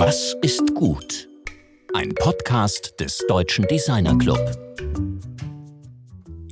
Was 0.00 0.36
ist 0.42 0.76
gut? 0.76 1.28
Ein 1.92 2.14
Podcast 2.14 2.94
des 3.00 3.18
Deutschen 3.26 3.66
Designer 3.66 4.16
Club. 4.16 4.38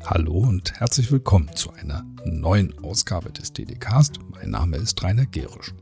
Hallo 0.05 0.39
und 0.39 0.73
herzlich 0.81 1.13
willkommen 1.13 1.49
zu 1.55 1.71
einer 1.71 2.05
neuen 2.25 2.77
Ausgabe 2.83 3.31
des 3.31 3.53
DDcast. 3.53 4.19
Mein 4.33 4.51
Name 4.51 4.79
ist 4.79 5.01
Rainer 5.01 5.27
Gerisch. 5.27 5.73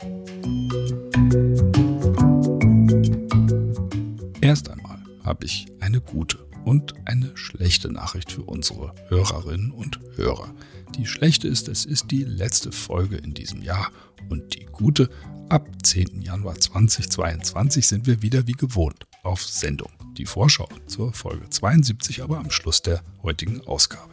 Erst 4.43 4.69
einmal 4.69 4.99
habe 5.25 5.47
ich 5.47 5.65
eine 5.81 6.03
gute 6.03 6.44
und 6.65 6.95
eine 7.05 7.37
schlechte 7.37 7.93
Nachricht 7.93 8.33
für 8.33 8.43
unsere 8.43 8.95
Hörerinnen 9.09 9.71
und 9.71 10.01
Hörer. 10.17 10.55
Die 10.97 11.07
schlechte 11.07 11.49
ist, 11.49 11.69
es 11.69 11.85
ist 11.85 12.11
die 12.11 12.25
letzte 12.25 12.73
Folge 12.73 13.17
in 13.17 13.35
diesem 13.35 13.63
Jahr 13.63 13.91
und 14.31 14.55
die 14.55 14.67
gute, 14.67 15.11
ab 15.49 15.69
10. 15.83 16.23
Januar 16.23 16.59
2022 16.59 17.87
sind 17.87 18.07
wir 18.07 18.23
wieder 18.23 18.47
wie 18.47 18.53
gewohnt 18.53 19.07
auf 19.23 19.43
Sendung. 19.43 19.91
Die 20.17 20.27
Vorschau 20.27 20.69
zur 20.87 21.13
Folge 21.13 21.49
72 21.49 22.23
aber 22.23 22.39
am 22.39 22.51
Schluss 22.51 22.83
der 22.83 23.03
heutigen 23.23 23.61
Ausgabe. 23.67 24.13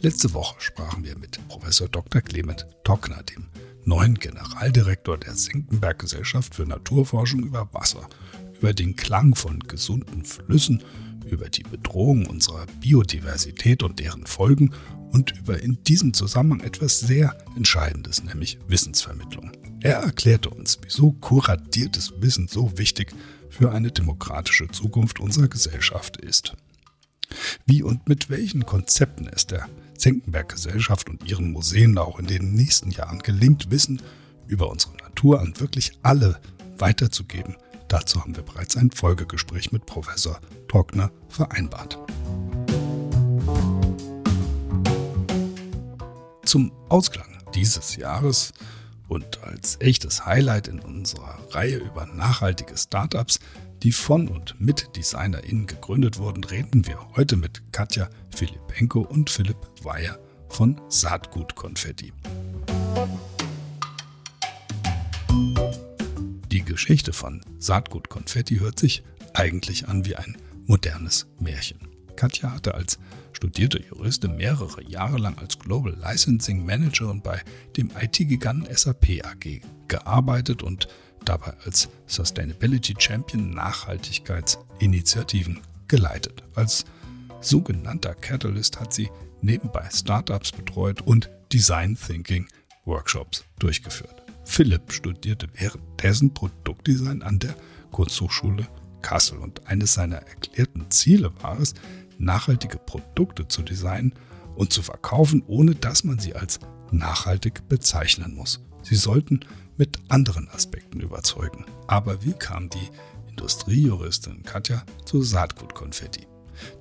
Letzte 0.00 0.34
Woche 0.34 0.56
sprachen 0.58 1.04
wir 1.04 1.16
mit 1.16 1.38
Professor 1.48 1.88
Dr. 1.88 2.22
Clement 2.22 2.66
Tockner, 2.82 3.22
dem 3.22 3.46
neuen 3.84 4.14
Generaldirektor 4.14 5.18
der 5.18 5.34
Senckenberg 5.34 5.98
Gesellschaft 5.98 6.54
für 6.54 6.66
Naturforschung 6.66 7.42
über 7.42 7.68
Wasser, 7.72 8.08
über 8.60 8.72
den 8.72 8.96
Klang 8.96 9.34
von 9.34 9.60
gesunden 9.60 10.24
Flüssen, 10.24 10.82
über 11.26 11.48
die 11.48 11.62
Bedrohung 11.62 12.26
unserer 12.26 12.66
Biodiversität 12.80 13.82
und 13.82 14.00
deren 14.00 14.26
Folgen 14.26 14.72
und 15.10 15.36
über 15.38 15.62
in 15.62 15.82
diesem 15.84 16.14
Zusammenhang 16.14 16.60
etwas 16.60 17.00
sehr 17.00 17.36
Entscheidendes, 17.56 18.22
nämlich 18.24 18.58
Wissensvermittlung. 18.68 19.52
Er 19.80 19.96
erklärte 19.96 20.50
uns, 20.50 20.78
wieso 20.82 21.12
kuratiertes 21.12 22.12
Wissen 22.18 22.48
so 22.48 22.78
wichtig 22.78 23.12
für 23.50 23.72
eine 23.72 23.90
demokratische 23.90 24.68
Zukunft 24.68 25.20
unserer 25.20 25.48
Gesellschaft 25.48 26.16
ist. 26.18 26.54
Wie 27.66 27.82
und 27.82 28.08
mit 28.08 28.28
welchen 28.28 28.66
Konzepten 28.66 29.28
es 29.28 29.46
der 29.46 29.68
Senckenberg-Gesellschaft 29.96 31.08
und 31.08 31.28
ihren 31.28 31.52
Museen 31.52 31.96
auch 31.96 32.18
in 32.18 32.26
den 32.26 32.54
nächsten 32.54 32.90
Jahren 32.90 33.20
gelingt, 33.20 33.70
Wissen 33.70 34.02
über 34.48 34.68
unsere 34.68 34.96
Natur 34.96 35.40
an 35.40 35.58
wirklich 35.60 35.92
alle 36.02 36.40
weiterzugeben, 36.78 37.56
dazu 37.86 38.20
haben 38.20 38.34
wir 38.34 38.42
bereits 38.42 38.76
ein 38.76 38.90
Folgegespräch 38.90 39.70
mit 39.70 39.86
Professor 39.86 40.40
Trockner 40.66 41.12
vereinbart. 41.28 41.98
Zum 46.44 46.72
Ausklang 46.88 47.38
dieses 47.54 47.94
Jahres 47.96 48.52
und 49.12 49.42
als 49.44 49.76
echtes 49.80 50.24
Highlight 50.24 50.68
in 50.68 50.80
unserer 50.80 51.38
Reihe 51.50 51.76
über 51.76 52.06
nachhaltige 52.06 52.78
Startups 52.78 53.40
die 53.82 53.92
von 53.92 54.26
und 54.28 54.58
mit 54.58 54.96
DesignerInnen 54.96 55.66
gegründet 55.66 56.18
wurden, 56.18 56.44
reden 56.44 56.86
wir 56.86 56.98
heute 57.16 57.36
mit 57.36 57.62
Katja 57.72 58.08
Filipenko 58.34 59.00
und 59.00 59.28
Philipp 59.28 59.58
Weyer 59.82 60.18
von 60.48 60.80
Saatgut 60.88 61.56
Konfetti. 61.56 62.12
Die 66.50 66.64
Geschichte 66.64 67.12
von 67.12 67.42
Saatgut 67.58 68.08
Konfetti 68.08 68.58
hört 68.58 68.78
sich 68.78 69.02
eigentlich 69.34 69.88
an 69.88 70.06
wie 70.06 70.16
ein 70.16 70.38
modernes 70.66 71.26
Märchen. 71.38 71.80
Katja 72.16 72.52
hatte 72.52 72.74
als 72.74 72.98
studierte 73.42 73.82
Juristin 73.82 74.36
mehrere 74.36 74.84
Jahre 74.84 75.18
lang 75.18 75.36
als 75.36 75.58
Global 75.58 75.96
Licensing 76.00 76.64
Managerin 76.64 77.20
bei 77.22 77.42
dem 77.76 77.90
IT-Giganten 78.00 78.72
SAP 78.72 79.24
AG 79.24 79.60
gearbeitet 79.88 80.62
und 80.62 80.86
dabei 81.24 81.52
als 81.64 81.88
Sustainability 82.06 82.94
Champion 82.96 83.50
Nachhaltigkeitsinitiativen 83.50 85.60
geleitet. 85.88 86.44
Als 86.54 86.84
sogenannter 87.40 88.14
Catalyst 88.14 88.78
hat 88.78 88.92
sie 88.92 89.10
nebenbei 89.40 89.88
Startups 89.92 90.52
betreut 90.52 91.02
und 91.02 91.28
Design 91.52 91.96
Thinking 91.96 92.46
Workshops 92.84 93.44
durchgeführt. 93.58 94.22
Philipp 94.44 94.92
studierte 94.92 95.48
währenddessen 95.54 96.32
Produktdesign 96.32 97.22
an 97.22 97.40
der 97.40 97.56
Kunsthochschule 97.90 98.68
Kassel 99.02 99.38
und 99.38 99.66
eines 99.66 99.94
seiner 99.94 100.18
erklärten 100.18 100.88
Ziele 100.90 101.32
war 101.42 101.58
es, 101.58 101.74
nachhaltige 102.18 102.78
Produkte 102.78 103.48
zu 103.48 103.62
designen 103.62 104.14
und 104.54 104.72
zu 104.72 104.82
verkaufen, 104.82 105.42
ohne 105.46 105.74
dass 105.74 106.04
man 106.04 106.18
sie 106.18 106.34
als 106.34 106.60
nachhaltig 106.90 107.68
bezeichnen 107.68 108.34
muss. 108.34 108.60
Sie 108.82 108.96
sollten 108.96 109.40
mit 109.76 109.98
anderen 110.08 110.48
Aspekten 110.50 111.00
überzeugen. 111.00 111.64
Aber 111.86 112.22
wie 112.24 112.34
kam 112.34 112.68
die 112.68 112.88
Industriejuristin 113.30 114.42
Katja 114.42 114.84
zu 115.04 115.22
Saatgutkonfetti? 115.22 116.26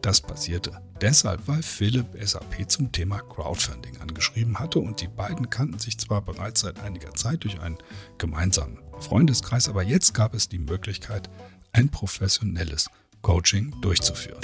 Das 0.02 0.22
passierte 0.22 0.82
deshalb, 1.00 1.48
weil 1.48 1.64
Philipp 1.64 2.08
SAP 2.22 2.70
zum 2.70 2.92
Thema 2.92 3.20
Crowdfunding 3.20 3.98
angeschrieben 4.02 4.60
hatte 4.60 4.80
und 4.80 5.02
die 5.02 5.08
beiden 5.08 5.50
kannten 5.50 5.80
sich 5.80 5.98
zwar 5.98 6.22
bereits 6.22 6.62
seit 6.62 6.80
einiger 6.82 7.14
Zeit 7.16 7.44
durch 7.44 7.60
einen 7.60 7.78
gemeinsamen 8.18 8.80
Freundeskreis, 9.00 9.70
aber 9.70 9.84
jetzt 9.84 10.14
gab 10.14 10.36
es 10.36 10.50
die 10.50 10.60
Möglichkeit, 10.60 11.30
ein 11.72 11.90
professionelles 11.90 12.90
Coaching 13.22 13.74
durchzuführen. 13.82 14.42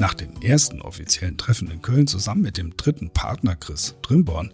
Nach 0.00 0.14
dem 0.14 0.40
ersten 0.40 0.80
offiziellen 0.80 1.36
Treffen 1.36 1.70
in 1.70 1.82
Köln 1.82 2.06
zusammen 2.06 2.40
mit 2.40 2.56
dem 2.56 2.74
dritten 2.74 3.10
Partner 3.10 3.54
Chris 3.54 3.96
Trimborn 4.00 4.50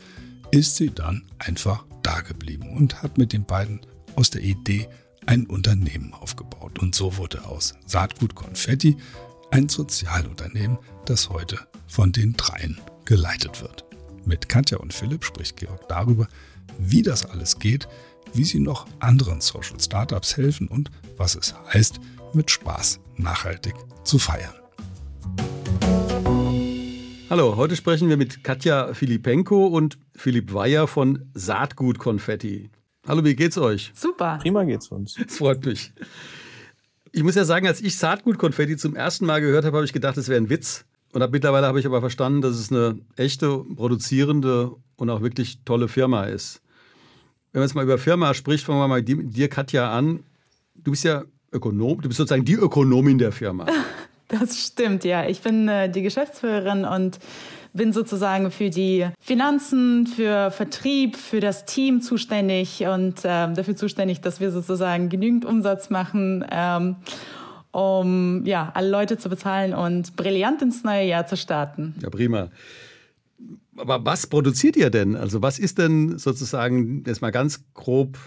ist 0.51 0.75
sie 0.75 0.91
dann 0.91 1.23
einfach 1.39 1.85
da 2.03 2.21
geblieben 2.23 2.77
und 2.77 3.01
hat 3.01 3.17
mit 3.17 3.33
den 3.33 3.45
beiden 3.45 3.81
aus 4.17 4.31
der 4.31 4.43
Idee 4.43 4.89
ein 5.25 5.47
Unternehmen 5.47 6.13
aufgebaut. 6.15 6.81
Und 6.81 6.97
so 6.97 7.17
wurde 7.17 7.45
aus 7.45 7.75
Saatgut 7.87 8.35
Konfetti 8.35 8.97
ein 9.53 9.69
Sozialunternehmen, 9.69 10.79
das 11.05 11.31
heute 11.31 11.61
von 11.87 12.11
den 12.11 12.33
dreien 12.37 12.81
geleitet 13.05 13.63
wird. 13.63 13.85
Mit 14.25 14.49
Katja 14.49 14.79
und 14.79 14.93
Philipp 14.93 15.25
spricht 15.25 15.59
Georg 15.59 15.89
darüber, 15.89 16.27
wie 16.77 17.03
das 17.03 17.25
alles 17.25 17.61
geht, 17.61 17.87
wie 18.35 18.43
sie 18.43 18.59
noch 18.59 18.89
anderen 18.99 19.41
Social 19.41 19.79
Startups 19.79 20.37
helfen 20.37 20.67
und 20.67 20.91
was 21.17 21.37
es 21.37 21.55
heißt, 21.73 22.01
mit 22.33 22.51
Spaß 22.51 22.99
nachhaltig 23.17 23.77
zu 24.03 24.19
feiern. 24.19 24.66
Hallo, 27.29 27.57
heute 27.57 27.75
sprechen 27.77 28.09
wir 28.09 28.17
mit 28.17 28.45
Katja 28.45 28.95
Filipenko 28.95 29.67
und 29.67 29.99
Philipp 30.15 30.55
Weyer 30.55 30.87
von 30.87 31.29
Saatgut 31.35 31.99
Konfetti. 31.99 32.71
Hallo, 33.07 33.25
wie 33.25 33.35
geht's 33.35 33.59
euch? 33.59 33.93
Super. 33.95 34.39
Prima 34.41 34.65
geht's 34.65 34.89
uns. 34.89 35.17
Es 35.27 35.39
freut 35.39 35.67
mich. 35.67 35.93
Ich 37.13 37.23
muss 37.23 37.35
ja 37.35 37.45
sagen, 37.45 37.67
als 37.67 37.81
ich 37.81 37.99
Saatgut 37.99 38.39
Konfetti 38.39 38.77
zum 38.77 38.95
ersten 38.95 39.27
Mal 39.27 39.41
gehört 39.41 39.65
habe, 39.65 39.77
habe 39.77 39.85
ich 39.85 39.93
gedacht, 39.93 40.17
es 40.17 40.29
wäre 40.29 40.41
ein 40.41 40.51
Witz. 40.51 40.85
Und 41.13 41.23
ab 41.23 41.31
mittlerweile 41.33 41.67
habe 41.67 41.81
ich 41.81 41.87
aber 41.87 42.01
verstanden, 42.01 42.43
dass 42.43 42.57
es 42.57 42.71
eine 42.71 42.99
echte, 43.17 43.65
produzierende 43.75 44.73
und 44.97 45.11
auch 45.11 45.21
wirklich 45.21 45.61
tolle 45.65 45.89
Firma 45.89 46.25
ist. 46.25 46.63
Wenn 47.53 47.61
man 47.61 47.69
jetzt 47.69 47.75
mal 47.75 47.85
über 47.85 47.99
Firma 47.99 48.35
spricht, 48.35 48.65
fangen 48.65 48.79
wir 48.79 48.89
mal 48.89 49.03
mit 49.03 49.37
dir, 49.37 49.49
Katja, 49.49 49.91
an. 49.91 50.21
Du 50.75 50.91
bist 50.91 51.05
ja 51.05 51.25
Ökonom, 51.53 52.01
du 52.03 52.09
bist 52.09 52.19
sozusagen 52.19 52.45
die 52.45 52.55
Ökonomin 52.55 53.19
der 53.19 53.33
Firma. 53.33 53.67
Das 54.29 54.59
stimmt, 54.59 55.05
ja. 55.05 55.29
Ich 55.29 55.41
bin 55.41 55.69
äh, 55.69 55.91
die 55.91 56.03
Geschäftsführerin 56.03 56.85
und 56.85 57.19
bin 57.77 57.93
sozusagen 57.93 58.51
für 58.51 58.71
die 58.71 59.07
Finanzen, 59.21 60.07
für 60.07 60.51
Vertrieb, 60.51 61.17
für 61.17 61.41
das 61.41 61.67
Team 61.67 62.01
zuständig 62.01 62.85
und 62.87 63.21
ähm, 63.25 63.55
dafür 63.55 63.77
zuständig, 63.77 64.21
dass 64.23 64.41
wir 64.41 64.51
sozusagen 64.51 65.09
genügend 65.11 65.45
Umsatz 65.45 65.91
machen, 65.91 66.45
ähm, 66.51 66.97
um 67.71 68.45
ja, 68.47 68.73
alle 68.75 68.89
Leute 68.89 69.19
zu 69.19 69.29
bezahlen 69.29 69.75
und 69.75 70.17
brillant 70.17 70.63
ins 70.63 70.83
neue 70.83 71.07
Jahr 71.07 71.27
zu 71.27 71.37
starten. 71.37 71.95
Ja, 72.01 72.09
prima. 72.09 72.49
Aber 73.77 74.05
was 74.05 74.27
produziert 74.27 74.77
ihr 74.77 74.89
denn? 74.89 75.15
Also 75.15 75.43
was 75.43 75.59
ist 75.59 75.79
denn 75.79 76.19
sozusagen, 76.19 77.05
jetzt 77.07 77.21
mal 77.21 77.31
ganz 77.31 77.65
grob, 77.75 78.19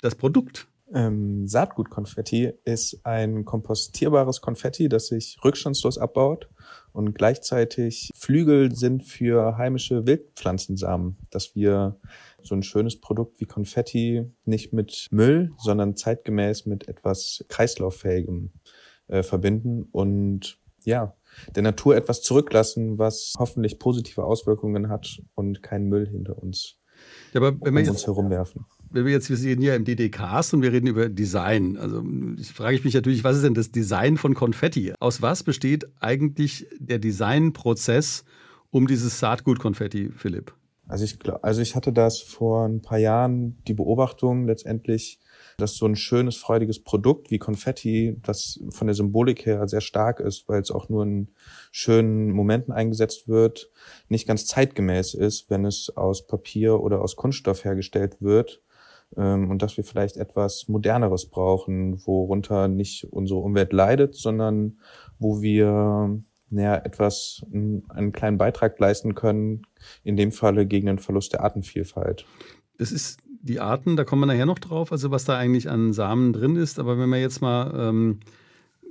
das 0.00 0.14
Produkt? 0.14 0.66
Ähm, 0.94 1.46
Saatgutkonfetti 1.46 2.52
ist 2.64 3.00
ein 3.04 3.44
kompostierbares 3.44 4.40
Konfetti, 4.40 4.88
das 4.88 5.08
sich 5.08 5.36
rückstandslos 5.44 5.98
abbaut 5.98 6.48
und 6.92 7.14
gleichzeitig 7.14 8.10
Flügel 8.14 8.74
sind 8.74 9.04
für 9.04 9.58
heimische 9.58 10.06
Wildpflanzensamen, 10.06 11.18
dass 11.30 11.54
wir 11.54 12.00
so 12.42 12.54
ein 12.54 12.62
schönes 12.62 13.00
Produkt 13.00 13.40
wie 13.40 13.44
Konfetti 13.44 14.24
nicht 14.46 14.72
mit 14.72 15.08
Müll, 15.10 15.52
sondern 15.58 15.96
zeitgemäß 15.96 16.64
mit 16.64 16.88
etwas 16.88 17.44
kreislauffähigem 17.48 18.52
äh, 19.08 19.22
verbinden 19.22 19.88
und 19.92 20.58
ja, 20.84 21.14
der 21.54 21.62
Natur 21.62 21.96
etwas 21.96 22.22
zurücklassen, 22.22 22.98
was 22.98 23.34
hoffentlich 23.38 23.78
positive 23.78 24.24
Auswirkungen 24.24 24.88
hat 24.88 25.20
und 25.34 25.62
keinen 25.62 25.88
Müll 25.88 26.08
hinter 26.08 26.42
uns, 26.42 26.78
ja, 27.34 27.40
aber 27.40 27.60
wenn 27.60 27.74
um 27.74 27.78
jetzt, 27.78 27.90
uns 27.90 28.06
herumwerfen 28.06 28.64
wenn 28.90 29.04
wir 29.04 29.12
jetzt, 29.12 29.28
wir 29.30 29.36
sind 29.36 29.60
hier 29.60 29.74
im 29.74 29.84
DDcast 29.84 30.54
und 30.54 30.62
wir 30.62 30.72
reden 30.72 30.86
über 30.86 31.08
Design. 31.08 31.76
Also 31.76 32.02
frage 32.52 32.76
ich 32.76 32.84
mich 32.84 32.94
natürlich, 32.94 33.24
was 33.24 33.36
ist 33.36 33.44
denn 33.44 33.54
das 33.54 33.70
Design 33.70 34.16
von 34.16 34.34
Konfetti? 34.34 34.92
Aus 35.00 35.22
was 35.22 35.42
besteht 35.42 35.86
eigentlich 36.00 36.66
der 36.78 36.98
Designprozess 36.98 38.24
um 38.70 38.86
dieses 38.86 39.18
Saatgut-Konfetti, 39.18 40.10
Philipp? 40.16 40.54
Also 40.88 41.04
ich, 41.04 41.18
also 41.42 41.60
ich 41.60 41.76
hatte 41.76 41.92
das 41.92 42.20
vor 42.20 42.64
ein 42.64 42.80
paar 42.80 42.96
Jahren 42.96 43.58
die 43.68 43.74
Beobachtung 43.74 44.46
letztendlich, 44.46 45.20
dass 45.58 45.76
so 45.76 45.84
ein 45.84 45.96
schönes, 45.96 46.36
freudiges 46.36 46.82
Produkt 46.82 47.30
wie 47.30 47.38
Konfetti, 47.38 48.16
das 48.22 48.58
von 48.70 48.86
der 48.86 48.94
Symbolik 48.94 49.44
her 49.44 49.68
sehr 49.68 49.82
stark 49.82 50.18
ist, 50.18 50.48
weil 50.48 50.62
es 50.62 50.70
auch 50.70 50.88
nur 50.88 51.02
in 51.02 51.28
schönen 51.72 52.30
Momenten 52.30 52.72
eingesetzt 52.72 53.28
wird, 53.28 53.70
nicht 54.08 54.26
ganz 54.26 54.46
zeitgemäß 54.46 55.12
ist, 55.12 55.50
wenn 55.50 55.66
es 55.66 55.94
aus 55.94 56.26
Papier 56.26 56.80
oder 56.80 57.02
aus 57.02 57.16
Kunststoff 57.16 57.64
hergestellt 57.64 58.16
wird. 58.20 58.62
Ähm, 59.16 59.50
und 59.50 59.62
dass 59.62 59.76
wir 59.76 59.84
vielleicht 59.84 60.16
etwas 60.16 60.68
Moderneres 60.68 61.26
brauchen, 61.26 62.04
worunter 62.06 62.68
nicht 62.68 63.04
unsere 63.04 63.40
Umwelt 63.40 63.72
leidet, 63.72 64.14
sondern 64.14 64.78
wo 65.18 65.40
wir 65.40 66.20
naja, 66.50 66.76
etwas, 66.76 67.42
einen 67.52 68.12
kleinen 68.12 68.38
Beitrag 68.38 68.78
leisten 68.78 69.14
können, 69.14 69.66
in 70.02 70.16
dem 70.16 70.32
Falle 70.32 70.66
gegen 70.66 70.86
den 70.86 70.98
Verlust 70.98 71.34
der 71.34 71.42
Artenvielfalt. 71.42 72.24
Das 72.78 72.92
ist 72.92 73.18
die 73.42 73.60
Arten, 73.60 73.96
da 73.96 74.04
kommen 74.04 74.22
wir 74.22 74.26
nachher 74.26 74.46
noch 74.46 74.58
drauf, 74.58 74.92
also 74.92 75.10
was 75.10 75.24
da 75.24 75.36
eigentlich 75.36 75.68
an 75.68 75.92
Samen 75.92 76.32
drin 76.32 76.56
ist. 76.56 76.78
Aber 76.78 76.98
wenn 76.98 77.08
man 77.08 77.20
jetzt 77.20 77.40
mal 77.40 77.72
ähm, 77.76 78.20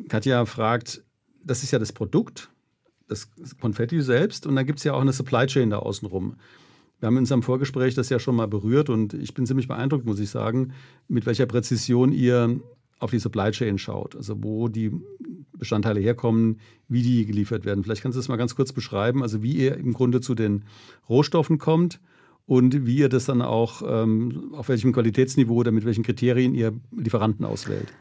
Katja 0.08 0.46
fragt, 0.46 1.04
das 1.44 1.64
ist 1.64 1.72
ja 1.72 1.80
das 1.80 1.94
Produkt, 1.94 2.50
das 3.08 3.30
Konfetti 3.60 4.02
selbst, 4.02 4.46
und 4.46 4.56
dann 4.56 4.66
gibt 4.66 4.80
es 4.80 4.84
ja 4.84 4.94
auch 4.94 5.02
eine 5.02 5.14
Supply 5.14 5.48
Chain 5.48 5.70
da 5.70 5.80
außenrum. 5.80 6.36
Wir 7.00 7.08
haben 7.08 7.16
in 7.16 7.22
unserem 7.22 7.44
Vorgespräch 7.44 7.96
das 7.96 8.10
ja 8.10 8.20
schon 8.20 8.36
mal 8.36 8.48
berührt 8.48 8.90
und 8.90 9.14
ich 9.14 9.34
bin 9.34 9.46
ziemlich 9.46 9.68
beeindruckt, 9.68 10.06
muss 10.06 10.20
ich 10.20 10.30
sagen, 10.30 10.74
mit 11.08 11.26
welcher 11.26 11.46
Präzision 11.46 12.12
ihr 12.12 12.60
auf 13.00 13.12
die 13.12 13.20
Supply 13.20 13.52
Chain 13.52 13.78
schaut. 13.78 14.16
Also 14.16 14.44
wo 14.44 14.68
die 14.68 14.92
Bestandteile 15.58 16.00
herkommen, 16.00 16.60
wie 16.88 17.02
die 17.02 17.26
geliefert 17.26 17.66
werden. 17.66 17.84
Vielleicht 17.84 18.02
kannst 18.02 18.16
du 18.16 18.20
das 18.20 18.28
mal 18.28 18.38
ganz 18.38 18.56
kurz 18.56 18.74
beschreiben, 18.74 19.22
also 19.22 19.44
wie 19.44 19.54
ihr 19.54 19.78
im 19.78 19.94
Grunde 19.94 20.22
zu 20.22 20.36
den 20.36 20.66
Rohstoffen 21.08 21.58
kommt 21.58 22.00
und 22.46 22.86
wie 22.86 22.98
ihr 22.98 23.10
das 23.10 23.26
dann 23.26 23.42
auch, 23.42 23.82
ähm, 23.86 24.54
auf 24.54 24.70
welchem 24.70 24.94
Qualitätsniveau 24.94 25.56
oder 25.56 25.72
mit 25.72 25.86
welchen 25.86 26.04
Kriterien 26.04 26.56
ihr 26.56 26.74
Lieferanten 26.96 27.46
auswählt. 27.46 27.94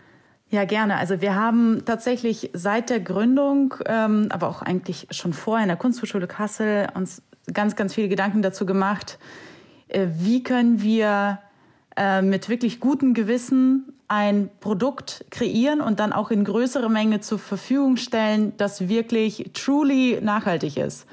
Ja, 0.48 0.64
gerne. 0.64 0.96
Also 0.96 1.20
wir 1.20 1.34
haben 1.34 1.82
tatsächlich 1.84 2.50
seit 2.52 2.88
der 2.88 3.00
Gründung, 3.00 3.75
ähm, 3.84 4.28
aber 4.31 4.48
auch 4.48 4.62
eigentlich 4.62 5.08
schon 5.10 5.32
vorher 5.32 5.64
in 5.64 5.69
der 5.69 5.76
Kunsthochschule 5.76 6.28
Kassel 6.28 6.87
uns 6.94 7.22
ganz, 7.52 7.76
ganz 7.76 7.94
viele 7.94 8.08
Gedanken 8.08 8.43
dazu 8.43 8.66
gemacht, 8.66 9.19
äh, 9.88 10.06
wie 10.19 10.43
können 10.43 10.82
wir 10.82 11.38
äh, 11.96 12.22
mit 12.22 12.48
wirklich 12.48 12.81
gutem 12.81 13.14
Gewissen 13.14 13.93
ein 14.08 14.50
Produkt 14.60 15.25
kreieren 15.31 15.81
und 15.81 15.98
dann 15.98 16.12
auch 16.12 16.31
in 16.31 16.44
größere 16.44 16.88
Menge 16.88 17.20
zur 17.20 17.38
Verfügung 17.38 17.96
stellen, 17.96 18.52
das 18.56 18.88
wirklich 18.88 19.50
truly 19.52 20.20
nachhaltig 20.22 20.76
ist. 20.76 21.06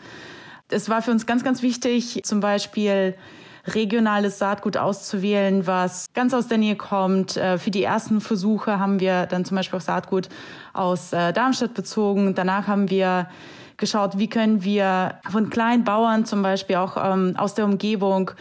Es 0.69 0.89
war 0.89 1.01
für 1.01 1.11
uns 1.11 1.25
ganz, 1.25 1.43
ganz 1.43 1.61
wichtig, 1.61 2.21
zum 2.23 2.39
Beispiel 2.39 3.15
regionales 3.65 4.39
Saatgut 4.39 4.75
auszuwählen, 4.77 5.65
was 5.65 6.07
ganz 6.13 6.33
aus 6.33 6.47
der 6.47 6.57
Nähe 6.57 6.75
kommt. 6.75 7.37
Äh, 7.37 7.57
für 7.57 7.71
die 7.71 7.83
ersten 7.83 8.21
Versuche 8.21 8.79
haben 8.79 8.99
wir 8.99 9.25
dann 9.25 9.45
zum 9.45 9.55
Beispiel 9.55 9.77
auch 9.77 9.83
Saatgut 9.83 10.29
aus 10.73 11.11
Darmstadt 11.11 11.75
bezogen. 11.75 12.35
Danach 12.35 12.67
haben 12.67 12.89
wir 12.89 13.27
geschaut, 13.77 14.17
wie 14.17 14.29
können 14.29 14.63
wir 14.63 15.19
von 15.29 15.49
kleinen 15.49 15.83
Bauern 15.83 16.25
zum 16.25 16.41
Beispiel 16.41 16.77
auch 16.77 16.97
ähm, 16.97 17.35
aus 17.37 17.53
der 17.53 17.65
Umgebung 17.65 18.31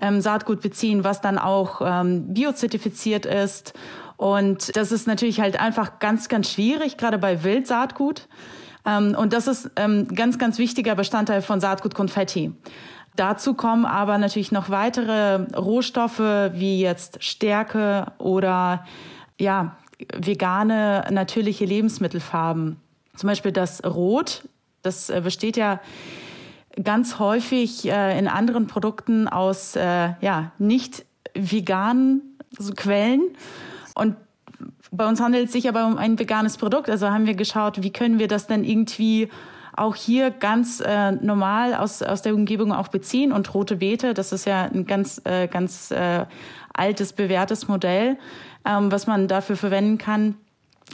ähm, 0.00 0.20
Saatgut 0.20 0.60
beziehen, 0.60 1.04
was 1.04 1.20
dann 1.20 1.38
auch 1.38 1.80
ähm, 1.84 2.32
biozertifiziert 2.34 3.26
ist. 3.26 3.74
Und 4.16 4.76
das 4.76 4.92
ist 4.92 5.06
natürlich 5.06 5.40
halt 5.40 5.58
einfach 5.58 5.98
ganz, 5.98 6.28
ganz 6.28 6.50
schwierig, 6.50 6.96
gerade 6.96 7.18
bei 7.18 7.42
Wildsaatgut. 7.42 8.28
Ähm, 8.86 9.16
und 9.18 9.32
das 9.32 9.46
ist 9.46 9.70
ähm, 9.76 10.08
ganz, 10.08 10.38
ganz 10.38 10.58
wichtiger 10.58 10.94
Bestandteil 10.94 11.42
von 11.42 11.60
Saatgut-Konfetti. 11.60 12.52
Dazu 13.16 13.54
kommen 13.54 13.84
aber 13.84 14.18
natürlich 14.18 14.50
noch 14.50 14.70
weitere 14.70 15.44
Rohstoffe 15.56 16.18
wie 16.18 16.80
jetzt 16.80 17.22
Stärke 17.22 18.06
oder 18.18 18.84
ja, 19.38 19.76
vegane, 20.16 21.06
natürliche 21.10 21.64
Lebensmittelfarben. 21.64 22.76
Zum 23.14 23.28
Beispiel 23.28 23.52
das 23.52 23.84
Rot, 23.84 24.48
das 24.84 25.10
äh, 25.10 25.20
besteht 25.22 25.56
ja 25.56 25.80
ganz 26.82 27.18
häufig 27.18 27.88
äh, 27.88 28.18
in 28.18 28.28
anderen 28.28 28.66
Produkten 28.66 29.28
aus 29.28 29.76
äh, 29.76 30.10
ja, 30.20 30.52
nicht 30.58 31.04
veganen 31.34 32.38
Quellen. 32.76 33.22
Und 33.94 34.16
bei 34.90 35.08
uns 35.08 35.20
handelt 35.20 35.46
es 35.46 35.52
sich 35.52 35.68
aber 35.68 35.86
um 35.86 35.98
ein 35.98 36.18
veganes 36.18 36.56
Produkt. 36.56 36.88
Also 36.88 37.10
haben 37.10 37.26
wir 37.26 37.34
geschaut, 37.34 37.82
wie 37.82 37.92
können 37.92 38.18
wir 38.18 38.28
das 38.28 38.46
denn 38.46 38.64
irgendwie 38.64 39.28
auch 39.76 39.96
hier 39.96 40.30
ganz 40.30 40.80
äh, 40.80 41.12
normal 41.12 41.74
aus, 41.74 42.00
aus 42.02 42.22
der 42.22 42.34
Umgebung 42.34 42.72
auch 42.72 42.88
beziehen. 42.88 43.32
Und 43.32 43.52
rote 43.54 43.76
Beete, 43.76 44.14
das 44.14 44.32
ist 44.32 44.46
ja 44.46 44.62
ein 44.64 44.86
ganz, 44.86 45.20
äh, 45.24 45.48
ganz 45.48 45.90
äh, 45.90 46.26
altes, 46.72 47.12
bewährtes 47.12 47.66
Modell, 47.66 48.16
ähm, 48.64 48.92
was 48.92 49.08
man 49.08 49.26
dafür 49.26 49.56
verwenden 49.56 49.98
kann 49.98 50.36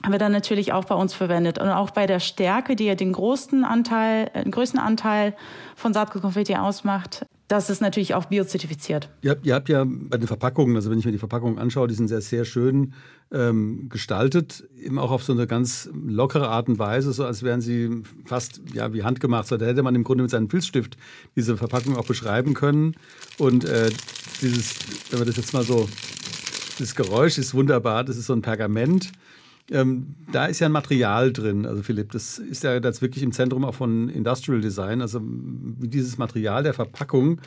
haben 0.03 0.13
wir 0.13 0.19
dann 0.19 0.33
natürlich 0.33 0.73
auch 0.73 0.85
bei 0.85 0.95
uns 0.95 1.13
verwendet. 1.13 1.59
Und 1.59 1.69
auch 1.69 1.91
bei 1.91 2.07
der 2.07 2.21
Stärke, 2.21 2.77
die 2.77 2.85
ja 2.85 2.95
den 2.95 3.13
größten 3.13 3.65
Anteil, 3.65 4.31
äh, 4.33 4.43
den 4.43 4.53
größten 4.53 4.81
Anteil 4.81 5.35
von 5.77 5.93
Saatgutkonfetti 5.93 6.55
ausmacht, 6.57 7.27
das 7.49 7.69
ist 7.69 7.83
natürlich 7.83 8.15
auch 8.15 8.27
biozertifiziert. 8.27 9.09
Ihr 9.23 9.37
ihr 9.43 9.55
habt 9.57 9.69
ja 9.69 9.85
bei 9.85 10.17
den 10.17 10.29
Verpackungen, 10.29 10.77
also 10.77 10.89
wenn 10.89 11.01
ich 11.01 11.05
mir 11.05 11.11
die 11.11 11.19
Verpackungen 11.19 11.59
anschaue, 11.59 11.89
die 11.89 11.95
sind 11.95 12.07
sehr, 12.07 12.21
sehr 12.21 12.45
schön 12.45 12.95
ähm, 13.33 13.89
gestaltet, 13.89 14.69
eben 14.81 15.01
auch 15.01 15.11
auf 15.11 15.25
so 15.25 15.33
eine 15.33 15.49
ganz 15.49 15.91
lockere 15.93 16.49
Art 16.49 16.69
und 16.69 16.79
Weise, 16.79 17.13
so 17.13 17.25
als 17.25 17.43
wären 17.43 17.61
sie 17.61 18.05
fast 18.25 18.61
ja, 18.73 18.93
wie 18.93 19.03
handgemacht. 19.03 19.49
So, 19.49 19.57
da 19.57 19.67
hätte 19.67 19.83
man 19.83 19.97
im 19.97 20.05
Grunde 20.05 20.23
mit 20.23 20.31
seinem 20.31 20.49
Filzstift 20.49 20.97
diese 21.35 21.57
Verpackung 21.57 21.97
auch 21.97 22.07
beschreiben 22.07 22.55
können. 22.55 22.95
Und 23.39 23.65
äh, 23.65 23.91
dieses, 24.41 24.77
wenn 25.11 25.19
man 25.19 25.27
das 25.27 25.37
jetzt 25.37 25.53
mal 25.53 25.65
so, 25.65 25.89
das 26.79 26.95
Geräusch 26.95 27.37
ist 27.37 27.53
wunderbar, 27.53 28.05
das 28.05 28.17
ist 28.17 28.27
so 28.27 28.33
ein 28.33 28.43
Pergament 28.43 29.11
ähm, 29.71 30.17
da 30.33 30.47
ist 30.47 30.61
ja 30.61 30.67
ein 30.67 30.73
Material 30.73 31.33
drin, 31.33 31.67
also 31.67 31.83
Philipp, 31.83 32.13
das 32.13 32.39
ist 32.39 32.65
ja 32.65 32.75
jetzt 32.75 33.03
wirklich 33.03 33.23
im 33.23 33.33
Zentrum 33.33 33.65
auch 33.65 33.75
von 33.75 34.09
Industrial 34.09 34.61
Design, 34.61 35.01
also 35.01 35.21
dieses 35.23 36.19
Material 36.19 36.63
der 36.63 36.75
Verpackung, 36.75 37.41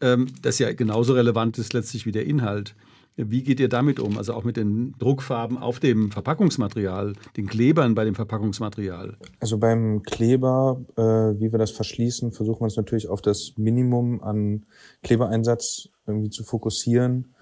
ähm, 0.00 0.28
das 0.42 0.58
ja 0.58 0.72
genauso 0.72 1.14
relevant 1.14 1.58
ist 1.58 1.72
letztlich 1.72 2.06
wie 2.06 2.12
der 2.12 2.26
Inhalt. 2.26 2.74
Wie 3.18 3.42
geht 3.42 3.60
ihr 3.60 3.70
damit 3.70 3.98
um? 3.98 4.18
Also 4.18 4.34
auch 4.34 4.44
mit 4.44 4.58
den 4.58 4.94
Druckfarben 4.98 5.56
auf 5.56 5.80
dem 5.80 6.10
Verpackungsmaterial, 6.10 7.14
den 7.38 7.46
Klebern 7.46 7.94
bei 7.94 8.04
dem 8.04 8.14
Verpackungsmaterial? 8.14 9.16
Also 9.40 9.56
beim 9.56 10.02
Kleber, 10.02 10.82
äh, 10.96 11.02
wie 11.02 11.50
wir 11.50 11.58
das 11.58 11.70
verschließen, 11.70 12.32
versuchen 12.32 12.60
wir 12.60 12.64
uns 12.64 12.76
natürlich 12.76 13.08
auf 13.08 13.22
das 13.22 13.54
Minimum 13.56 14.22
an 14.22 14.66
Klebereinsatz 15.02 15.88
irgendwie 16.06 16.28
zu 16.28 16.44
fokussieren. 16.44 17.34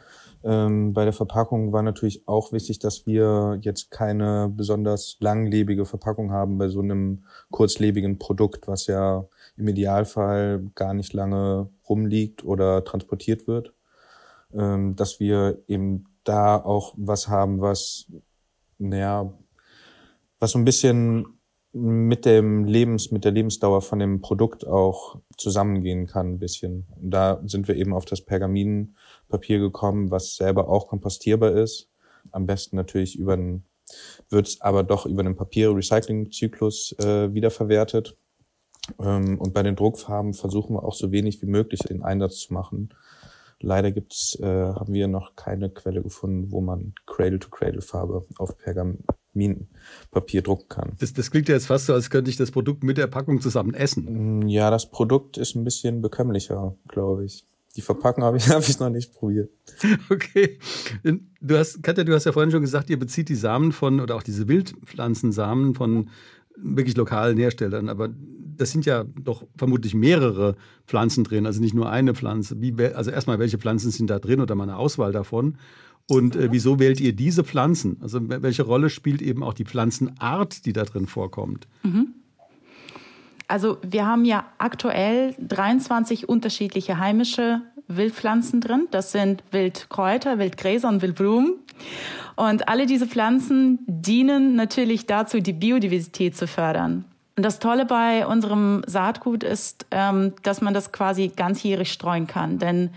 Ähm, 0.45 0.93
bei 0.93 1.05
der 1.05 1.15
Verpackung 1.15 1.73
war 1.73 1.83
natürlich 1.83 2.29
auch 2.29 2.53
wichtig, 2.53 2.79
dass 2.79 3.07
wir 3.07 3.59
jetzt 3.63 3.91
keine 3.91 4.53
besonders 4.55 5.17
langlebige 5.21 5.87
Verpackung 5.87 6.33
haben 6.33 6.59
bei 6.59 6.69
so 6.69 6.81
einem 6.81 7.25
kurzlebigen 7.51 8.19
Produkt, 8.19 8.69
was 8.69 8.87
ja 8.87 9.27
im 9.57 9.69
Idealfall 9.69 10.71
gar 10.75 10.93
nicht 10.93 11.15
lange 11.15 11.71
rumliegt 11.89 12.45
oder 12.45 12.85
transportiert 12.85 13.47
wird. 13.47 13.73
Ähm, 14.53 14.97
dass 14.97 15.19
wir 15.19 15.63
eben 15.67 16.05
da 16.25 16.57
auch 16.57 16.93
was 16.97 17.29
haben, 17.29 17.63
was, 17.63 18.07
naja, 18.79 19.33
was 20.41 20.51
so 20.51 20.59
ein 20.59 20.65
bisschen 20.67 21.34
mit 21.77 22.25
dem 22.25 22.65
Lebens, 22.65 23.11
mit 23.11 23.25
der 23.25 23.33
Lebensdauer 23.33 23.83
von 23.83 23.99
dem 23.99 24.21
Produkt 24.21 24.65
auch 24.65 25.19
zusammengehen 25.37 26.07
kann 26.07 26.35
ein 26.35 26.39
bisschen. 26.39 26.87
Und 27.01 27.11
da 27.11 27.43
sind 27.45 27.67
wir 27.67 27.75
eben 27.75 27.93
auf 27.93 28.05
das 28.05 28.21
Pergaminpapier 28.21 29.59
gekommen, 29.59 30.13
was 30.13 30.37
selber 30.37 30.69
auch 30.69 30.87
kompostierbar 30.87 31.51
ist. 31.53 31.91
Am 32.31 32.47
besten 32.47 32.77
natürlich 32.77 33.19
über 33.19 33.33
einen, 33.33 33.65
wird 34.31 34.47
es 34.47 34.61
aber 34.61 34.85
doch 34.85 35.05
über 35.05 35.21
einen 35.21 35.35
Papier-Recycling-Zyklus 35.35 36.95
äh, 37.01 37.35
wiederverwertet. 37.35 38.17
Ähm, 39.01 39.41
und 39.41 39.53
bei 39.53 39.65
den 39.65 39.75
Druckfarben 39.75 40.33
versuchen 40.33 40.77
wir 40.77 40.85
auch 40.85 40.95
so 40.95 41.11
wenig 41.11 41.43
wie 41.43 41.47
möglich 41.47 41.81
den 41.81 42.05
Einsatz 42.05 42.39
zu 42.39 42.55
machen. 42.55 42.91
Leider 43.59 43.91
gibt's, 43.91 44.39
äh, 44.39 44.47
haben 44.47 44.95
wir 44.95 45.09
noch 45.09 45.35
keine 45.35 45.71
Quelle 45.71 46.03
gefunden, 46.03 46.53
wo 46.53 46.61
man 46.61 46.95
Cradle-to-Cradle-Farbe 47.07 48.27
auf 48.39 48.57
Pergaminpapier 49.35 50.43
drucken 50.43 50.69
kann. 50.69 50.93
Das, 50.99 51.13
das 51.13 51.31
klingt 51.31 51.49
ja 51.49 51.55
jetzt 51.55 51.67
fast 51.67 51.87
so, 51.87 51.95
als 51.95 52.11
könnte 52.11 52.31
ich 52.31 52.37
das 52.37 52.51
Produkt 52.51 52.85
mit 52.85 52.99
der 52.99 53.07
Packung 53.07 53.41
zusammen 53.41 53.75
essen. 53.75 54.41
Mm, 54.41 54.49
ja, 54.49 54.71
das 54.71 54.91
Produkt 54.91 55.37
ist 55.37 55.55
ein 55.55 55.65
bisschen 55.65 56.01
bekömmlicher, 56.01 56.77
glaube 56.89 57.25
ich. 57.25 57.45
Die 57.77 57.81
Verpackung 57.81 58.25
habe 58.25 58.37
ich, 58.37 58.49
hab 58.51 58.67
ich 58.67 58.79
noch 58.79 58.91
nicht 58.91 59.15
probiert. 59.15 59.51
Okay. 60.11 60.59
Du 61.41 61.59
hast, 61.59 61.83
Katja, 61.83 62.05
du 62.05 62.15
hast 62.15 62.25
ja 62.25 62.33
vorhin 62.33 62.51
schon 62.51 62.63
gesagt, 62.63 62.91
ihr 62.91 62.99
bezieht 62.99 63.29
die 63.29 63.35
Samen 63.35 63.73
von, 63.73 64.01
oder 64.01 64.15
auch 64.15 64.23
diese 64.23 64.49
Wildpflanzensamen 64.49 65.75
von 65.75 66.11
wirklich 66.57 66.97
lokalen 66.97 67.37
Herstellern. 67.37 67.89
Aber 67.89 68.11
das 68.57 68.71
sind 68.71 68.87
ja 68.87 69.05
doch 69.05 69.45
vermutlich 69.57 69.95
mehrere 69.95 70.55
Pflanzen 70.87 71.25
drin, 71.25 71.47
also 71.47 71.61
nicht 71.61 71.75
nur 71.75 71.91
eine 71.91 72.15
Pflanze. 72.15 72.61
Wie, 72.61 72.73
also 72.81 73.11
erstmal, 73.11 73.41
welche 73.41 73.59
Pflanzen 73.59 73.91
sind 73.91 74.09
da 74.09 74.21
drin 74.21 74.41
oder 74.41 74.55
mal 74.55 74.65
eine 74.65 74.77
Auswahl 74.77 75.11
davon? 75.11 75.59
Und 76.09 76.37
äh, 76.37 76.53
wieso 76.53 76.79
wählt 76.79 77.01
ihr 77.01 77.15
diese 77.15 77.45
Pflanzen? 77.45 77.99
Also 78.03 78.21
welche 78.23 78.63
Rolle 78.63 78.91
spielt 78.91 79.23
eben 79.23 79.43
auch 79.43 79.55
die 79.55 79.65
Pflanzenart, 79.65 80.67
die 80.67 80.73
da 80.73 80.85
drin 80.85 81.07
vorkommt? 81.07 81.67
Mhm. 81.83 82.15
Also 83.49 83.79
wir 83.83 84.07
haben 84.07 84.25
ja 84.25 84.47
aktuell 84.59 85.35
23 85.39 86.29
unterschiedliche 86.29 86.99
heimische 86.99 87.63
Wildpflanzen 87.89 88.61
drin. 88.61 88.89
Das 88.91 89.13
sind 89.13 89.43
Wildkräuter, 89.51 90.39
Wildgräser 90.39 90.89
und 90.89 91.03
Wildblumen. 91.03 91.55
Und 92.37 92.69
alle 92.69 92.87
diese 92.87 93.07
Pflanzen 93.07 93.79
dienen 93.87 94.57
natürlich 94.57 95.07
dazu, 95.07 95.41
die 95.41 95.53
Biodiversität 95.53 96.37
zu 96.37 96.47
fördern. 96.47 97.05
Und 97.37 97.45
das 97.45 97.59
Tolle 97.59 97.85
bei 97.85 98.27
unserem 98.27 98.83
Saatgut 98.87 99.43
ist, 99.43 99.87
ähm, 99.91 100.33
dass 100.43 100.61
man 100.61 100.73
das 100.73 100.93
quasi 100.93 101.29
ganzjährig 101.29 101.93
streuen 101.93 102.27
kann. 102.27 102.59
Denn 102.59 102.91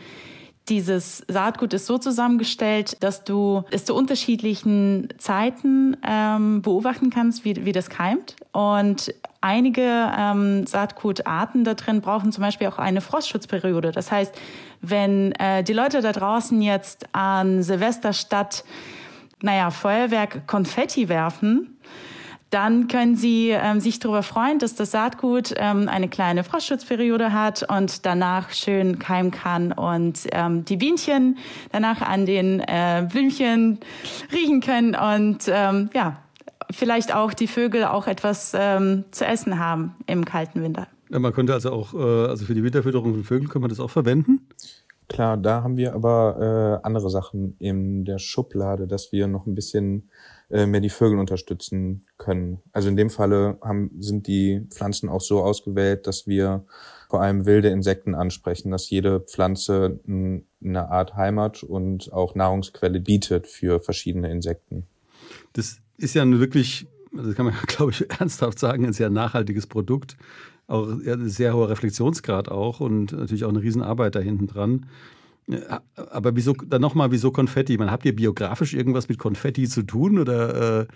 dieses 0.70 1.24
Saatgut 1.28 1.74
ist 1.74 1.86
so 1.86 1.98
zusammengestellt, 1.98 3.02
dass 3.02 3.24
du 3.24 3.64
es 3.72 3.86
zu 3.86 3.96
unterschiedlichen 3.96 5.10
Zeiten 5.18 5.98
ähm, 6.06 6.62
beobachten 6.62 7.10
kannst, 7.10 7.46
wie, 7.46 7.66
wie 7.66 7.72
das 7.72 7.90
keimt. 7.90 8.36
Und 8.52 9.14
einige 9.42 9.82
ähm, 10.18 10.68
Saatgutarten 10.68 11.64
da 11.64 11.74
drin 11.74 12.02
brauchen 12.02 12.32
zum 12.32 12.44
Beispiel 12.44 12.68
auch 12.68 12.78
eine 12.78 13.02
Frostschutzperiode. 13.02 13.92
Das 13.92 14.12
heißt, 14.12 14.34
wenn 14.82 15.32
äh, 15.34 15.64
die 15.64 15.74
Leute 15.74 16.02
da 16.02 16.12
draußen 16.12 16.62
jetzt 16.62 17.08
an 17.14 17.64
Silvester 17.64 18.14
statt, 18.14 18.64
naja, 19.42 19.70
Feuerwerk 19.70 20.48
Konfetti 20.48 21.10
werfen, 21.10 21.77
dann 22.50 22.88
können 22.88 23.16
Sie 23.16 23.50
ähm, 23.50 23.80
sich 23.80 24.00
darüber 24.00 24.24
freuen, 24.24 24.60
dass 24.60 24.76
das 24.76 24.92
Saatgut 24.92 25.54
ähm, 25.58 25.90
eine 25.90 26.08
kleine 26.08 26.44
Frostschutzperiode 26.44 27.34
hat 27.34 27.66
und 27.70 28.06
danach 28.06 28.52
schön 28.52 29.00
keimen 29.00 29.32
kann 29.32 29.72
und 29.74 30.28
ähm, 30.32 30.64
die 30.64 30.78
Bienchen 30.78 31.38
danach 31.72 32.02
an 32.02 32.26
den 32.26 32.62
äh, 32.62 33.08
Blümchen 33.12 33.80
riechen 34.32 34.62
können 34.62 34.96
und 34.96 35.50
ähm, 35.50 35.90
ja, 35.94 36.18
vielleicht 36.72 37.14
auch 37.14 37.34
die 37.34 37.48
Vögel 37.48 37.84
auch 37.84 38.08
etwas 38.08 38.54
ähm, 38.56 39.06
zu 39.12 39.26
essen 39.26 39.60
haben 39.60 39.96
im 40.06 40.26
kalten 40.26 40.62
Winter. 40.62 40.88
Ja, 41.10 41.20
man 41.20 41.34
könnte 41.34 41.54
also 41.54 41.72
auch, 41.72 41.94
äh, 41.94 42.28
also 42.30 42.46
für 42.46 42.54
die 42.54 42.64
Winterfütterung 42.64 43.14
von 43.14 43.24
Vögeln 43.24 43.50
kann 43.50 43.62
man 43.62 43.70
das 43.70 43.80
auch 43.80 43.90
verwenden? 43.90 44.48
Klar, 45.10 45.38
da 45.38 45.64
haben 45.64 45.78
wir 45.78 45.94
aber 45.94 46.82
äh, 46.84 46.86
andere 46.86 47.10
Sachen 47.10 47.56
in 47.60 48.04
der 48.04 48.20
Schublade, 48.20 48.88
dass 48.88 49.14
wir 49.14 49.28
noch 49.28 49.46
ein 49.46 49.56
bisschen 49.56 50.10
äh, 50.50 50.66
mehr 50.66 50.80
die 50.80 50.90
Vögel 50.90 51.20
unterstützen 51.20 52.06
können. 52.18 52.60
Also 52.72 52.88
in 52.88 52.96
dem 52.96 53.10
Falle 53.10 53.58
haben, 53.62 53.92
sind 54.00 54.28
die 54.28 54.66
Pflanzen 54.70 55.10
auch 55.10 55.22
so 55.22 55.44
ausgewählt, 55.44 56.08
dass 56.08 56.26
wir 56.26 56.64
vor 57.10 57.22
allem 57.22 57.46
wilde 57.46 57.70
Insekten 57.70 58.16
ansprechen, 58.16 58.72
dass 58.72 58.90
jede 58.90 59.20
Pflanze 59.20 60.00
eine 60.08 60.90
Art 60.90 61.16
Heimat 61.16 61.64
und 61.64 62.12
auch 62.14 62.36
Nahrungsquelle 62.36 63.00
bietet 63.00 63.48
für 63.48 63.80
verschiedene 63.80 64.32
Insekten. 64.32 64.86
Das 65.54 65.80
ist 65.98 66.16
ja 66.16 66.26
wirklich, 66.26 66.88
das 67.12 67.36
kann 67.36 67.46
man 67.46 67.56
glaube 67.68 67.92
ich 67.92 68.10
ernsthaft 68.10 68.60
sagen, 68.60 68.86
ein 68.86 68.94
sehr 68.94 69.10
nachhaltiges 69.10 69.68
Produkt. 69.68 70.18
Auch 70.68 70.88
ein 70.88 71.30
sehr 71.30 71.54
hoher 71.54 71.70
Reflexionsgrad 71.70 72.50
auch 72.50 72.82
und 72.82 73.14
natürlich 73.14 73.46
auch 73.46 73.50
eine 73.50 73.62
Riesenarbeit 73.62 74.16
da 74.16 74.20
hinten 74.20 74.48
dran. 74.48 74.88
Aber 75.96 76.36
wieso, 76.36 76.54
dann 76.54 76.82
nochmal, 76.82 77.12
wieso 77.12 77.32
Konfetti? 77.32 77.78
Man, 77.78 77.92
habt 77.92 78.06
ihr 78.06 78.16
biografisch 78.16 78.74
irgendwas 78.74 79.08
mit 79.08 79.18
Konfetti 79.18 79.68
zu 79.68 79.84
tun 79.84 80.20
oder? 80.20 80.82
Äh, 80.82 80.88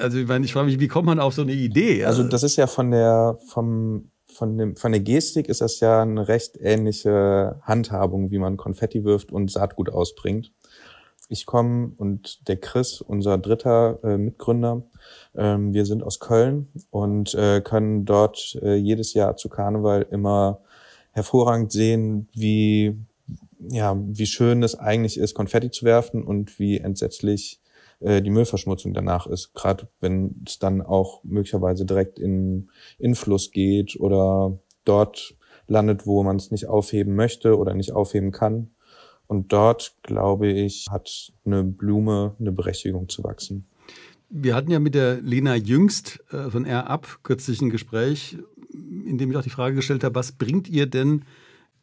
also 0.00 0.18
ich 0.18 0.26
meine, 0.26 0.44
ich 0.44 0.52
frage 0.52 0.66
mich, 0.66 0.80
wie 0.80 0.88
kommt 0.88 1.06
man 1.06 1.20
auf 1.20 1.34
so 1.34 1.42
eine 1.42 1.52
Idee? 1.52 2.04
Also 2.04 2.24
das 2.24 2.42
ist 2.42 2.56
ja 2.56 2.66
von 2.66 2.90
der, 2.90 3.38
vom, 3.46 4.10
von, 4.26 4.58
dem, 4.58 4.76
von 4.76 4.92
der 4.92 5.00
Gestik 5.00 5.48
ist 5.48 5.60
das 5.60 5.80
ja 5.80 6.02
eine 6.02 6.26
recht 6.28 6.56
ähnliche 6.60 7.60
Handhabung, 7.62 8.30
wie 8.30 8.38
man 8.38 8.56
Konfetti 8.56 9.04
wirft 9.04 9.32
und 9.32 9.50
Saatgut 9.50 9.90
ausbringt. 9.90 10.52
Ich 11.28 11.46
komme 11.46 11.92
und 11.96 12.46
der 12.48 12.56
Chris, 12.56 13.00
unser 13.00 13.38
dritter 13.38 14.00
äh, 14.02 14.18
Mitgründer, 14.18 14.82
ähm, 15.34 15.72
wir 15.72 15.86
sind 15.86 16.02
aus 16.02 16.20
Köln 16.20 16.68
und 16.90 17.32
äh, 17.34 17.62
können 17.62 18.04
dort 18.04 18.58
äh, 18.60 18.74
jedes 18.74 19.14
Jahr 19.14 19.36
zu 19.36 19.48
Karneval 19.48 20.06
immer 20.10 20.60
hervorragend 21.12 21.72
sehen, 21.72 22.28
wie 22.34 22.98
ja, 23.68 23.96
wie 24.06 24.26
schön 24.26 24.62
es 24.62 24.74
eigentlich 24.74 25.18
ist, 25.18 25.34
Konfetti 25.34 25.70
zu 25.70 25.84
werfen 25.84 26.22
und 26.22 26.58
wie 26.58 26.78
entsetzlich 26.78 27.60
äh, 28.00 28.22
die 28.22 28.30
Müllverschmutzung 28.30 28.94
danach 28.94 29.26
ist. 29.26 29.54
Gerade 29.54 29.88
wenn 30.00 30.42
es 30.46 30.58
dann 30.58 30.82
auch 30.82 31.22
möglicherweise 31.24 31.84
direkt 31.84 32.18
in 32.18 32.70
Influss 32.98 33.50
geht 33.50 33.98
oder 33.98 34.58
dort 34.84 35.36
landet, 35.68 36.06
wo 36.06 36.22
man 36.22 36.36
es 36.36 36.50
nicht 36.50 36.66
aufheben 36.66 37.14
möchte 37.14 37.56
oder 37.56 37.74
nicht 37.74 37.92
aufheben 37.92 38.32
kann. 38.32 38.70
Und 39.26 39.52
dort, 39.52 39.96
glaube 40.02 40.48
ich, 40.48 40.88
hat 40.90 41.32
eine 41.46 41.64
Blume 41.64 42.36
eine 42.38 42.52
Berechtigung 42.52 43.08
zu 43.08 43.24
wachsen. 43.24 43.66
Wir 44.28 44.54
hatten 44.54 44.70
ja 44.70 44.78
mit 44.78 44.94
der 44.94 45.20
Lena 45.20 45.54
Jüngst 45.56 46.22
äh, 46.30 46.50
von 46.50 46.64
R 46.64 46.90
Up 46.90 47.20
kürzlich 47.22 47.60
ein 47.60 47.70
Gespräch, 47.70 48.38
in 48.72 49.18
dem 49.18 49.30
ich 49.30 49.36
auch 49.36 49.42
die 49.42 49.50
Frage 49.50 49.76
gestellt 49.76 50.04
habe, 50.04 50.14
was 50.14 50.32
bringt 50.32 50.68
ihr 50.68 50.86
denn 50.86 51.24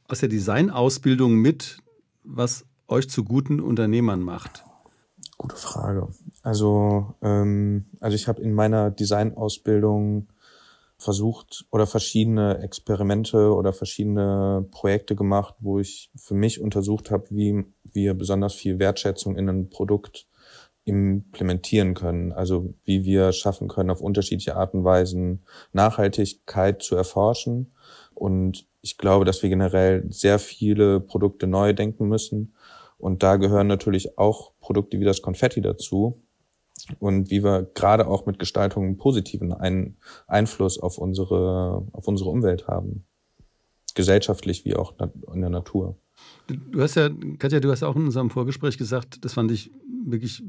aus 0.10 0.20
der 0.20 0.30
Designausbildung 0.30 1.36
mit, 1.36 1.78
was 2.24 2.66
euch 2.88 3.10
zu 3.10 3.24
guten 3.24 3.60
Unternehmern 3.60 4.22
macht? 4.22 4.66
Gute 5.38 5.56
Frage. 5.56 6.10
Also, 6.42 7.16
ähm, 7.22 7.86
also 8.00 8.16
ich 8.16 8.28
habe 8.28 8.42
in 8.42 8.54
meiner 8.54 8.92
Designausbildung 8.92 10.28
versucht 10.98 11.66
oder 11.72 11.88
verschiedene 11.88 12.60
Experimente 12.62 13.54
oder 13.54 13.72
verschiedene 13.72 14.68
Projekte 14.72 15.16
gemacht, 15.16 15.56
wo 15.60 15.80
ich 15.80 16.12
für 16.16 16.34
mich 16.34 16.60
untersucht 16.60 17.10
habe, 17.10 17.26
wie 17.30 17.66
wir 17.84 18.16
besonders 18.16 18.54
viel 18.54 18.80
Wertschätzung 18.80 19.38
in 19.38 19.48
ein 19.48 19.70
Produkt 19.70 20.28
implementieren 20.84 21.94
können. 21.94 22.34
Also 22.34 22.74
wie 22.84 23.06
wir 23.06 23.32
schaffen 23.32 23.68
können, 23.68 23.92
auf 23.92 24.02
unterschiedliche 24.02 24.56
Arten 24.56 24.80
und 24.80 24.84
Weisen 24.84 25.44
Nachhaltigkeit 25.72 26.82
zu 26.82 26.96
erforschen 26.96 27.72
und 28.14 28.69
ich 28.82 28.98
glaube, 28.98 29.26
dass 29.26 29.42
wir 29.44 29.50
generell 29.50 30.06
sehr 30.10 30.40
viele 30.40 31.00
Produkte 31.00 31.48
neu 31.48 31.74
denken 31.74 32.08
müssen. 32.08 32.56
Und 32.98 33.24
da 33.24 33.38
gehören 33.38 33.68
natürlich 33.68 34.18
auch 34.18 34.54
Produkte 34.60 35.00
wie 35.00 35.06
das 35.06 35.22
Konfetti 35.22 35.62
dazu. 35.62 36.22
Und 37.00 37.30
wie 37.30 37.44
wir 37.44 37.70
gerade 37.74 38.08
auch 38.08 38.26
mit 38.26 38.40
Gestaltung 38.40 38.98
positiven 38.98 39.54
Ein 39.54 39.98
Einfluss 40.28 40.80
auf 40.80 40.98
unsere, 40.98 41.86
auf 41.92 42.08
unsere 42.08 42.30
Umwelt 42.30 42.68
haben. 42.68 43.06
Gesellschaftlich 43.96 44.64
wie 44.66 44.76
auch 44.76 44.94
in 45.34 45.42
der 45.42 45.50
Natur. 45.50 45.98
Du 46.48 46.82
hast 46.82 46.96
ja, 46.96 47.10
Katja, 47.38 47.60
du 47.60 47.70
hast 47.72 47.84
auch 47.84 47.96
in 47.96 48.06
unserem 48.06 48.30
Vorgespräch 48.30 48.78
gesagt, 48.78 49.24
das 49.24 49.34
fand 49.34 49.52
ich 49.52 49.72
wirklich 50.06 50.42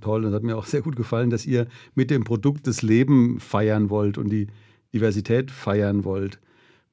toll 0.00 0.24
und 0.24 0.34
hat 0.34 0.42
mir 0.42 0.56
auch 0.56 0.66
sehr 0.66 0.82
gut 0.82 0.94
gefallen, 0.94 1.30
dass 1.30 1.46
ihr 1.46 1.66
mit 1.94 2.10
dem 2.10 2.24
Produkt 2.24 2.66
das 2.66 2.82
Leben 2.82 3.40
feiern 3.40 3.90
wollt 3.90 4.18
und 4.18 4.28
die 4.28 4.48
Diversität 4.92 5.50
feiern 5.50 6.04
wollt. 6.04 6.38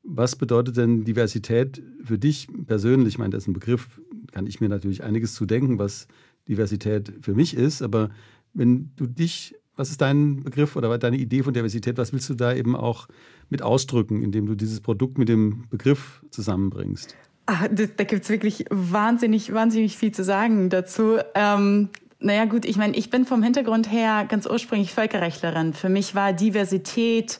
Was 0.07 0.35
bedeutet 0.35 0.77
denn 0.77 1.03
Diversität 1.03 1.81
für 2.03 2.19
dich 2.19 2.47
persönlich? 2.67 3.15
Ich 3.15 3.17
meine, 3.17 3.31
das 3.31 3.43
ist 3.43 3.47
ein 3.47 3.53
Begriff, 3.53 3.99
kann 4.31 4.45
ich 4.45 4.61
mir 4.61 4.69
natürlich 4.69 5.03
einiges 5.03 5.33
zu 5.33 5.45
denken, 5.45 5.79
was 5.79 6.07
Diversität 6.47 7.11
für 7.21 7.33
mich 7.33 7.55
ist. 7.55 7.81
Aber 7.81 8.09
wenn 8.53 8.91
du 8.95 9.07
dich, 9.07 9.55
was 9.75 9.89
ist 9.89 10.01
dein 10.01 10.43
Begriff 10.43 10.75
oder 10.75 10.95
deine 10.99 11.17
Idee 11.17 11.41
von 11.41 11.53
Diversität? 11.53 11.97
Was 11.97 12.13
willst 12.13 12.29
du 12.29 12.35
da 12.35 12.53
eben 12.53 12.75
auch 12.75 13.07
mit 13.49 13.63
ausdrücken, 13.63 14.21
indem 14.21 14.45
du 14.45 14.55
dieses 14.55 14.79
Produkt 14.79 15.17
mit 15.17 15.27
dem 15.27 15.63
Begriff 15.69 16.21
zusammenbringst? 16.29 17.15
Ach, 17.47 17.67
da, 17.71 18.03
gibt 18.03 18.23
es 18.23 18.29
wirklich 18.29 18.65
wahnsinnig, 18.69 19.53
wahnsinnig 19.53 19.97
viel 19.97 20.11
zu 20.11 20.23
sagen 20.23 20.69
dazu. 20.69 21.17
Ähm, 21.33 21.89
naja 22.19 22.45
gut, 22.45 22.65
ich 22.65 22.77
meine, 22.77 22.95
ich 22.95 23.09
bin 23.09 23.25
vom 23.25 23.43
Hintergrund 23.43 23.91
her 23.91 24.25
ganz 24.27 24.47
ursprünglich 24.47 24.93
Völkerrechtlerin. 24.93 25.73
Für 25.73 25.89
mich 25.89 26.15
war 26.15 26.33
Diversität 26.33 27.39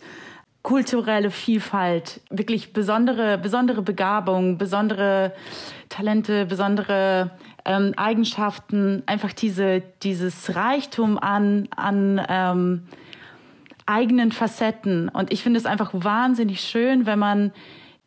kulturelle 0.65 1.29
Vielfalt, 1.29 2.21
wirklich 2.31 2.73
besondere, 2.73 3.37
besondere 3.37 3.83
Begabung, 3.83 4.57
besondere 4.57 5.31
Talente, 5.89 6.47
besondere 6.47 7.29
ähm, 7.65 7.93
Eigenschaften, 7.97 9.03
einfach 9.05 9.31
diese, 9.31 9.83
dieses 10.01 10.55
Reichtum 10.55 11.19
an, 11.19 11.67
an 11.75 12.19
ähm, 12.27 12.81
eigenen 13.85 14.31
Facetten. 14.31 15.07
Und 15.09 15.31
ich 15.31 15.43
finde 15.43 15.59
es 15.59 15.67
einfach 15.67 15.91
wahnsinnig 15.93 16.61
schön, 16.61 17.05
wenn 17.05 17.19
man 17.19 17.51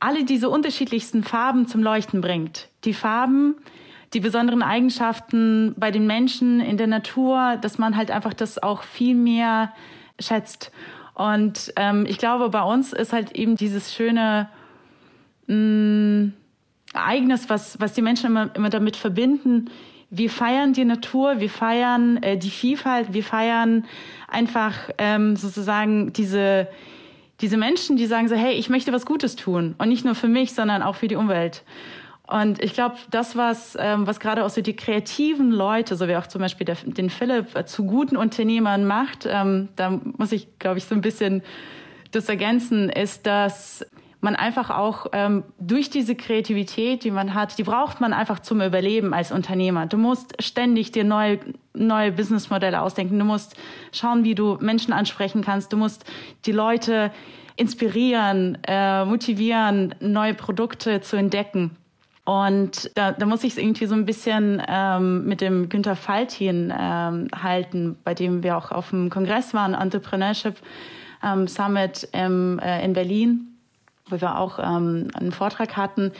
alle 0.00 0.25
diese 0.25 0.50
unterschiedlichsten 0.50 1.23
Farben 1.23 1.69
zum 1.69 1.85
Leuchten 1.85 2.21
bringt. 2.21 2.71
Die 2.83 2.93
Farben, 2.93 3.55
die 4.15 4.21
besonderen 4.21 4.65
Eigenschaften 4.65 5.77
bei 5.77 5.93
den 5.93 6.09
Menschen 6.09 6.59
in 6.59 6.77
der 6.77 6.88
Natur, 6.88 7.57
dass 7.61 7.79
man 7.79 7.97
halt 7.97 8.11
einfach 8.11 8.35
das 8.35 8.61
auch 8.61 8.83
viel 8.83 9.15
mehr 9.15 9.73
schätzt. 10.19 10.73
Und 11.19 11.73
ähm, 11.75 12.07
ich 12.09 12.17
glaube, 12.19 12.49
bei 12.49 12.63
uns 12.63 12.93
ist 12.93 13.13
halt 13.13 13.33
eben 13.33 13.57
dieses 13.57 13.93
schöne 13.93 14.49
mh, 15.49 15.57
mm, 15.57 16.33
Ereignis, 16.95 17.51
was, 17.51 17.79
was 17.81 17.93
die 17.93 18.03
Menschen 18.03 18.27
immer, 18.27 18.55
immer 18.55 18.71
damit 18.71 18.97
verbinden. 18.97 19.69
Wir 20.11 20.31
feiern 20.31 20.73
die 20.73 20.85
Natur, 20.85 21.41
wir 21.41 21.51
feiern 21.51 22.23
äh, 22.23 22.39
die 22.39 22.51
Vielfalt, 22.51 23.13
wir 23.13 23.25
feiern 23.25 23.85
einfach 24.29 24.75
ähm, 24.97 25.35
sozusagen 25.35 26.13
diese, 26.13 26.69
diese 27.41 27.57
Menschen, 27.57 27.97
die 27.97 28.07
sagen 28.07 28.29
so, 28.29 28.37
hey, 28.37 28.55
ich 28.55 28.71
möchte 28.71 28.93
was 28.93 29.05
Gutes 29.05 29.35
tun. 29.35 29.75
Und 29.79 29.89
nicht 29.89 30.05
nur 30.05 30.15
für 30.15 30.29
mich, 30.29 30.55
sondern 30.55 30.83
auch 30.83 30.95
für 30.95 31.09
die 31.09 31.17
Umwelt. 31.17 31.65
Und 32.28 32.62
ich 32.62 32.75
glaube, 32.75 32.97
das, 33.11 33.37
was, 33.37 33.76
ähm, 33.80 34.06
was 34.06 34.20
gerade 34.20 34.44
auch 34.44 34.50
so 34.50 34.61
die 34.61 34.76
kreativen 34.76 35.50
Leute, 35.50 35.97
so 35.97 36.08
wie 36.08 36.16
auch 36.16 36.26
zum 36.26 36.42
Beispiel 36.42 36.66
der, 36.66 36.76
den 36.85 37.08
Philipp, 37.08 37.56
äh, 37.56 37.64
zu 37.64 37.87
guten 37.87 38.18
Unternehmern 38.18 38.85
macht, 38.85 39.26
ähm, 39.26 39.70
da 39.76 39.99
muss 40.18 40.32
ich, 40.32 40.58
glaube 40.58 40.76
ich, 40.76 40.85
so 40.85 40.94
ein 40.94 41.00
bisschen 41.00 41.42
das 42.11 42.28
ergänzen, 42.28 42.90
ist, 42.90 43.26
dass 43.26 43.85
man 44.20 44.37
einfach 44.37 44.68
auch 44.68 45.06
ähm, 45.12 45.44
durch 45.58 45.88
diese 45.88 46.16
Kreativität, 46.16 47.04
die 47.04 47.11
man 47.11 47.32
hat, 47.35 47.56
die 47.56 47.62
braucht 47.62 48.00
man 48.00 48.12
einfach 48.12 48.40
zum 48.40 48.61
Überleben 48.61 49.14
als 49.14 49.32
Unternehmer. 49.32 49.87
Du 49.87 49.97
musst 49.97 50.42
ständig 50.42 50.92
dir 50.92 51.04
neue, 51.04 51.38
neue 51.73 52.12
Businessmodelle 52.12 52.82
ausdenken. 52.82 53.18
Du 53.18 53.25
musst 53.25 53.56
schauen, 53.92 54.25
wie 54.25 54.35
du 54.35 54.58
Menschen 54.61 54.92
ansprechen 54.92 55.42
kannst. 55.42 55.73
Du 55.73 55.76
musst 55.76 56.04
die 56.44 56.52
Leute 56.52 57.11
inspirieren, 57.56 58.58
äh, 58.66 59.04
motivieren, 59.04 59.94
neue 60.00 60.35
Produkte 60.35 61.00
zu 61.00 61.16
entdecken. 61.16 61.77
Und 62.28 62.90
da, 62.94 63.12
da 63.12 63.25
muss 63.25 63.42
ich 63.42 63.52
es 63.52 63.58
irgendwie 63.58 63.87
so 63.87 63.94
ein 63.94 64.04
bisschen 64.04 64.61
ähm, 64.68 65.25
mit 65.25 65.40
dem 65.40 65.70
Günther 65.70 65.97
Faltin 65.97 66.70
ähm, 66.78 67.28
halten, 67.35 67.97
bei 68.04 68.12
dem 68.12 68.42
wir 68.42 68.58
auch 68.58 68.70
auf 68.70 68.90
dem 68.90 69.08
Kongress 69.08 69.54
waren, 69.54 69.73
Entrepreneurship 69.73 70.56
ähm, 71.25 71.49
Summit 71.49 72.06
im, 72.12 72.58
äh, 72.58 72.85
in 72.85 72.92
Berlin 72.92 73.49
wo 74.11 74.20
wir 74.20 74.38
auch 74.38 74.58
ähm, 74.58 75.08
einen 75.14 75.32
Vortrag 75.32 75.76
hatten. 75.76 76.12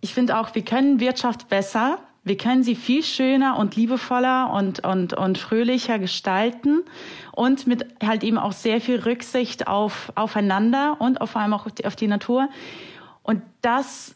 Ich 0.00 0.14
finde 0.14 0.38
auch, 0.38 0.54
wir 0.54 0.62
können 0.62 1.00
Wirtschaft 1.00 1.48
besser. 1.48 1.98
Wir 2.22 2.36
können 2.36 2.62
sie 2.62 2.74
viel 2.74 3.02
schöner 3.02 3.58
und 3.58 3.76
liebevoller 3.76 4.52
und, 4.52 4.84
und, 4.84 5.12
und 5.12 5.36
fröhlicher 5.36 5.98
gestalten 5.98 6.82
und 7.32 7.66
mit 7.66 7.86
halt 8.02 8.24
eben 8.24 8.38
auch 8.38 8.52
sehr 8.52 8.80
viel 8.80 9.00
Rücksicht 9.00 9.66
auf, 9.68 10.10
aufeinander 10.14 10.96
und 11.00 11.20
auf 11.20 11.36
allem 11.36 11.52
auch 11.52 11.66
auf 11.66 11.72
die, 11.72 11.84
auf 11.84 11.96
die 11.96 12.06
Natur. 12.06 12.48
Und 13.22 13.42
das 13.60 14.14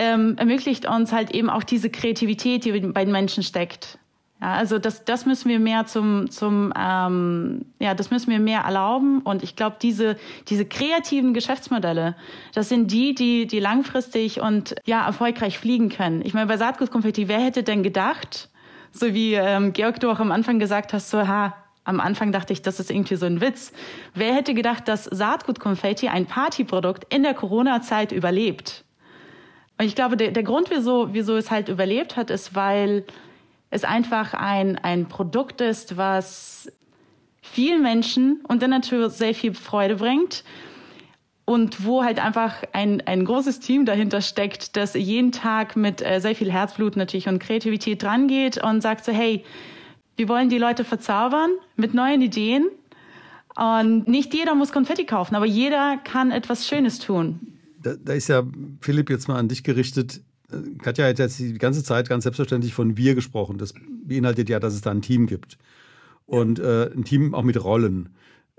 ähm, 0.00 0.36
ermöglicht 0.38 0.88
uns 0.88 1.12
halt 1.12 1.30
eben 1.30 1.50
auch 1.50 1.62
diese 1.62 1.90
Kreativität, 1.90 2.64
die 2.64 2.72
bei 2.72 3.04
den 3.04 3.12
Menschen 3.12 3.42
steckt. 3.42 3.98
Ja, 4.40 4.54
also 4.54 4.78
das, 4.78 5.04
das 5.04 5.26
müssen 5.26 5.50
wir 5.50 5.58
mehr 5.58 5.84
zum, 5.84 6.30
zum 6.30 6.72
ähm, 6.74 7.66
ja, 7.78 7.94
das 7.94 8.10
müssen 8.10 8.30
wir 8.30 8.38
mehr 8.38 8.60
erlauben. 8.60 9.20
Und 9.20 9.42
ich 9.42 9.54
glaube, 9.54 9.76
diese, 9.82 10.16
diese 10.48 10.64
kreativen 10.64 11.34
Geschäftsmodelle, 11.34 12.16
das 12.54 12.70
sind 12.70 12.90
die, 12.90 13.14
die, 13.14 13.46
die 13.46 13.60
langfristig 13.60 14.40
und 14.40 14.74
ja 14.86 15.04
erfolgreich 15.04 15.58
fliegen 15.58 15.90
können. 15.90 16.22
Ich 16.24 16.32
meine, 16.32 16.46
bei 16.46 16.56
Saatgutkonfetti, 16.56 17.28
wer 17.28 17.40
hätte 17.40 17.62
denn 17.62 17.82
gedacht, 17.82 18.48
so 18.92 19.12
wie 19.12 19.34
ähm, 19.34 19.74
Georg 19.74 20.00
du 20.00 20.10
auch 20.10 20.20
am 20.20 20.32
Anfang 20.32 20.58
gesagt 20.58 20.94
hast, 20.94 21.10
so 21.10 21.28
ha, 21.28 21.54
am 21.84 22.00
Anfang 22.00 22.32
dachte 22.32 22.54
ich, 22.54 22.62
das 22.62 22.80
ist 22.80 22.90
irgendwie 22.90 23.16
so 23.16 23.26
ein 23.26 23.42
Witz. 23.42 23.72
Wer 24.14 24.34
hätte 24.34 24.54
gedacht, 24.54 24.88
dass 24.88 25.04
Saatgutkonfetti, 25.04 26.08
ein 26.08 26.24
Partyprodukt, 26.24 27.12
in 27.12 27.22
der 27.22 27.34
Corona-Zeit 27.34 28.10
überlebt? 28.12 28.84
Und 29.80 29.86
ich 29.86 29.94
glaube, 29.94 30.18
der, 30.18 30.30
der 30.30 30.42
Grund, 30.42 30.68
wieso, 30.68 31.14
wieso 31.14 31.38
es 31.38 31.50
halt 31.50 31.70
überlebt 31.70 32.18
hat, 32.18 32.28
ist, 32.28 32.54
weil 32.54 33.02
es 33.70 33.82
einfach 33.82 34.34
ein, 34.34 34.76
ein 34.76 35.08
Produkt 35.08 35.62
ist, 35.62 35.96
was 35.96 36.70
vielen 37.40 37.80
Menschen 37.80 38.44
und 38.46 38.60
der 38.60 38.68
Natur 38.68 39.08
sehr 39.08 39.34
viel 39.34 39.54
Freude 39.54 39.96
bringt 39.96 40.44
und 41.46 41.82
wo 41.86 42.04
halt 42.04 42.22
einfach 42.22 42.56
ein, 42.74 43.00
ein 43.06 43.24
großes 43.24 43.60
Team 43.60 43.86
dahinter 43.86 44.20
steckt, 44.20 44.76
das 44.76 44.92
jeden 44.92 45.32
Tag 45.32 45.76
mit 45.76 46.02
äh, 46.02 46.20
sehr 46.20 46.34
viel 46.34 46.52
Herzblut 46.52 46.96
natürlich 46.96 47.26
und 47.26 47.38
Kreativität 47.38 48.02
drangeht 48.02 48.62
und 48.62 48.82
sagt 48.82 49.06
so, 49.06 49.12
hey, 49.12 49.46
wir 50.18 50.28
wollen 50.28 50.50
die 50.50 50.58
Leute 50.58 50.84
verzaubern 50.84 51.52
mit 51.76 51.94
neuen 51.94 52.20
Ideen 52.20 52.68
und 53.56 54.08
nicht 54.08 54.34
jeder 54.34 54.54
muss 54.54 54.72
Konfetti 54.72 55.06
kaufen, 55.06 55.36
aber 55.36 55.46
jeder 55.46 55.96
kann 56.04 56.32
etwas 56.32 56.68
Schönes 56.68 56.98
tun. 56.98 57.56
Da, 57.82 57.94
da 58.02 58.12
ist 58.12 58.28
ja 58.28 58.42
Philipp 58.80 59.10
jetzt 59.10 59.28
mal 59.28 59.36
an 59.36 59.48
dich 59.48 59.64
gerichtet. 59.64 60.22
Katja 60.82 61.06
hat 61.06 61.18
jetzt 61.18 61.38
die 61.38 61.54
ganze 61.54 61.84
Zeit 61.84 62.08
ganz 62.08 62.24
selbstverständlich 62.24 62.74
von 62.74 62.96
wir 62.96 63.14
gesprochen. 63.14 63.58
Das 63.58 63.74
beinhaltet 64.04 64.48
ja, 64.48 64.58
dass 64.58 64.74
es 64.74 64.80
da 64.80 64.90
ein 64.90 65.02
Team 65.02 65.26
gibt. 65.26 65.58
Und 66.26 66.58
äh, 66.58 66.90
ein 66.92 67.04
Team 67.04 67.34
auch 67.34 67.42
mit 67.42 67.62
Rollen. 67.62 68.10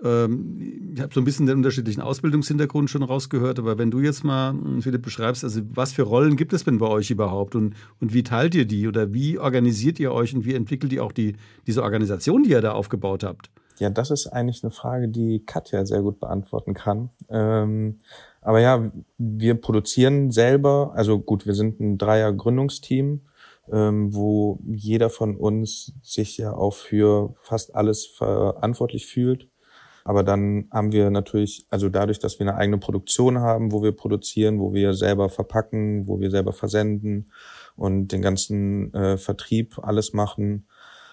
Ähm, 0.03 0.93
ich 0.93 1.01
habe 1.01 1.13
so 1.13 1.21
ein 1.21 1.23
bisschen 1.23 1.45
den 1.45 1.57
unterschiedlichen 1.57 2.01
Ausbildungshintergrund 2.01 2.89
schon 2.89 3.03
rausgehört, 3.03 3.59
aber 3.59 3.77
wenn 3.77 3.91
du 3.91 3.99
jetzt 3.99 4.23
mal, 4.23 4.51
hm, 4.51 4.81
Philipp, 4.81 5.03
beschreibst, 5.03 5.43
also 5.43 5.61
was 5.73 5.93
für 5.93 6.03
Rollen 6.03 6.35
gibt 6.35 6.53
es 6.53 6.63
denn 6.63 6.79
bei 6.79 6.87
euch 6.87 7.11
überhaupt 7.11 7.55
und, 7.55 7.75
und 7.99 8.13
wie 8.13 8.23
teilt 8.23 8.55
ihr 8.55 8.65
die 8.65 8.87
oder 8.87 9.13
wie 9.13 9.37
organisiert 9.37 9.99
ihr 9.99 10.11
euch 10.11 10.33
und 10.33 10.45
wie 10.45 10.55
entwickelt 10.55 10.91
ihr 10.91 11.03
auch 11.03 11.11
die, 11.11 11.35
diese 11.67 11.83
Organisation, 11.83 12.43
die 12.43 12.51
ihr 12.51 12.61
da 12.61 12.71
aufgebaut 12.71 13.23
habt? 13.23 13.51
Ja, 13.79 13.89
das 13.89 14.11
ist 14.11 14.27
eigentlich 14.27 14.63
eine 14.63 14.71
Frage, 14.71 15.07
die 15.07 15.43
Katja 15.45 15.85
sehr 15.85 16.01
gut 16.01 16.19
beantworten 16.19 16.73
kann. 16.73 17.09
Ähm, 17.29 17.97
aber 18.41 18.59
ja, 18.59 18.91
wir 19.17 19.55
produzieren 19.55 20.31
selber, 20.31 20.91
also 20.95 21.19
gut, 21.19 21.45
wir 21.45 21.53
sind 21.53 21.79
ein 21.79 21.97
Dreier 21.97 22.33
Gründungsteam, 22.33 23.21
ähm, 23.71 24.13
wo 24.13 24.59
jeder 24.67 25.09
von 25.09 25.35
uns 25.35 25.93
sich 26.01 26.37
ja 26.37 26.53
auch 26.53 26.73
für 26.73 27.35
fast 27.43 27.75
alles 27.75 28.05
verantwortlich 28.05 29.05
fühlt. 29.05 29.47
Aber 30.03 30.23
dann 30.23 30.67
haben 30.71 30.91
wir 30.91 31.11
natürlich, 31.11 31.67
also 31.69 31.87
dadurch, 31.87 32.17
dass 32.17 32.39
wir 32.39 32.47
eine 32.47 32.57
eigene 32.57 32.79
Produktion 32.79 33.39
haben, 33.39 33.71
wo 33.71 33.83
wir 33.83 33.91
produzieren, 33.91 34.59
wo 34.59 34.73
wir 34.73 34.93
selber 34.93 35.29
verpacken, 35.29 36.07
wo 36.07 36.19
wir 36.19 36.31
selber 36.31 36.53
versenden 36.53 37.31
und 37.75 38.07
den 38.07 38.23
ganzen 38.23 38.91
äh, 38.95 39.17
Vertrieb 39.17 39.77
alles 39.83 40.13
machen, 40.13 40.67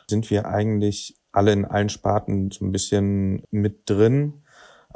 sind 0.09 0.31
wir 0.31 0.47
eigentlich 0.47 1.17
alle 1.33 1.53
in 1.53 1.67
allen 1.67 1.91
Sparten 1.91 2.51
so 2.51 2.65
ein 2.65 2.73
bisschen 2.73 3.43
mit 3.51 3.83
drin. 3.91 4.43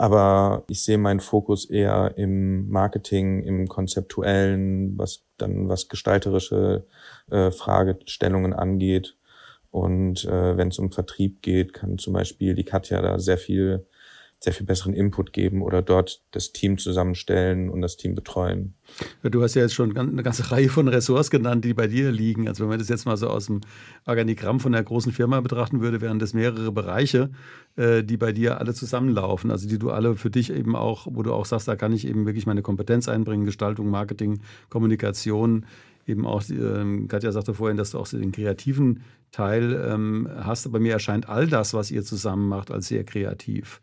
Aber 0.03 0.65
ich 0.67 0.83
sehe 0.83 0.99
meinen 0.99 1.21
Fokus 1.21 1.65
eher 1.71 2.15
im 2.17 2.69
Marketing, 2.69 3.45
im 3.45 3.69
Konzeptuellen, 3.69 4.99
was 4.99 5.23
dann 5.39 5.69
was 5.69 5.89
gestalterische 5.89 6.85
äh, 7.31 7.53
Fragestellungen 7.53 8.53
angeht. 8.53 9.17
Und 9.71 10.25
äh, 10.25 10.57
wenn 10.57 10.71
es 10.71 10.81
um 10.81 10.91
Vertrieb 10.91 11.41
geht, 11.41 11.73
kann 11.73 11.99
zum 11.99 12.15
Beispiel 12.15 12.57
die 12.57 12.65
Katja 12.65 13.01
da 13.01 13.21
sehr 13.21 13.39
viel 13.39 13.87
sehr 14.43 14.53
viel 14.53 14.67
besseren 14.67 14.93
Input 14.93 15.33
geben 15.33 15.63
oder 15.63 15.83
dort 15.83 16.21
das 16.33 16.53
Team 16.53 16.77
zusammenstellen 16.77 17.71
und 17.71 17.81
das 17.81 17.97
Team 17.97 18.17
betreuen. 18.17 18.75
Du 19.23 19.41
hast 19.41 19.55
ja 19.55 19.63
jetzt 19.63 19.75
schon 19.75 19.97
eine 19.97 20.23
ganze 20.25 20.51
Reihe 20.51 20.69
von 20.69 20.89
Ressorts 20.89 21.31
genannt, 21.31 21.65
die 21.65 21.75
bei 21.75 21.87
dir 21.87 22.11
liegen. 22.11 22.49
Also 22.49 22.65
wenn 22.65 22.71
man 22.71 22.81
das 22.81 22.89
jetzt 22.89 23.07
mal 23.07 23.17
so 23.17 23.29
aus 23.29 23.47
dem 23.47 23.61
Organigramm 24.05 24.59
von 24.59 24.75
einer 24.75 24.83
großen 24.83 25.13
Firma 25.13 25.41
betrachten 25.41 25.81
würde, 25.81 26.01
wären 26.01 26.19
das 26.19 26.35
mehrere 26.35 26.73
Bereiche, 26.73 27.31
äh, 27.77 28.03
die 28.03 28.17
bei 28.17 28.33
dir 28.33 28.59
alle 28.59 28.75
zusammenlaufen. 28.75 29.53
Also 29.53 29.69
die 29.69 29.79
du 29.79 29.91
alle 29.91 30.17
für 30.17 30.31
dich 30.31 30.53
eben 30.53 30.75
auch, 30.75 31.07
wo 31.09 31.23
du 31.23 31.33
auch 31.33 31.47
sagst, 31.47 31.69
da 31.69 31.77
kann 31.77 31.93
ich 31.93 32.05
eben 32.05 32.27
wirklich 32.27 32.47
meine 32.47 32.63
Kompetenz 32.63 33.09
einbringen, 33.09 33.45
Gestaltung, 33.45 33.91
Marketing, 33.91 34.41
Kommunikation, 34.71 35.67
eben 36.05 36.27
auch, 36.27 36.43
ähm, 36.51 37.07
Katja 37.07 37.31
sagte 37.31 37.55
vorhin, 37.55 37.77
dass 37.77 37.93
du 37.93 37.99
auch 37.99 38.09
den 38.09 38.33
kreativen 38.33 39.05
Teil 39.31 39.81
ähm, 39.89 40.29
hast. 40.35 40.67
Aber 40.67 40.81
mir 40.81 40.95
erscheint 40.95 41.29
all 41.29 41.47
das, 41.47 41.75
was 41.75 41.93
ihr 41.93 42.03
zusammen 42.03 42.49
macht, 42.49 42.73
als 42.73 42.89
sehr 42.89 43.05
kreativ 43.05 43.81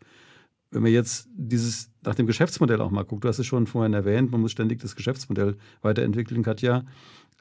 wenn 0.70 0.82
man 0.82 0.92
jetzt 0.92 1.28
dieses 1.34 1.90
nach 2.02 2.14
dem 2.14 2.26
Geschäftsmodell 2.26 2.80
auch 2.80 2.90
mal 2.90 3.04
guckt, 3.04 3.24
du 3.24 3.28
hast 3.28 3.38
es 3.38 3.46
schon 3.46 3.66
vorhin 3.66 3.92
erwähnt, 3.92 4.30
man 4.30 4.40
muss 4.40 4.52
ständig 4.52 4.80
das 4.80 4.96
Geschäftsmodell 4.96 5.56
weiterentwickeln, 5.82 6.42
Katja. 6.42 6.84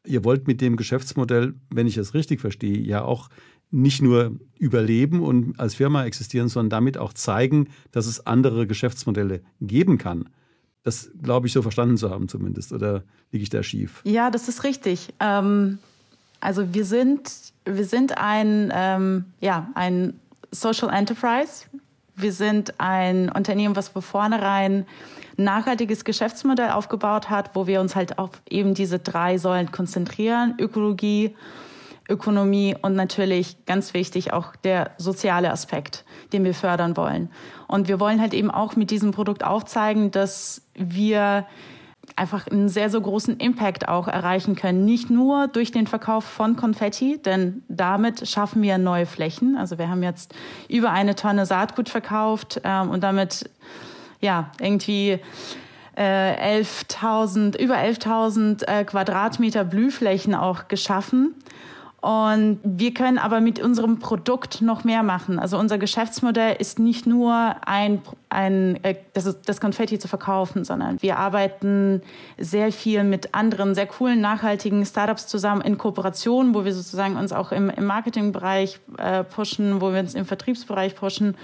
Ihr 0.06 0.24
wollt 0.24 0.48
mit 0.48 0.62
dem 0.62 0.78
Geschäftsmodell, 0.78 1.54
wenn 1.70 1.88
ich 1.88 1.98
es 1.98 2.14
richtig 2.14 2.40
verstehe, 2.40 2.80
ja 2.80 3.04
auch 3.04 3.30
nicht 3.72 4.02
nur 4.02 4.40
überleben 4.58 5.22
und 5.22 5.60
als 5.60 5.76
Firma 5.76 6.06
existieren, 6.06 6.48
sondern 6.48 6.70
damit 6.70 6.98
auch 6.98 7.14
zeigen, 7.14 7.68
dass 7.92 8.08
es 8.08 8.26
andere 8.26 8.66
Geschäftsmodelle 8.66 9.42
geben 9.62 9.98
kann. 9.98 10.30
Das 10.84 11.12
glaube 11.22 11.48
ich 11.48 11.54
so 11.54 11.62
verstanden 11.62 11.98
zu 11.98 12.10
haben 12.10 12.28
zumindest. 12.28 12.74
Oder 12.74 13.04
liege 13.32 13.44
ich 13.44 13.50
da 13.50 13.62
schief? 13.62 14.02
Ja, 14.06 14.32
das 14.32 14.50
ist 14.50 14.64
richtig. 14.64 15.14
Ähm, 15.20 15.78
also 16.40 16.74
wir 16.74 16.86
sind, 16.86 17.32
wir 17.66 17.86
sind 17.86 18.18
ein, 18.18 18.72
ähm, 18.74 19.26
ja, 19.40 19.70
ein 19.76 20.20
Social 20.52 20.90
Enterprise. 20.90 21.66
Wir 22.22 22.34
sind 22.34 22.80
ein 22.80 23.30
Unternehmen, 23.30 23.76
was 23.76 23.90
von 23.90 24.02
vornherein 24.02 24.86
ein 25.38 25.44
nachhaltiges 25.44 26.04
Geschäftsmodell 26.04 26.72
aufgebaut 26.72 27.30
hat, 27.30 27.52
wo 27.56 27.66
wir 27.66 27.80
uns 27.80 27.96
halt 27.96 28.20
auf 28.20 28.30
eben 28.50 28.74
diese 28.74 29.00
drei 29.00 29.38
Säulen 29.38 29.72
konzentrieren. 29.72 30.56
Ökologie, 30.60 31.36
Ökonomie 32.10 32.76
und 32.82 32.96
natürlich 32.96 33.66
ganz 33.66 33.94
wichtig 33.94 34.34
auch 34.34 34.56
der 34.58 34.92
soziale 34.98 35.52
Aspekt, 35.52 36.04
den 36.34 36.44
wir 36.44 36.54
fördern 36.54 36.98
wollen. 36.98 37.30
Und 37.68 37.88
wir 37.88 38.00
wollen 38.00 38.20
halt 38.20 38.34
eben 38.34 38.52
auch 38.52 38.76
mit 38.76 38.92
diesem 38.92 39.12
Produkt 39.12 39.44
aufzeigen, 39.44 40.12
dass 40.12 40.64
wir 40.74 41.46
einfach 42.20 42.48
einen 42.48 42.70
sehr, 42.70 42.90
sehr 42.90 43.00
großen 43.00 43.38
Impact 43.38 43.88
auch 43.88 44.08
erreichen 44.08 44.56
können. 44.56 44.86
Nicht 44.86 45.10
nur 45.10 45.48
durch 45.48 45.72
den 45.72 45.88
Verkauf 45.88 46.26
von 46.26 46.56
Konfetti, 46.56 47.20
denn 47.22 47.64
damit 47.68 48.28
schaffen 48.28 48.62
wir 48.62 48.78
neue 48.78 49.06
Flächen. 49.06 49.58
Also 49.58 49.78
wir 49.78 49.90
haben 49.90 50.04
jetzt 50.04 50.36
über 50.68 50.92
eine 50.92 51.16
Tonne 51.16 51.46
Saatgut 51.46 51.90
verkauft 51.90 52.62
ähm, 52.64 52.90
und 52.90 53.02
damit 53.02 53.50
ja 54.20 54.52
irgendwie 54.60 55.20
äh, 55.96 56.60
11.000, 56.62 57.58
über 57.58 57.76
11.000 57.76 58.68
äh, 58.68 58.84
Quadratmeter 58.84 59.64
Blühflächen 59.64 60.36
auch 60.36 60.68
geschaffen. 60.68 61.36
Und 62.02 62.60
wir 62.64 62.94
können 62.94 63.18
aber 63.18 63.42
mit 63.42 63.60
unserem 63.60 64.00
Produkt 64.00 64.62
noch 64.62 64.86
mehr 64.86 65.04
machen. 65.04 65.38
Also 65.38 65.58
unser 65.58 65.78
Geschäftsmodell 65.78 66.56
ist 66.58 66.80
nicht 66.80 67.06
nur 67.06 67.56
ein, 67.66 68.02
ein 68.30 68.82
äh, 68.84 68.96
das, 69.14 69.42
das 69.42 69.60
Konfetti 69.60 70.00
zu 70.00 70.08
verkaufen, 70.08 70.64
sondern 70.64 71.02
wir 71.02 71.18
arbeiten 71.18 72.02
sehr 72.38 72.72
viel 72.72 73.04
mit 73.04 73.36
anderen 73.36 73.76
sehr 73.76 73.86
coolen, 73.86 74.22
nachhaltigen 74.22 74.86
Startups 74.86 75.28
zusammen 75.28 75.62
in 75.62 75.78
Kooperation, 75.78 76.56
wo 76.56 76.64
wir 76.64 76.74
sozusagen 76.74 77.18
uns 77.18 77.34
auch 77.34 77.52
im, 77.52 77.70
im 77.70 77.86
Marketingbereich 77.86 78.80
äh, 78.98 79.26
pushen, 79.26 79.82
wo 79.82 79.92
wir 79.92 80.00
uns 80.00 80.16
im 80.16 80.26
Vertriebsbereich 80.26 80.96
pushen. 80.96 81.36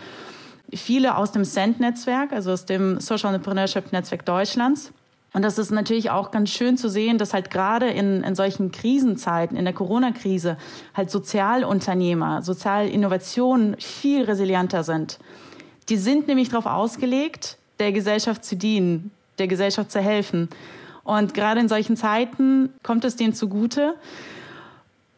viele 0.73 1.17
aus 1.17 1.33
dem 1.33 1.43
SEND-Netzwerk, 1.43 2.31
also 2.31 2.53
aus 2.53 2.65
dem 2.65 3.01
Social 3.01 3.33
Entrepreneurship 3.33 3.91
Netzwerk 3.91 4.25
Deutschlands. 4.25 4.93
Und 5.35 5.41
das 5.41 5.57
ist 5.57 5.69
natürlich 5.69 6.11
auch 6.11 6.31
ganz 6.31 6.49
schön 6.49 6.77
zu 6.77 6.89
sehen, 6.89 7.17
dass 7.17 7.33
halt 7.33 7.51
gerade 7.51 7.89
in, 7.89 8.23
in 8.23 8.35
solchen 8.35 8.71
Krisenzeiten, 8.71 9.57
in 9.57 9.65
der 9.65 9.73
Corona-Krise, 9.73 10.55
halt 10.93 11.11
Sozialunternehmer, 11.11 12.41
Sozialinnovationen 12.41 13.75
viel 13.77 14.23
resilienter 14.23 14.85
sind. 14.85 15.19
Die 15.89 15.97
sind 15.97 16.29
nämlich 16.29 16.47
darauf 16.47 16.65
ausgelegt, 16.65 17.57
der 17.79 17.91
Gesellschaft 17.91 18.45
zu 18.45 18.55
dienen, 18.55 19.11
der 19.37 19.47
Gesellschaft 19.47 19.91
zu 19.91 19.99
helfen. 19.99 20.47
Und 21.03 21.33
gerade 21.33 21.59
in 21.59 21.67
solchen 21.67 21.97
Zeiten 21.97 22.69
kommt 22.81 23.03
es 23.03 23.17
denen 23.17 23.33
zugute. 23.33 23.95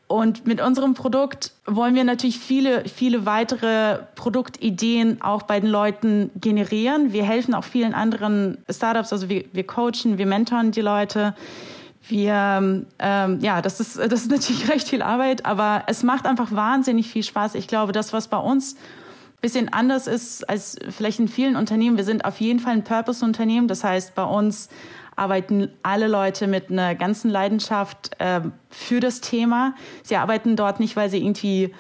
Und 0.08 0.48
mit 0.48 0.62
unserem 0.62 0.94
Produkt 0.94 1.52
wollen 1.66 1.94
wir 1.94 2.06
natürlich 2.06 2.40
viele, 2.40 2.86
viele 2.88 3.26
weitere 3.26 4.00
Produktideen 4.16 5.22
auch 5.22 5.44
bei 5.44 5.60
den 5.60 5.70
Leuten 5.70 6.32
generieren. 6.40 7.12
Wir 7.12 7.26
helfen 7.26 7.54
auch 7.54 7.66
vielen 7.66 7.94
anderen 7.94 8.58
Startups, 8.70 9.12
also 9.12 9.28
wir, 9.28 9.44
wir 9.52 9.68
coachen, 9.68 10.18
wir 10.18 10.26
mentoren 10.26 10.72
die 10.72 10.82
Leute. 10.82 11.36
Wir, 12.08 12.86
ähm, 13.00 13.40
ja, 13.42 13.62
das 13.62 13.82
ist, 13.82 13.98
das 14.10 14.22
ist 14.22 14.32
natürlich 14.32 14.70
recht 14.70 14.88
viel 14.88 15.02
Arbeit, 15.02 15.46
aber 15.46 15.84
es 15.88 16.04
macht 16.04 16.26
einfach 16.26 16.54
wahnsinnig 16.54 17.10
viel 17.10 17.24
Spaß. 17.24 17.56
Ich 17.56 17.68
glaube, 17.68 17.92
das, 17.92 18.14
was 18.14 18.30
bei 18.30 18.38
uns 18.38 18.78
bisschen 19.42 19.72
anders 19.72 20.08
ist 20.08 20.50
als 20.50 20.78
vielleicht 20.90 21.20
in 21.20 21.28
vielen 21.28 21.56
Unternehmen, 21.56 21.98
wir 21.98 22.04
sind 22.04 22.26
auf 22.26 22.40
jeden 22.42 22.60
Fall 22.60 22.74
ein 22.74 22.84
Purpose-Unternehmen. 22.84 23.68
Das 23.68 23.84
heißt, 23.84 24.16
bei 24.16 24.24
uns 24.24 24.70
arbeiten 25.18 25.70
alle 25.84 26.08
Leute 26.08 26.48
mit 26.48 26.72
einer 26.72 26.96
ganzen 26.96 27.30
Leidenschaft 27.30 28.12
äh, 28.20 28.42
für 28.70 29.02
das 29.02 29.20
Thema. 29.20 29.76
Sie 30.04 30.16
arbeiten 30.16 30.56
dort 30.56 30.80
nicht, 30.80 30.96
weil 30.96 31.10
sie 31.10 31.18
irgendwie 31.18 31.74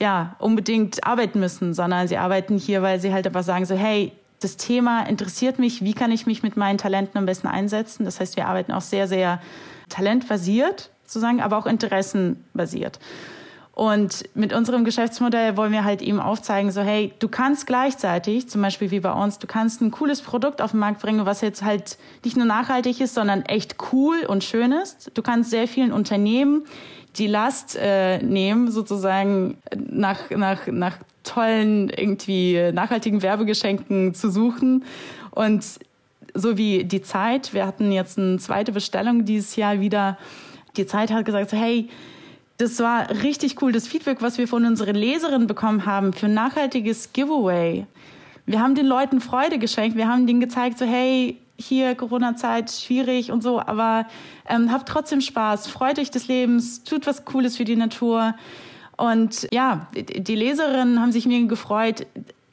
ja 0.00 0.36
unbedingt 0.38 1.04
arbeiten 1.04 1.40
müssen, 1.40 1.74
sondern 1.74 2.08
sie 2.08 2.16
arbeiten 2.16 2.56
hier, 2.56 2.82
weil 2.82 3.00
sie 3.00 3.12
halt 3.12 3.26
einfach 3.26 3.42
sagen 3.42 3.66
so, 3.66 3.74
hey, 3.74 4.12
das 4.40 4.56
Thema 4.56 5.02
interessiert 5.02 5.58
mich, 5.58 5.82
wie 5.82 5.94
kann 5.94 6.12
ich 6.12 6.26
mich 6.26 6.42
mit 6.42 6.56
meinen 6.56 6.78
Talenten 6.78 7.18
am 7.18 7.26
besten 7.26 7.48
einsetzen? 7.48 8.04
Das 8.04 8.20
heißt, 8.20 8.36
wir 8.36 8.46
arbeiten 8.46 8.72
auch 8.72 8.82
sehr, 8.82 9.08
sehr 9.08 9.40
talentbasiert, 9.88 10.90
sozusagen, 11.04 11.40
aber 11.40 11.58
auch 11.58 11.66
interessenbasiert. 11.66 12.98
Und 13.76 14.24
mit 14.34 14.54
unserem 14.54 14.86
Geschäftsmodell 14.86 15.58
wollen 15.58 15.70
wir 15.70 15.84
halt 15.84 16.00
eben 16.00 16.18
aufzeigen, 16.18 16.70
so 16.70 16.80
hey, 16.80 17.12
du 17.18 17.28
kannst 17.28 17.66
gleichzeitig, 17.66 18.48
zum 18.48 18.62
Beispiel 18.62 18.90
wie 18.90 19.00
bei 19.00 19.12
uns, 19.12 19.38
du 19.38 19.46
kannst 19.46 19.82
ein 19.82 19.90
cooles 19.90 20.22
Produkt 20.22 20.62
auf 20.62 20.70
den 20.70 20.80
Markt 20.80 21.02
bringen, 21.02 21.26
was 21.26 21.42
jetzt 21.42 21.62
halt 21.62 21.98
nicht 22.24 22.38
nur 22.38 22.46
nachhaltig 22.46 23.02
ist, 23.02 23.12
sondern 23.12 23.42
echt 23.42 23.76
cool 23.92 24.24
und 24.26 24.44
schön 24.44 24.72
ist. 24.72 25.10
Du 25.12 25.20
kannst 25.20 25.50
sehr 25.50 25.68
vielen 25.68 25.92
Unternehmen 25.92 26.64
die 27.18 27.26
Last 27.26 27.76
äh, 27.78 28.16
nehmen, 28.22 28.70
sozusagen 28.70 29.58
nach, 29.76 30.30
nach, 30.30 30.66
nach 30.68 30.96
tollen, 31.22 31.90
irgendwie 31.90 32.72
nachhaltigen 32.72 33.20
Werbegeschenken 33.20 34.14
zu 34.14 34.30
suchen. 34.30 34.86
Und 35.32 35.66
so 36.32 36.56
wie 36.56 36.84
die 36.84 37.02
Zeit, 37.02 37.52
wir 37.52 37.66
hatten 37.66 37.92
jetzt 37.92 38.18
eine 38.18 38.38
zweite 38.38 38.72
Bestellung 38.72 39.26
dieses 39.26 39.54
Jahr 39.56 39.80
wieder, 39.80 40.16
die 40.78 40.86
Zeit 40.86 41.10
hat 41.10 41.26
gesagt, 41.26 41.50
so, 41.50 41.58
hey, 41.58 41.90
das 42.58 42.80
war 42.80 43.10
richtig 43.10 43.60
cool, 43.62 43.72
das 43.72 43.86
Feedback, 43.86 44.22
was 44.22 44.38
wir 44.38 44.48
von 44.48 44.64
unseren 44.64 44.96
Leserinnen 44.96 45.46
bekommen 45.46 45.84
haben 45.84 46.12
für 46.12 46.26
ein 46.26 46.34
nachhaltiges 46.34 47.12
Giveaway. 47.12 47.86
Wir 48.46 48.60
haben 48.60 48.74
den 48.74 48.86
Leuten 48.86 49.20
Freude 49.20 49.58
geschenkt, 49.58 49.96
wir 49.96 50.08
haben 50.08 50.26
denen 50.26 50.40
gezeigt, 50.40 50.78
so 50.78 50.86
hey, 50.86 51.38
hier 51.58 51.94
Corona-Zeit, 51.94 52.70
schwierig 52.70 53.32
und 53.32 53.42
so, 53.42 53.60
aber 53.60 54.06
ähm, 54.48 54.70
habt 54.70 54.88
trotzdem 54.88 55.20
Spaß, 55.20 55.68
freut 55.68 55.98
euch 55.98 56.10
des 56.10 56.28
Lebens, 56.28 56.84
tut 56.84 57.06
was 57.06 57.24
Cooles 57.24 57.56
für 57.56 57.64
die 57.64 57.76
Natur. 57.76 58.34
Und 58.96 59.48
ja, 59.52 59.88
die 59.94 60.34
Leserinnen 60.34 61.00
haben 61.00 61.12
sich 61.12 61.26
mega 61.26 61.46
gefreut. 61.46 62.06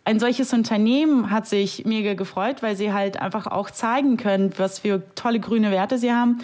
Ein 0.06 0.20
solches 0.20 0.52
Unternehmen 0.52 1.32
hat 1.32 1.48
sich 1.48 1.86
mega 1.86 2.14
gefreut, 2.14 2.62
weil 2.62 2.76
sie 2.76 2.92
halt 2.92 3.22
einfach 3.22 3.48
auch 3.48 3.72
zeigen 3.72 4.18
können, 4.18 4.52
was 4.58 4.80
für 4.80 5.04
tolle 5.16 5.40
grüne 5.40 5.72
Werte 5.72 5.98
sie 5.98 6.12
haben 6.12 6.40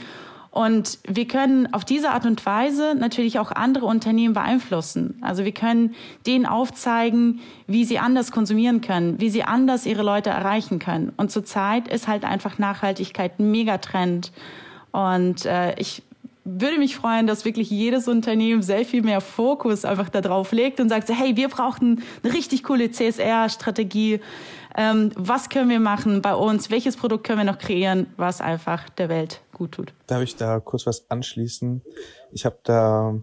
und 0.51 0.97
wir 1.07 1.27
können 1.27 1.71
auf 1.73 1.85
diese 1.85 2.09
Art 2.09 2.25
und 2.25 2.43
Weise 2.45 2.95
natürlich 2.95 3.37
auch 3.37 3.51
andere 3.51 3.85
Unternehmen 3.85 4.33
beeinflussen. 4.33 5.19
Also 5.21 5.45
wir 5.45 5.51
können 5.51 5.93
denen 6.25 6.47
aufzeigen, 6.47 7.41
wie 7.67 7.85
sie 7.85 7.99
anders 7.99 8.31
konsumieren 8.31 8.81
können, 8.81 9.19
wie 9.19 9.29
sie 9.29 9.43
anders 9.43 9.85
ihre 9.85 10.01
Leute 10.01 10.31
erreichen 10.31 10.79
können. 10.79 11.13
Und 11.17 11.31
zurzeit 11.31 11.87
ist 11.87 12.07
halt 12.07 12.23
einfach 12.25 12.57
Nachhaltigkeit 12.57 13.39
ein 13.39 13.51
Megatrend. 13.51 14.31
Und 14.91 15.45
äh, 15.45 15.79
ich 15.79 16.01
würde 16.45 16.79
mich 16.79 16.95
freuen, 16.95 17.27
dass 17.27 17.45
wirklich 17.45 17.69
jedes 17.69 18.07
Unternehmen 18.07 18.63
sehr 18.63 18.85
viel 18.85 19.03
mehr 19.03 19.21
Fokus 19.21 19.85
einfach 19.85 20.09
darauf 20.09 20.51
legt 20.51 20.79
und 20.79 20.89
sagt, 20.89 21.07
so, 21.07 21.13
hey, 21.13 21.35
wir 21.35 21.49
brauchen 21.49 22.01
eine 22.23 22.33
richtig 22.33 22.63
coole 22.63 22.89
CSR-Strategie. 22.89 24.19
Ähm, 24.75 25.11
was 25.15 25.49
können 25.49 25.69
wir 25.69 25.79
machen 25.79 26.23
bei 26.23 26.33
uns? 26.33 26.71
Welches 26.71 26.97
Produkt 26.97 27.23
können 27.23 27.39
wir 27.39 27.45
noch 27.45 27.59
kreieren, 27.59 28.07
was 28.17 28.41
einfach 28.41 28.89
der 28.89 29.09
Welt 29.09 29.41
gut 29.59 29.73
tut? 29.73 29.93
Darf 30.07 30.23
ich 30.23 30.35
da 30.35 30.59
kurz 30.59 30.87
was 30.87 31.11
anschließen? 31.11 31.83
Ich 32.31 32.45
habe 32.45 32.57
da, 32.63 33.21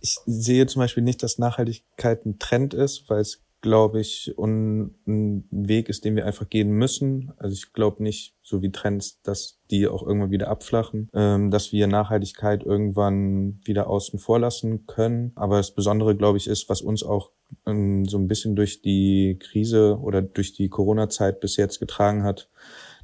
ich 0.00 0.18
sehe 0.26 0.66
zum 0.66 0.80
Beispiel 0.80 1.04
nicht, 1.04 1.22
dass 1.22 1.38
Nachhaltigkeit 1.38 2.26
ein 2.26 2.40
Trend 2.40 2.74
ist, 2.74 3.08
weil 3.08 3.20
es 3.20 3.44
glaube 3.64 3.98
ich, 3.98 4.34
un, 4.36 4.94
ein 5.06 5.48
Weg 5.50 5.88
ist, 5.88 6.04
den 6.04 6.16
wir 6.16 6.26
einfach 6.26 6.50
gehen 6.50 6.68
müssen. 6.68 7.32
Also 7.38 7.54
ich 7.54 7.72
glaube 7.72 8.02
nicht, 8.02 8.36
so 8.42 8.60
wie 8.60 8.70
Trends, 8.70 9.22
dass 9.22 9.58
die 9.70 9.88
auch 9.88 10.02
irgendwann 10.02 10.30
wieder 10.30 10.48
abflachen, 10.48 11.08
ähm, 11.14 11.50
dass 11.50 11.72
wir 11.72 11.86
Nachhaltigkeit 11.86 12.62
irgendwann 12.62 13.60
wieder 13.64 13.86
außen 13.86 14.18
vor 14.18 14.38
lassen 14.38 14.86
können. 14.86 15.32
Aber 15.34 15.56
das 15.56 15.70
Besondere, 15.70 16.14
glaube 16.14 16.36
ich, 16.36 16.46
ist, 16.46 16.68
was 16.68 16.82
uns 16.82 17.02
auch 17.02 17.30
ähm, 17.64 18.04
so 18.04 18.18
ein 18.18 18.28
bisschen 18.28 18.54
durch 18.54 18.82
die 18.82 19.38
Krise 19.40 19.98
oder 19.98 20.20
durch 20.20 20.52
die 20.52 20.68
Corona-Zeit 20.68 21.40
bis 21.40 21.56
jetzt 21.56 21.80
getragen 21.80 22.22
hat, 22.22 22.50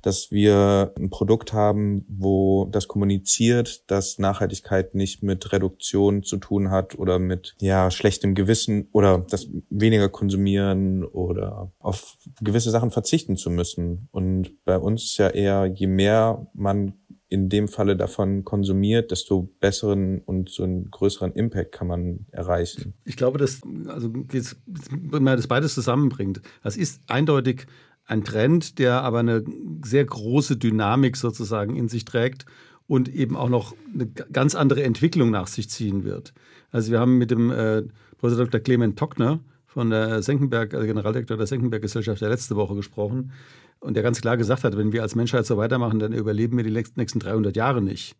dass 0.03 0.31
wir 0.31 0.93
ein 0.99 1.11
Produkt 1.11 1.53
haben, 1.53 2.05
wo 2.09 2.67
das 2.71 2.89
kommuniziert, 2.89 3.91
dass 3.91 4.19
Nachhaltigkeit 4.19 4.95
nicht 4.95 5.23
mit 5.23 5.53
Reduktion 5.53 6.23
zu 6.23 6.39
tun 6.39 6.71
hat 6.71 6.99
oder 6.99 7.19
mit 7.19 7.55
ja 7.61 7.91
schlechtem 7.91 8.35
Gewissen 8.35 8.89
oder 8.93 9.25
das 9.31 9.49
weniger 9.69 10.09
konsumieren 10.09 11.05
oder 11.05 11.73
auf 11.79 12.17
gewisse 12.41 12.71
Sachen 12.71 12.91
verzichten 12.91 13.37
zu 13.37 13.51
müssen. 13.51 14.09
Und 14.11 14.65
bei 14.65 14.79
uns 14.79 15.05
ist 15.05 15.19
ja 15.19 15.29
eher, 15.29 15.67
je 15.67 15.87
mehr 15.87 16.47
man 16.55 16.95
in 17.31 17.49
dem 17.49 17.69
Falle 17.69 17.97
davon 17.97 18.45
konsumiert, 18.45 19.13
desto 19.13 19.55
besseren 19.61 20.21
und 20.21 20.51
so 20.51 20.65
einen 20.65 20.91
größeren 20.91 21.33
Impact 21.33 21.71
kann 21.71 21.87
man 21.87 22.27
erreichen. 22.33 22.95
Ich 23.05 23.17
glaube, 23.17 23.39
dass 23.39 23.61
also 23.87 24.13
wenn 24.13 25.23
man 25.23 25.37
das 25.37 25.47
beides 25.47 25.75
zusammenbringt, 25.75 26.43
das 26.65 26.77
ist 26.77 27.01
eindeutig 27.07 27.67
ein 28.11 28.25
Trend, 28.25 28.79
der 28.79 29.03
aber 29.03 29.21
eine 29.21 29.45
sehr 29.85 30.05
große 30.05 30.57
Dynamik 30.57 31.17
sozusagen 31.17 31.77
in 31.77 31.89
sich 31.89 32.05
trägt 32.05 32.45
und 32.89 33.09
eben 33.09 33.37
auch 33.37 33.49
noch 33.49 33.75
eine 33.95 34.07
ganz 34.07 34.57
andere 34.57 34.83
Entwicklung 34.83 35.31
nach 35.31 35.47
sich 35.47 35.71
ziehen 35.71 36.03
wird. 36.03 36.35
Also 36.73 36.91
wir 36.91 36.99
haben 36.99 37.19
mit 37.19 37.31
dem 37.31 37.51
äh, 37.51 37.85
Professor 38.19 38.45
Dr. 38.45 38.61
Clement 38.61 38.99
Tockner 38.99 39.39
von 39.67 39.91
der 39.91 40.23
Senckenberg, 40.23 40.75
also 40.75 40.87
Generaldirektor 40.87 41.37
der 41.37 41.47
Senckenberg 41.47 41.83
Gesellschaft, 41.83 42.21
der 42.21 42.31
letzte 42.31 42.57
Woche 42.57 42.75
gesprochen 42.75 43.31
und 43.79 43.95
der 43.95 44.03
ganz 44.03 44.21
klar 44.21 44.37
gesagt 44.37 44.65
hat, 44.65 44.77
wenn 44.77 44.93
wir 44.93 45.03
als 45.03 45.15
Menschheit 45.15 45.47
so 45.47 45.57
weitermachen, 45.57 46.01
dann 46.01 46.13
überleben 46.13 46.57
wir 46.57 46.65
die 46.65 46.85
nächsten 46.97 47.21
300 47.21 47.55
Jahre 47.57 47.81
nicht. 47.81 48.17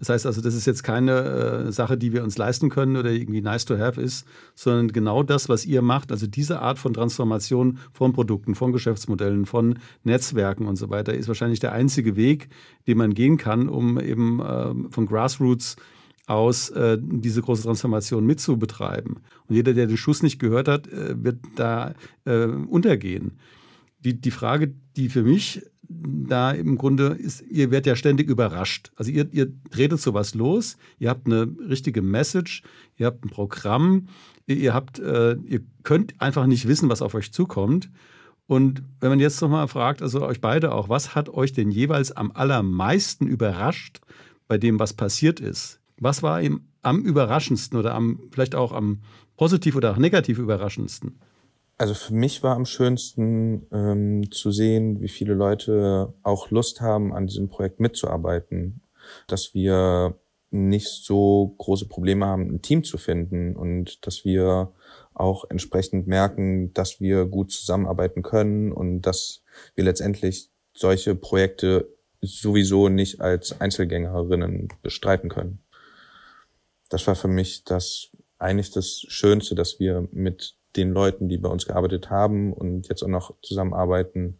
Das 0.00 0.08
heißt 0.08 0.26
also, 0.26 0.40
das 0.40 0.54
ist 0.54 0.66
jetzt 0.66 0.82
keine 0.82 1.66
äh, 1.68 1.72
Sache, 1.72 1.96
die 1.96 2.12
wir 2.12 2.24
uns 2.24 2.38
leisten 2.38 2.70
können 2.70 2.96
oder 2.96 3.10
irgendwie 3.10 3.42
nice 3.42 3.66
to 3.66 3.78
have 3.78 4.00
ist, 4.00 4.26
sondern 4.54 4.88
genau 4.88 5.22
das, 5.22 5.48
was 5.50 5.66
ihr 5.66 5.82
macht, 5.82 6.10
also 6.10 6.26
diese 6.26 6.60
Art 6.60 6.78
von 6.78 6.94
Transformation 6.94 7.78
von 7.92 8.14
Produkten, 8.14 8.54
von 8.54 8.72
Geschäftsmodellen, 8.72 9.44
von 9.44 9.78
Netzwerken 10.02 10.66
und 10.66 10.76
so 10.76 10.88
weiter, 10.88 11.12
ist 11.12 11.28
wahrscheinlich 11.28 11.60
der 11.60 11.72
einzige 11.72 12.16
Weg, 12.16 12.48
den 12.86 12.96
man 12.96 13.12
gehen 13.12 13.36
kann, 13.36 13.68
um 13.68 14.00
eben 14.00 14.40
äh, 14.40 14.74
von 14.90 15.04
Grassroots 15.06 15.76
aus 16.26 16.70
äh, 16.70 16.96
diese 16.98 17.42
große 17.42 17.64
Transformation 17.64 18.24
mitzubetreiben. 18.24 19.16
Und 19.48 19.54
jeder, 19.54 19.74
der 19.74 19.86
den 19.86 19.98
Schuss 19.98 20.22
nicht 20.22 20.38
gehört 20.38 20.68
hat, 20.68 20.86
äh, 20.88 21.22
wird 21.22 21.40
da 21.56 21.94
äh, 22.24 22.46
untergehen. 22.46 23.38
Die, 23.98 24.18
die 24.18 24.30
Frage, 24.30 24.72
die 24.96 25.10
für 25.10 25.22
mich 25.22 25.60
da 25.90 26.52
im 26.52 26.78
Grunde 26.78 27.08
ist, 27.08 27.42
ihr 27.42 27.70
werdet 27.70 27.86
ja 27.86 27.96
ständig 27.96 28.28
überrascht. 28.28 28.92
Also 28.94 29.10
ihr, 29.10 29.28
ihr 29.32 29.52
tretet 29.70 30.00
sowas 30.00 30.34
los, 30.34 30.76
ihr 30.98 31.10
habt 31.10 31.26
eine 31.26 31.48
richtige 31.68 32.00
Message, 32.00 32.62
ihr 32.96 33.06
habt 33.06 33.24
ein 33.24 33.30
Programm, 33.30 34.06
ihr 34.46 34.72
habt, 34.72 35.00
äh, 35.00 35.34
ihr 35.44 35.60
könnt 35.82 36.20
einfach 36.20 36.46
nicht 36.46 36.68
wissen, 36.68 36.88
was 36.88 37.02
auf 37.02 37.14
euch 37.14 37.32
zukommt. 37.32 37.90
Und 38.46 38.82
wenn 39.00 39.10
man 39.10 39.20
jetzt 39.20 39.40
nochmal 39.40 39.68
fragt, 39.68 40.02
also 40.02 40.24
euch 40.26 40.40
beide 40.40 40.72
auch, 40.72 40.88
was 40.88 41.14
hat 41.14 41.28
euch 41.28 41.52
denn 41.52 41.70
jeweils 41.70 42.12
am 42.12 42.30
allermeisten 42.32 43.26
überrascht 43.26 44.00
bei 44.48 44.58
dem, 44.58 44.78
was 44.78 44.92
passiert 44.92 45.40
ist? 45.40 45.80
Was 45.98 46.22
war 46.22 46.40
ihm 46.40 46.62
am 46.82 47.02
überraschendsten 47.02 47.78
oder 47.78 47.94
am, 47.94 48.20
vielleicht 48.30 48.54
auch 48.54 48.72
am 48.72 49.00
positiv 49.36 49.76
oder 49.76 49.92
auch 49.92 49.98
negativ 49.98 50.38
überraschendsten? 50.38 51.18
Also 51.80 51.94
für 51.94 52.12
mich 52.12 52.42
war 52.42 52.56
am 52.56 52.66
schönsten 52.66 53.66
ähm, 53.72 54.30
zu 54.30 54.50
sehen, 54.50 55.00
wie 55.00 55.08
viele 55.08 55.32
Leute 55.32 56.12
auch 56.22 56.50
Lust 56.50 56.82
haben, 56.82 57.14
an 57.14 57.26
diesem 57.26 57.48
Projekt 57.48 57.80
mitzuarbeiten. 57.80 58.82
Dass 59.28 59.54
wir 59.54 60.20
nicht 60.50 60.88
so 60.88 61.54
große 61.56 61.88
Probleme 61.88 62.26
haben, 62.26 62.50
ein 62.50 62.60
Team 62.60 62.84
zu 62.84 62.98
finden 62.98 63.56
und 63.56 64.06
dass 64.06 64.26
wir 64.26 64.74
auch 65.14 65.48
entsprechend 65.48 66.06
merken, 66.06 66.74
dass 66.74 67.00
wir 67.00 67.24
gut 67.24 67.50
zusammenarbeiten 67.50 68.20
können 68.20 68.72
und 68.72 69.00
dass 69.00 69.42
wir 69.74 69.84
letztendlich 69.84 70.50
solche 70.74 71.14
Projekte 71.14 71.88
sowieso 72.20 72.90
nicht 72.90 73.22
als 73.22 73.58
Einzelgängerinnen 73.58 74.68
bestreiten 74.82 75.30
können. 75.30 75.64
Das 76.90 77.06
war 77.06 77.14
für 77.14 77.28
mich 77.28 77.64
das 77.64 78.10
eigentlich 78.36 78.70
das 78.70 79.02
Schönste, 79.08 79.54
dass 79.54 79.80
wir 79.80 80.06
mit 80.12 80.59
den 80.76 80.92
Leuten, 80.92 81.28
die 81.28 81.38
bei 81.38 81.48
uns 81.48 81.66
gearbeitet 81.66 82.10
haben 82.10 82.52
und 82.52 82.88
jetzt 82.88 83.02
auch 83.02 83.08
noch 83.08 83.34
zusammenarbeiten, 83.42 84.38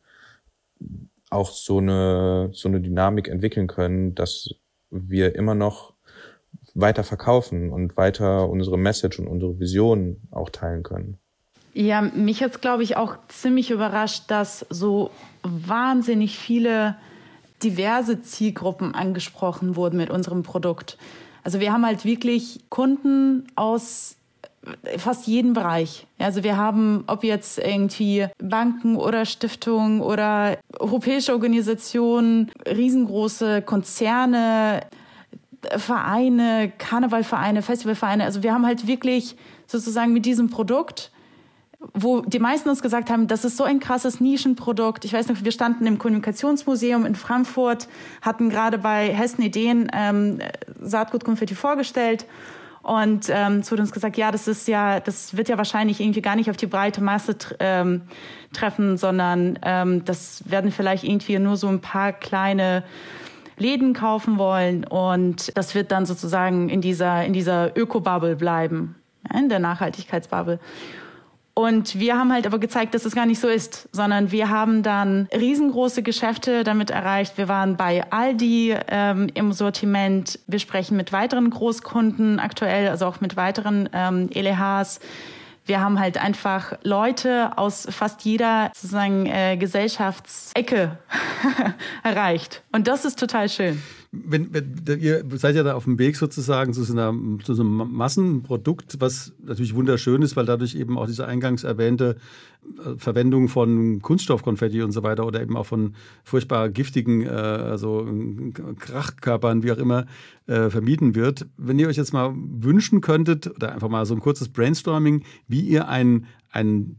auch 1.30 1.50
so 1.50 1.78
eine, 1.78 2.50
so 2.52 2.68
eine 2.68 2.80
Dynamik 2.80 3.28
entwickeln 3.28 3.66
können, 3.66 4.14
dass 4.14 4.54
wir 4.90 5.34
immer 5.34 5.54
noch 5.54 5.94
weiter 6.74 7.04
verkaufen 7.04 7.70
und 7.70 7.96
weiter 7.96 8.48
unsere 8.48 8.78
Message 8.78 9.18
und 9.18 9.28
unsere 9.28 9.58
Vision 9.58 10.20
auch 10.30 10.50
teilen 10.50 10.82
können. 10.82 11.18
Ja, 11.72 12.02
mich 12.02 12.42
hat 12.42 12.52
es, 12.52 12.60
glaube 12.60 12.82
ich, 12.82 12.96
auch 12.96 13.16
ziemlich 13.28 13.70
überrascht, 13.70 14.24
dass 14.28 14.66
so 14.70 15.10
wahnsinnig 15.42 16.36
viele 16.38 16.96
diverse 17.62 18.22
Zielgruppen 18.22 18.94
angesprochen 18.94 19.76
wurden 19.76 19.96
mit 19.96 20.10
unserem 20.10 20.42
Produkt. 20.42 20.98
Also 21.44 21.60
wir 21.60 21.72
haben 21.72 21.86
halt 21.86 22.04
wirklich 22.04 22.60
Kunden 22.70 23.46
aus 23.54 24.16
fast 24.98 25.26
jedem 25.26 25.54
Bereich. 25.54 26.06
Also 26.18 26.44
wir 26.44 26.56
haben, 26.56 27.04
ob 27.06 27.24
jetzt 27.24 27.58
irgendwie 27.58 28.26
Banken 28.38 28.96
oder 28.96 29.24
Stiftungen 29.24 30.00
oder 30.00 30.58
europäische 30.78 31.32
Organisationen, 31.32 32.50
riesengroße 32.66 33.62
Konzerne, 33.62 34.82
Vereine, 35.76 36.72
Karnevalvereine, 36.76 37.62
Festivalvereine. 37.62 38.24
Also 38.24 38.42
wir 38.42 38.52
haben 38.52 38.66
halt 38.66 38.86
wirklich 38.86 39.36
sozusagen 39.66 40.12
mit 40.12 40.26
diesem 40.26 40.50
Produkt 40.50 41.10
wo 41.94 42.20
die 42.20 42.38
meisten 42.38 42.68
uns 42.68 42.82
gesagt 42.82 43.08
haben, 43.08 43.26
das 43.26 43.46
ist 43.46 43.56
so 43.56 43.64
ein 43.64 43.80
krasses 43.80 44.20
Nischenprodukt. 44.20 45.06
Ich 45.06 45.14
weiß 45.14 45.28
noch, 45.28 45.42
wir 45.42 45.50
standen 45.50 45.86
im 45.86 45.98
Kommunikationsmuseum 45.98 47.06
in 47.06 47.14
Frankfurt, 47.14 47.88
hatten 48.20 48.50
gerade 48.50 48.76
bei 48.76 49.08
Hessen 49.08 49.40
Ideen 49.40 49.90
ähm, 49.94 50.40
Saatgutkonfetti 50.78 51.54
vorgestellt 51.54 52.26
und 52.82 53.28
ähm, 53.28 53.58
es 53.58 53.70
wurde 53.70 53.82
uns 53.82 53.92
gesagt, 53.92 54.16
ja, 54.16 54.30
das 54.30 54.48
ist 54.48 54.66
ja, 54.66 55.00
das 55.00 55.36
wird 55.36 55.48
ja 55.48 55.58
wahrscheinlich 55.58 56.00
irgendwie 56.00 56.22
gar 56.22 56.36
nicht 56.36 56.48
auf 56.48 56.56
die 56.56 56.66
breite 56.66 57.02
Masse 57.02 57.36
ähm, 57.58 58.02
treffen, 58.52 58.96
sondern 58.96 59.58
ähm, 59.62 60.04
das 60.04 60.48
werden 60.50 60.72
vielleicht 60.72 61.04
irgendwie 61.04 61.38
nur 61.38 61.56
so 61.56 61.68
ein 61.68 61.80
paar 61.80 62.12
kleine 62.12 62.82
Läden 63.58 63.92
kaufen 63.92 64.38
wollen 64.38 64.84
und 64.84 65.56
das 65.56 65.74
wird 65.74 65.92
dann 65.92 66.06
sozusagen 66.06 66.70
in 66.70 66.80
dieser 66.80 67.24
in 67.24 67.34
dieser 67.34 67.76
Öko-Bubble 67.76 68.36
bleiben, 68.36 68.96
in 69.34 69.50
der 69.50 69.58
Nachhaltigkeitsbubble. 69.58 70.58
Und 71.60 71.98
wir 71.98 72.16
haben 72.16 72.32
halt 72.32 72.46
aber 72.46 72.58
gezeigt, 72.58 72.94
dass 72.94 73.04
es 73.04 73.14
gar 73.14 73.26
nicht 73.26 73.40
so 73.40 73.48
ist, 73.48 73.88
sondern 73.92 74.32
wir 74.32 74.48
haben 74.48 74.82
dann 74.82 75.28
riesengroße 75.32 76.02
Geschäfte 76.02 76.64
damit 76.64 76.90
erreicht. 76.90 77.36
Wir 77.36 77.48
waren 77.48 77.76
bei 77.76 78.10
Aldi 78.10 78.76
ähm, 78.88 79.28
im 79.34 79.52
Sortiment. 79.52 80.38
Wir 80.46 80.58
sprechen 80.58 80.96
mit 80.96 81.12
weiteren 81.12 81.50
Großkunden 81.50 82.40
aktuell, 82.40 82.88
also 82.88 83.06
auch 83.06 83.20
mit 83.20 83.36
weiteren 83.36 83.88
ähm, 83.92 84.30
LEHs. 84.32 85.00
Wir 85.66 85.80
haben 85.80 86.00
halt 86.00 86.16
einfach 86.16 86.78
Leute 86.82 87.52
aus 87.56 87.86
fast 87.90 88.24
jeder 88.24 88.70
sozusagen 88.74 89.26
äh, 89.26 89.56
Gesellschaftsecke 89.58 90.98
erreicht. 92.02 92.62
Und 92.72 92.88
das 92.88 93.04
ist 93.04 93.18
total 93.18 93.48
schön 93.48 93.82
wenn, 94.12 94.52
wenn, 94.52 95.00
ihr 95.00 95.24
seid 95.34 95.54
ja 95.54 95.62
da 95.62 95.74
auf 95.74 95.84
dem 95.84 95.98
Weg 96.00 96.16
sozusagen 96.16 96.72
zu 96.72 96.82
so, 96.82 96.92
einer, 96.92 97.14
zu 97.44 97.54
so 97.54 97.62
einem 97.62 97.92
Massenprodukt, 97.92 98.96
was 98.98 99.32
natürlich 99.40 99.76
wunderschön 99.76 100.22
ist, 100.22 100.34
weil 100.34 100.46
dadurch 100.46 100.74
eben 100.74 100.98
auch 100.98 101.06
diese 101.06 101.26
eingangs 101.26 101.62
erwähnte 101.62 102.16
äh, 102.84 102.96
Verwendung 102.96 103.48
von 103.48 104.02
Kunststoffkonfetti 104.02 104.82
und 104.82 104.90
so 104.90 105.04
weiter 105.04 105.24
oder 105.26 105.40
eben 105.40 105.56
auch 105.56 105.66
von 105.66 105.94
furchtbar 106.24 106.70
giftigen, 106.70 107.22
äh, 107.22 107.28
also 107.28 108.08
Krachkörpern, 108.80 109.62
wie 109.62 109.70
auch 109.70 109.78
immer, 109.78 110.06
äh, 110.48 110.70
vermieden 110.70 111.14
wird. 111.14 111.46
Wenn 111.56 111.78
ihr 111.78 111.86
euch 111.86 111.96
jetzt 111.96 112.12
mal 112.12 112.34
wünschen 112.34 113.00
könntet, 113.02 113.46
oder 113.46 113.72
einfach 113.72 113.88
mal 113.88 114.06
so 114.06 114.14
ein 114.14 114.20
kurzes 114.20 114.48
Brainstorming, 114.48 115.22
wie 115.46 115.60
ihr 115.60 115.86
einen 115.88 116.26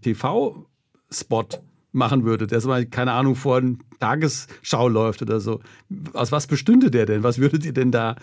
TV-Spot 0.02 1.48
machen 1.92 2.26
würde, 2.26 2.48
der 2.48 2.62
so 2.62 2.70
mal, 2.70 2.86
keine 2.86 3.12
Ahnung, 3.12 3.36
vor 3.36 3.62
Tagesschau 4.00 4.88
läuft 4.88 5.22
oder 5.22 5.40
so. 5.40 5.60
Aus 6.14 6.32
was 6.32 6.48
bestünde 6.48 6.92
der 6.92 7.06
denn? 7.06 7.24
Was 7.24 7.38
würdet 7.38 7.66
ihr 7.66 7.74
denn 7.74 7.92
da 7.92 8.16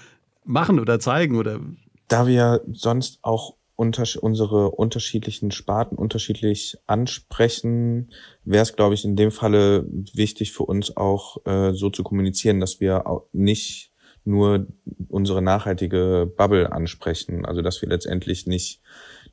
machen 0.44 0.80
oder 0.80 0.98
zeigen? 1.00 1.36
Oder? 1.36 1.60
Da 2.08 2.26
wir 2.26 2.62
sonst 2.72 3.18
auch 3.22 3.54
unter, 3.76 4.04
unsere 4.20 4.72
unterschiedlichen 4.72 5.52
Sparten 5.52 5.96
unterschiedlich 5.96 6.76
ansprechen, 6.86 8.10
wäre 8.44 8.62
es, 8.62 8.74
glaube 8.74 8.94
ich, 8.94 9.04
in 9.04 9.14
dem 9.14 9.30
Falle 9.30 9.86
wichtig 10.14 10.52
für 10.52 10.64
uns 10.64 10.96
auch 10.96 11.46
äh, 11.46 11.72
so 11.72 11.88
zu 11.90 12.02
kommunizieren, 12.02 12.58
dass 12.58 12.80
wir 12.80 13.06
auch 13.06 13.26
nicht 13.32 13.92
nur 14.24 14.66
unsere 15.08 15.42
nachhaltige 15.42 16.30
Bubble 16.36 16.72
ansprechen, 16.72 17.46
also 17.46 17.62
dass 17.62 17.80
wir 17.80 17.88
letztendlich 17.88 18.46
nicht 18.46 18.82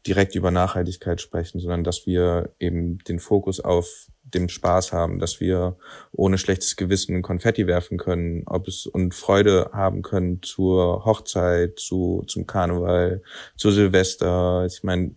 direkt 0.05 0.35
über 0.35 0.51
Nachhaltigkeit 0.51 1.21
sprechen, 1.21 1.59
sondern 1.59 1.83
dass 1.83 2.05
wir 2.05 2.53
eben 2.59 2.99
den 2.99 3.19
Fokus 3.19 3.59
auf 3.59 4.09
dem 4.33 4.49
Spaß 4.49 4.91
haben, 4.91 5.19
dass 5.19 5.39
wir 5.39 5.77
ohne 6.11 6.37
schlechtes 6.37 6.75
Gewissen 6.75 7.21
Konfetti 7.21 7.67
werfen 7.67 7.97
können, 7.97 8.43
ob 8.45 8.67
es 8.67 8.85
und 8.85 9.13
Freude 9.13 9.69
haben 9.71 10.01
können 10.01 10.41
zur 10.41 11.05
Hochzeit, 11.05 11.79
zu 11.79 12.23
zum 12.27 12.47
Karneval, 12.47 13.21
zu 13.55 13.71
Silvester. 13.71 14.65
Ich 14.65 14.83
meine, 14.83 15.15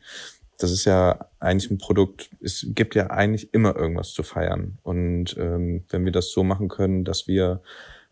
das 0.59 0.71
ist 0.71 0.85
ja 0.85 1.29
eigentlich 1.41 1.71
ein 1.71 1.79
Produkt. 1.79 2.31
Es 2.41 2.67
gibt 2.69 2.95
ja 2.95 3.09
eigentlich 3.09 3.53
immer 3.55 3.77
irgendwas 3.77 4.13
zu 4.13 4.23
feiern 4.23 4.79
und 4.83 5.37
ähm, 5.39 5.85
wenn 5.89 6.05
wir 6.05 6.13
das 6.13 6.31
so 6.31 6.45
machen 6.45 6.69
können, 6.69 7.05
dass 7.05 7.27
wir 7.27 7.63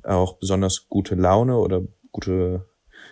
auch 0.02 0.38
besonders 0.38 0.88
gute 0.88 1.14
Laune 1.14 1.59
oder 1.59 1.82
gute 2.12 2.64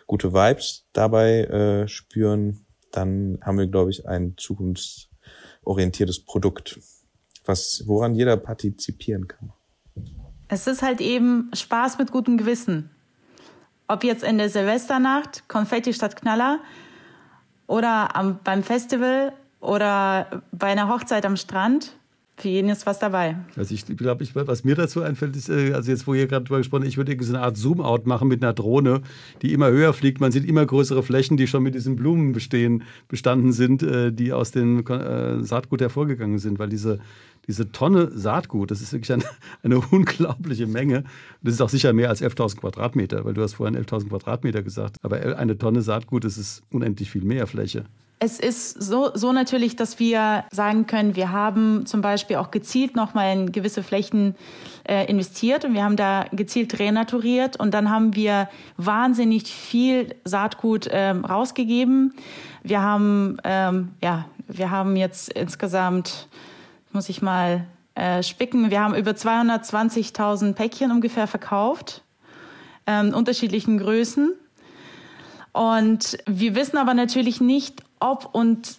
gute 0.06 0.32
Vibes 0.32 0.86
dabei 0.92 1.44
äh, 1.44 1.88
spüren, 1.88 2.66
dann 2.90 3.38
haben 3.42 3.58
wir, 3.58 3.66
glaube 3.66 3.90
ich, 3.90 4.06
ein 4.06 4.34
zukunftsorientiertes 4.36 6.24
Produkt 6.24 6.78
was, 7.44 7.84
woran 7.86 8.14
jeder 8.14 8.36
partizipieren 8.36 9.28
kann. 9.28 9.52
Es 10.48 10.66
ist 10.66 10.82
halt 10.82 11.00
eben 11.00 11.50
Spaß 11.54 11.98
mit 11.98 12.10
gutem 12.12 12.36
Gewissen. 12.36 12.90
Ob 13.88 14.04
jetzt 14.04 14.24
in 14.24 14.38
der 14.38 14.48
Silvesternacht, 14.48 15.48
Konfetti 15.48 15.92
statt 15.92 16.16
Knaller 16.16 16.60
oder 17.66 18.14
am, 18.16 18.38
beim 18.42 18.62
Festival 18.62 19.32
oder 19.60 20.42
bei 20.52 20.68
einer 20.68 20.88
Hochzeit 20.88 21.26
am 21.26 21.36
Strand. 21.36 21.96
Für 22.36 22.48
jeden 22.48 22.68
ist 22.68 22.84
was 22.84 22.98
dabei. 22.98 23.36
Also 23.56 23.74
ich 23.74 23.86
glaube, 23.96 24.24
ich, 24.24 24.34
was 24.34 24.64
mir 24.64 24.74
dazu 24.74 25.02
einfällt, 25.02 25.36
ist, 25.36 25.48
äh, 25.48 25.72
also 25.72 25.90
jetzt, 25.90 26.06
wo 26.06 26.14
ihr 26.14 26.26
gerade 26.26 26.44
drüber 26.44 26.58
gesprochen 26.58 26.82
habt, 26.82 26.88
ich 26.88 26.96
würde 26.96 27.16
so 27.24 27.32
eine 27.32 27.42
Art 27.42 27.56
Zoom-Out 27.56 28.06
machen 28.06 28.26
mit 28.26 28.42
einer 28.42 28.52
Drohne, 28.52 29.02
die 29.42 29.52
immer 29.52 29.70
höher 29.70 29.92
fliegt. 29.92 30.20
Man 30.20 30.32
sieht 30.32 30.44
immer 30.44 30.66
größere 30.66 31.04
Flächen, 31.04 31.36
die 31.36 31.46
schon 31.46 31.62
mit 31.62 31.76
diesen 31.76 31.94
Blumen 31.94 32.32
bestehen, 32.32 32.82
bestanden 33.06 33.52
sind, 33.52 33.84
äh, 33.84 34.12
die 34.12 34.32
aus 34.32 34.50
dem 34.50 34.84
äh, 34.84 35.44
Saatgut 35.44 35.80
hervorgegangen 35.80 36.38
sind, 36.38 36.58
weil 36.58 36.68
diese 36.68 36.98
diese 37.46 37.70
Tonne 37.72 38.10
Saatgut, 38.10 38.70
das 38.70 38.80
ist 38.80 38.92
wirklich 38.92 39.12
eine, 39.12 39.24
eine 39.62 39.78
unglaubliche 39.78 40.66
Menge. 40.66 41.04
Das 41.42 41.54
ist 41.54 41.60
auch 41.60 41.68
sicher 41.68 41.92
mehr 41.92 42.08
als 42.08 42.22
11.000 42.22 42.56
Quadratmeter, 42.56 43.24
weil 43.24 43.34
du 43.34 43.42
hast 43.42 43.54
vorhin 43.54 43.76
11.000 43.76 44.08
Quadratmeter 44.08 44.62
gesagt. 44.62 44.96
Aber 45.02 45.36
eine 45.36 45.58
Tonne 45.58 45.82
Saatgut, 45.82 46.24
das 46.24 46.38
ist 46.38 46.62
unendlich 46.70 47.10
viel 47.10 47.24
mehr 47.24 47.46
Fläche. 47.46 47.84
Es 48.18 48.40
ist 48.40 48.82
so, 48.82 49.10
so 49.14 49.32
natürlich, 49.32 49.76
dass 49.76 49.98
wir 49.98 50.44
sagen 50.50 50.86
können, 50.86 51.16
wir 51.16 51.32
haben 51.32 51.84
zum 51.84 52.00
Beispiel 52.00 52.36
auch 52.36 52.50
gezielt 52.50 52.96
nochmal 52.96 53.36
in 53.36 53.52
gewisse 53.52 53.82
Flächen 53.82 54.34
äh, 54.88 55.04
investiert 55.10 55.64
und 55.64 55.74
wir 55.74 55.84
haben 55.84 55.96
da 55.96 56.26
gezielt 56.32 56.78
renaturiert 56.78 57.58
und 57.58 57.74
dann 57.74 57.90
haben 57.90 58.14
wir 58.14 58.48
wahnsinnig 58.76 59.44
viel 59.52 60.14
Saatgut 60.24 60.88
ähm, 60.90 61.24
rausgegeben. 61.24 62.14
Wir 62.62 62.80
haben, 62.80 63.36
ähm, 63.44 63.90
ja, 64.02 64.26
wir 64.46 64.70
haben 64.70 64.96
jetzt 64.96 65.32
insgesamt 65.32 66.28
muss 66.94 67.08
ich 67.08 67.20
mal 67.20 67.66
äh, 67.96 68.22
spicken. 68.22 68.70
Wir 68.70 68.80
haben 68.80 68.94
über 68.94 69.10
220.000 69.10 70.54
Päckchen 70.54 70.90
ungefähr 70.90 71.26
verkauft, 71.26 72.02
ähm, 72.86 73.12
unterschiedlichen 73.12 73.78
Größen. 73.78 74.32
Und 75.52 76.18
wir 76.26 76.54
wissen 76.54 76.78
aber 76.78 76.94
natürlich 76.94 77.40
nicht, 77.40 77.82
ob 78.04 78.28
und 78.32 78.76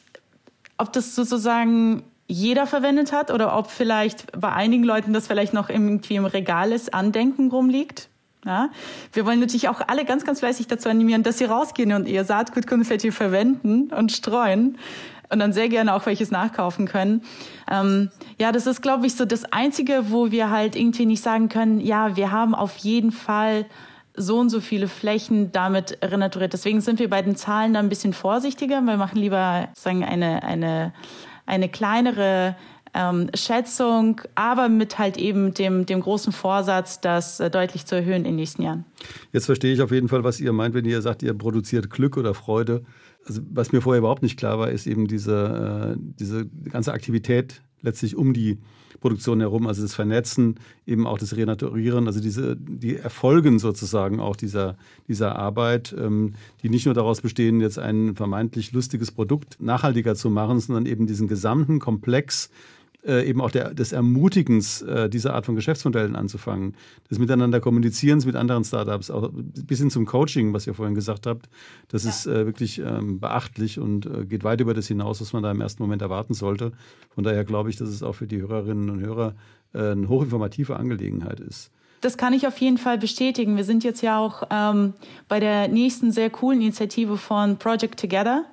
ob 0.77 0.93
das 0.93 1.15
sozusagen 1.15 2.03
jeder 2.27 2.67
verwendet 2.67 3.11
hat 3.11 3.31
oder 3.31 3.57
ob 3.57 3.69
vielleicht 3.69 4.39
bei 4.39 4.51
einigen 4.51 4.83
Leuten 4.83 5.13
das 5.13 5.27
vielleicht 5.27 5.53
noch 5.53 5.69
irgendwie 5.69 6.15
im 6.15 6.25
Regal 6.25 6.71
ist, 6.71 6.93
Andenken 6.93 7.49
rumliegt. 7.49 8.09
Ja? 8.45 8.69
Wir 9.13 9.25
wollen 9.25 9.39
natürlich 9.39 9.69
auch 9.69 9.81
alle 9.87 10.05
ganz, 10.05 10.25
ganz 10.25 10.39
fleißig 10.39 10.67
dazu 10.67 10.89
animieren, 10.89 11.23
dass 11.23 11.37
sie 11.37 11.45
rausgehen 11.45 11.93
und 11.93 12.07
ihr 12.07 12.23
Saatgutkonfetti 12.23 13.11
verwenden 13.11 13.93
und 13.93 14.11
streuen, 14.11 14.77
und 15.29 15.39
dann 15.39 15.53
sehr 15.53 15.69
gerne 15.69 15.93
auch 15.95 16.05
welches 16.05 16.31
nachkaufen 16.31 16.87
können. 16.87 17.23
Ähm, 17.71 18.11
ja, 18.37 18.51
das 18.51 18.67
ist, 18.67 18.81
glaube 18.81 19.07
ich, 19.07 19.15
so 19.15 19.25
das 19.25 19.45
Einzige, 19.51 20.11
wo 20.11 20.31
wir 20.31 20.49
halt 20.51 20.75
irgendwie 20.75 21.05
nicht 21.05 21.23
sagen 21.23 21.49
können, 21.49 21.79
ja, 21.79 22.15
wir 22.15 22.31
haben 22.31 22.53
auf 22.53 22.77
jeden 22.77 23.11
Fall 23.11 23.65
so 24.17 24.39
und 24.39 24.49
so 24.49 24.61
viele 24.61 24.87
Flächen 24.87 25.51
damit 25.51 25.97
renaturiert. 26.01 26.53
Deswegen 26.53 26.81
sind 26.81 26.99
wir 26.99 27.09
bei 27.09 27.21
den 27.21 27.35
Zahlen 27.35 27.73
da 27.73 27.79
ein 27.79 27.89
bisschen 27.89 28.13
vorsichtiger. 28.13 28.81
Wir 28.81 28.97
machen 28.97 29.19
lieber 29.19 29.69
sagen 29.73 30.03
eine 30.03 30.43
eine 30.43 30.93
eine 31.45 31.69
kleinere 31.69 32.55
ähm, 32.95 33.29
Schätzung, 33.35 34.21
aber 34.35 34.69
mit 34.69 34.97
halt 34.97 35.17
eben 35.17 35.53
dem, 35.53 35.85
dem 35.85 35.99
großen 35.99 36.31
Vorsatz, 36.31 37.01
das 37.01 37.39
äh, 37.39 37.51
deutlich 37.51 37.85
zu 37.85 37.95
erhöhen 37.95 38.17
in 38.17 38.23
den 38.23 38.35
nächsten 38.37 38.63
Jahren. 38.63 38.85
Jetzt 39.33 39.45
verstehe 39.45 39.73
ich 39.73 39.81
auf 39.81 39.91
jeden 39.91 40.07
Fall, 40.07 40.23
was 40.23 40.39
ihr 40.39 40.53
meint, 40.53 40.73
wenn 40.73 40.85
ihr 40.85 41.01
sagt, 41.01 41.21
ihr 41.21 41.33
produziert 41.33 41.89
Glück 41.89 42.17
oder 42.17 42.33
Freude. 42.33 42.83
Also, 43.27 43.41
was 43.51 43.71
mir 43.71 43.81
vorher 43.81 43.99
überhaupt 43.99 44.23
nicht 44.23 44.37
klar 44.37 44.59
war, 44.59 44.69
ist 44.69 44.87
eben 44.87 45.07
diese, 45.07 45.95
äh, 45.95 45.99
diese 46.19 46.45
ganze 46.45 46.93
Aktivität 46.93 47.61
letztlich 47.81 48.15
um 48.15 48.33
die 48.33 48.59
Produktion 49.05 49.39
herum, 49.39 49.67
also 49.67 49.83
das 49.83 49.93
Vernetzen, 49.93 50.55
eben 50.87 51.05
auch 51.05 51.19
das 51.19 51.37
Renaturieren, 51.37 52.07
also 52.07 52.19
diese, 52.19 52.55
die 52.55 52.95
Erfolgen 52.95 53.59
sozusagen 53.59 54.19
auch 54.19 54.35
dieser, 54.35 54.77
dieser 55.07 55.35
Arbeit, 55.35 55.93
ähm, 55.95 56.33
die 56.63 56.69
nicht 56.69 56.87
nur 56.87 56.95
daraus 56.95 57.21
bestehen, 57.21 57.61
jetzt 57.61 57.77
ein 57.77 58.15
vermeintlich 58.15 58.71
lustiges 58.71 59.11
Produkt 59.11 59.57
nachhaltiger 59.61 60.15
zu 60.15 60.31
machen, 60.31 60.59
sondern 60.59 60.87
eben 60.87 61.05
diesen 61.05 61.27
gesamten 61.27 61.77
Komplex 61.77 62.49
äh, 63.05 63.27
eben 63.27 63.41
auch 63.41 63.51
der, 63.51 63.73
des 63.73 63.91
Ermutigens, 63.91 64.81
äh, 64.81 65.09
diese 65.09 65.33
Art 65.33 65.45
von 65.45 65.55
Geschäftsmodellen 65.55 66.15
anzufangen, 66.15 66.75
des 67.09 67.19
Miteinander 67.19 67.59
Kommunizierens 67.59 68.25
mit 68.25 68.35
anderen 68.35 68.63
Startups, 68.63 69.09
auch 69.09 69.29
bis 69.33 69.79
hin 69.79 69.89
zum 69.89 70.05
Coaching, 70.05 70.53
was 70.53 70.67
ihr 70.67 70.73
vorhin 70.73 70.95
gesagt 70.95 71.27
habt, 71.27 71.49
das 71.87 72.03
ja. 72.03 72.09
ist 72.09 72.27
äh, 72.27 72.45
wirklich 72.45 72.79
ähm, 72.79 73.19
beachtlich 73.19 73.79
und 73.79 74.05
äh, 74.05 74.25
geht 74.25 74.43
weit 74.43 74.61
über 74.61 74.73
das 74.73 74.87
hinaus, 74.87 75.21
was 75.21 75.33
man 75.33 75.43
da 75.43 75.51
im 75.51 75.61
ersten 75.61 75.83
Moment 75.83 76.01
erwarten 76.01 76.33
sollte. 76.33 76.71
Von 77.13 77.23
daher 77.23 77.43
glaube 77.43 77.69
ich, 77.69 77.75
dass 77.75 77.89
es 77.89 78.03
auch 78.03 78.13
für 78.13 78.27
die 78.27 78.41
Hörerinnen 78.41 78.89
und 78.89 79.01
Hörer 79.01 79.35
äh, 79.73 79.91
eine 79.91 80.07
hochinformative 80.09 80.75
Angelegenheit 80.77 81.39
ist. 81.39 81.71
Das 82.05 82.17
kann 82.17 82.33
ich 82.33 82.45
auf 82.45 82.59
jeden 82.59 82.77
Fall 82.77 82.99
bestätigen. 82.99 83.57
Wir 83.57 83.63
sind 83.63 83.83
jetzt 83.83 84.03
ja 84.03 84.19
auch 84.19 84.43
ähm, 84.51 84.93
bei 85.27 85.39
der 85.39 85.67
nächsten 85.69 86.11
sehr 86.11 86.29
coolen 86.29 86.61
Initiative 86.61 87.17
von 87.17 87.57
Project 87.57 87.99
Together 87.99 88.45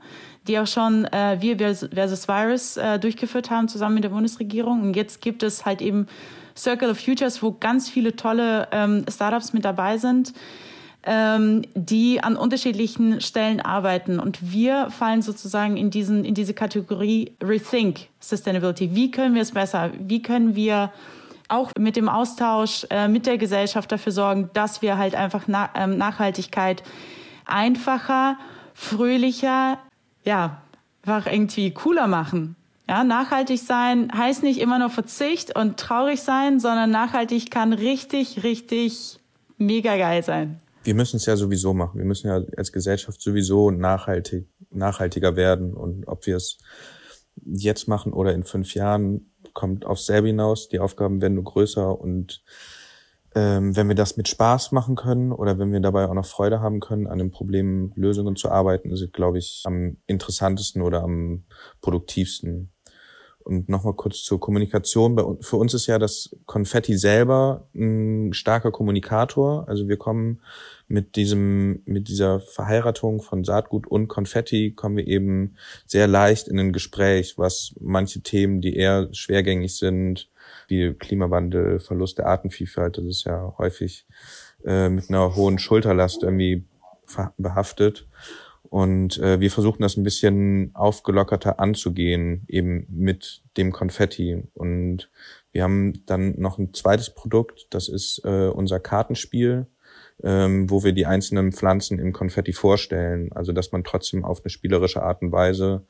die 0.46 0.58
auch 0.58 0.66
schon 0.66 1.04
äh, 1.04 1.36
Wir 1.40 1.58
versus 1.58 2.26
Virus 2.26 2.76
äh, 2.76 2.98
durchgeführt 2.98 3.50
haben, 3.50 3.68
zusammen 3.68 3.96
mit 3.96 4.04
der 4.04 4.08
Bundesregierung. 4.08 4.80
Und 4.80 4.96
jetzt 4.96 5.20
gibt 5.20 5.42
es 5.42 5.66
halt 5.66 5.82
eben 5.82 6.06
Circle 6.56 6.90
of 6.90 6.98
Futures, 6.98 7.42
wo 7.42 7.52
ganz 7.52 7.88
viele 7.90 8.16
tolle 8.16 8.68
ähm, 8.72 9.04
Startups 9.08 9.52
mit 9.52 9.64
dabei 9.64 9.98
sind, 9.98 10.32
ähm, 11.04 11.62
die 11.74 12.22
an 12.22 12.36
unterschiedlichen 12.36 13.20
Stellen 13.20 13.60
arbeiten. 13.60 14.18
Und 14.18 14.52
wir 14.52 14.90
fallen 14.90 15.22
sozusagen 15.22 15.76
in, 15.76 15.90
diesen, 15.90 16.24
in 16.24 16.34
diese 16.34 16.54
Kategorie 16.54 17.32
Rethink 17.42 18.08
Sustainability. 18.18 18.96
Wie 18.96 19.10
können 19.10 19.34
wir 19.34 19.42
es 19.42 19.52
besser? 19.52 19.90
Wie 19.98 20.22
können 20.22 20.56
wir 20.56 20.90
auch 21.52 21.70
mit 21.78 21.96
dem 21.96 22.08
Austausch 22.08 22.86
äh, 22.90 23.08
mit 23.08 23.26
der 23.26 23.38
Gesellschaft 23.38 23.92
dafür 23.92 24.12
sorgen, 24.12 24.50
dass 24.54 24.82
wir 24.82 24.98
halt 24.98 25.14
einfach 25.14 25.44
na 25.46 25.70
ähm, 25.74 25.98
Nachhaltigkeit 25.98 26.82
einfacher, 27.44 28.38
fröhlicher, 28.74 29.78
ja, 30.24 30.62
einfach 31.02 31.30
irgendwie 31.30 31.72
cooler 31.72 32.06
machen. 32.06 32.56
Ja, 32.88 33.04
nachhaltig 33.04 33.60
sein 33.60 34.10
heißt 34.12 34.42
nicht 34.42 34.60
immer 34.60 34.78
nur 34.78 34.90
Verzicht 34.90 35.56
und 35.56 35.78
traurig 35.78 36.20
sein, 36.20 36.60
sondern 36.60 36.90
nachhaltig 36.90 37.50
kann 37.50 37.72
richtig, 37.72 38.42
richtig 38.42 39.18
mega 39.56 39.96
geil 39.96 40.22
sein. 40.22 40.60
Wir 40.84 40.94
müssen 40.94 41.16
es 41.16 41.26
ja 41.26 41.36
sowieso 41.36 41.74
machen. 41.74 41.98
Wir 41.98 42.04
müssen 42.04 42.26
ja 42.26 42.40
als 42.56 42.72
Gesellschaft 42.72 43.20
sowieso 43.20 43.70
nachhaltig, 43.70 44.48
nachhaltiger 44.70 45.36
werden. 45.36 45.74
Und 45.74 46.08
ob 46.08 46.26
wir 46.26 46.36
es 46.36 46.58
jetzt 47.44 47.86
machen 47.86 48.12
oder 48.12 48.34
in 48.34 48.42
fünf 48.42 48.74
Jahren, 48.74 49.31
kommt 49.52 49.84
aufs 49.86 50.06
selbe 50.06 50.28
hinaus. 50.28 50.68
Die 50.68 50.80
Aufgaben 50.80 51.20
werden 51.20 51.34
nur 51.34 51.44
größer 51.44 52.00
und 52.00 52.42
ähm, 53.34 53.74
wenn 53.76 53.88
wir 53.88 53.94
das 53.94 54.16
mit 54.16 54.28
Spaß 54.28 54.72
machen 54.72 54.94
können 54.94 55.32
oder 55.32 55.58
wenn 55.58 55.72
wir 55.72 55.80
dabei 55.80 56.06
auch 56.06 56.14
noch 56.14 56.26
Freude 56.26 56.60
haben 56.60 56.80
können, 56.80 57.06
an 57.06 57.18
den 57.18 57.30
Problemen 57.30 57.92
Lösungen 57.94 58.36
zu 58.36 58.50
arbeiten, 58.50 58.90
ist 58.90 59.00
es, 59.00 59.12
glaube 59.12 59.38
ich, 59.38 59.62
am 59.64 59.96
interessantesten 60.06 60.82
oder 60.82 61.02
am 61.02 61.44
produktivsten. 61.80 62.72
Und 63.44 63.68
nochmal 63.68 63.94
kurz 63.94 64.22
zur 64.22 64.38
Kommunikation. 64.38 65.38
Für 65.40 65.56
uns 65.56 65.74
ist 65.74 65.88
ja 65.88 65.98
das 65.98 66.36
Konfetti 66.46 66.96
selber 66.96 67.68
ein 67.74 68.32
starker 68.34 68.70
Kommunikator. 68.70 69.66
Also 69.66 69.88
wir 69.88 69.96
kommen 69.96 70.42
mit 70.92 71.16
diesem, 71.16 71.80
mit 71.86 72.08
dieser 72.08 72.38
Verheiratung 72.38 73.22
von 73.22 73.44
Saatgut 73.44 73.86
und 73.86 74.08
Konfetti 74.08 74.72
kommen 74.72 74.98
wir 74.98 75.06
eben 75.06 75.56
sehr 75.86 76.06
leicht 76.06 76.48
in 76.48 76.58
ein 76.60 76.72
Gespräch, 76.72 77.38
was 77.38 77.74
manche 77.80 78.20
Themen, 78.20 78.60
die 78.60 78.76
eher 78.76 79.08
schwergängig 79.12 79.74
sind, 79.78 80.28
wie 80.68 80.92
Klimawandel, 80.92 81.80
Verlust 81.80 82.18
der 82.18 82.26
Artenvielfalt, 82.26 82.98
das 82.98 83.06
ist 83.06 83.24
ja 83.24 83.54
häufig 83.56 84.06
äh, 84.66 84.90
mit 84.90 85.08
einer 85.08 85.34
hohen 85.34 85.58
Schulterlast 85.58 86.24
irgendwie 86.24 86.66
behaftet. 87.38 88.06
Und 88.64 89.18
äh, 89.18 89.40
wir 89.40 89.50
versuchen 89.50 89.80
das 89.80 89.96
ein 89.96 90.02
bisschen 90.02 90.72
aufgelockerter 90.74 91.58
anzugehen, 91.58 92.44
eben 92.48 92.86
mit 92.90 93.42
dem 93.56 93.72
Konfetti. 93.72 94.42
Und 94.52 95.10
wir 95.52 95.62
haben 95.62 96.04
dann 96.04 96.38
noch 96.38 96.58
ein 96.58 96.74
zweites 96.74 97.14
Produkt, 97.14 97.66
das 97.70 97.88
ist 97.88 98.20
äh, 98.24 98.48
unser 98.48 98.78
Kartenspiel, 98.78 99.68
ähm, 100.22 100.70
wo 100.70 100.84
wir 100.84 100.92
die 100.92 101.06
einzelnen 101.06 101.52
Pflanzen 101.52 101.98
im 101.98 102.12
Konfetti 102.12 102.52
vorstellen. 102.52 103.30
Also 103.32 103.52
dass 103.52 103.72
man 103.72 103.84
trotzdem 103.84 104.24
auf 104.24 104.42
eine 104.42 104.50
spielerische 104.50 105.02
Art 105.02 105.22
und 105.22 105.32
Weise 105.32 105.84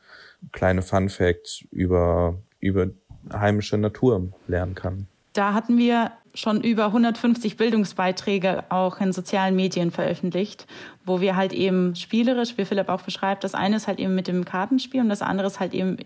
kleine 0.53 0.83
Fun 0.83 1.09
Facts 1.09 1.65
über, 1.71 2.39
über 2.61 2.89
heimische 3.33 3.79
Natur 3.79 4.33
lernen 4.49 4.75
kann. 4.75 5.07
Da 5.33 5.55
hatten 5.55 5.79
wir 5.79 6.13
schon 6.35 6.63
über 6.63 6.87
150 6.87 7.57
Bildungsbeiträge 7.57 8.65
auch 8.71 9.01
in 9.01 9.13
sozialen 9.13 9.55
Medien 9.55 9.91
veröffentlicht, 9.91 10.67
wo 11.05 11.21
wir 11.21 11.37
halt 11.37 11.53
eben 11.53 11.95
spielerisch, 11.95 12.57
wie 12.57 12.65
Philipp 12.65 12.89
auch 12.89 13.03
beschreibt, 13.03 13.45
das 13.45 13.55
eine 13.55 13.77
ist 13.77 13.87
halt 13.87 13.99
eben 13.99 14.15
mit 14.15 14.29
dem 14.29 14.45
Kartenspiel 14.45 15.01
und 15.01 15.09
das 15.09 15.23
andere 15.23 15.47
ist 15.47 15.61
halt 15.61 15.75
eben 15.75 15.99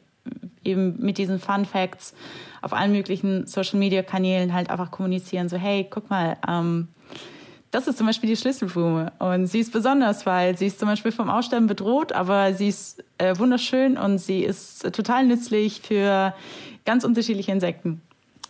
eben 0.64 0.96
mit 0.98 1.18
diesen 1.18 1.38
Fun 1.38 1.64
Facts 1.64 2.12
auf 2.60 2.72
allen 2.72 2.90
möglichen 2.90 3.46
Social 3.46 3.78
Media 3.78 4.02
Kanälen 4.02 4.52
halt 4.52 4.68
einfach 4.68 4.90
kommunizieren. 4.90 5.48
So 5.48 5.56
hey, 5.56 5.86
guck 5.88 6.10
mal, 6.10 6.36
ähm, 6.48 6.88
das 7.70 7.88
ist 7.88 7.98
zum 7.98 8.06
Beispiel 8.06 8.30
die 8.30 8.36
Schlüsselblume 8.36 9.12
und 9.18 9.46
sie 9.46 9.60
ist 9.60 9.72
besonders, 9.72 10.24
weil 10.24 10.56
sie 10.56 10.66
ist 10.66 10.78
zum 10.78 10.88
Beispiel 10.88 11.12
vom 11.12 11.28
Aussterben 11.28 11.66
bedroht, 11.66 12.12
aber 12.12 12.54
sie 12.54 12.68
ist 12.68 13.04
äh, 13.18 13.36
wunderschön 13.38 13.96
und 13.98 14.18
sie 14.18 14.44
ist 14.44 14.82
total 14.94 15.26
nützlich 15.26 15.80
für 15.80 16.34
ganz 16.84 17.04
unterschiedliche 17.04 17.52
Insekten. 17.52 18.00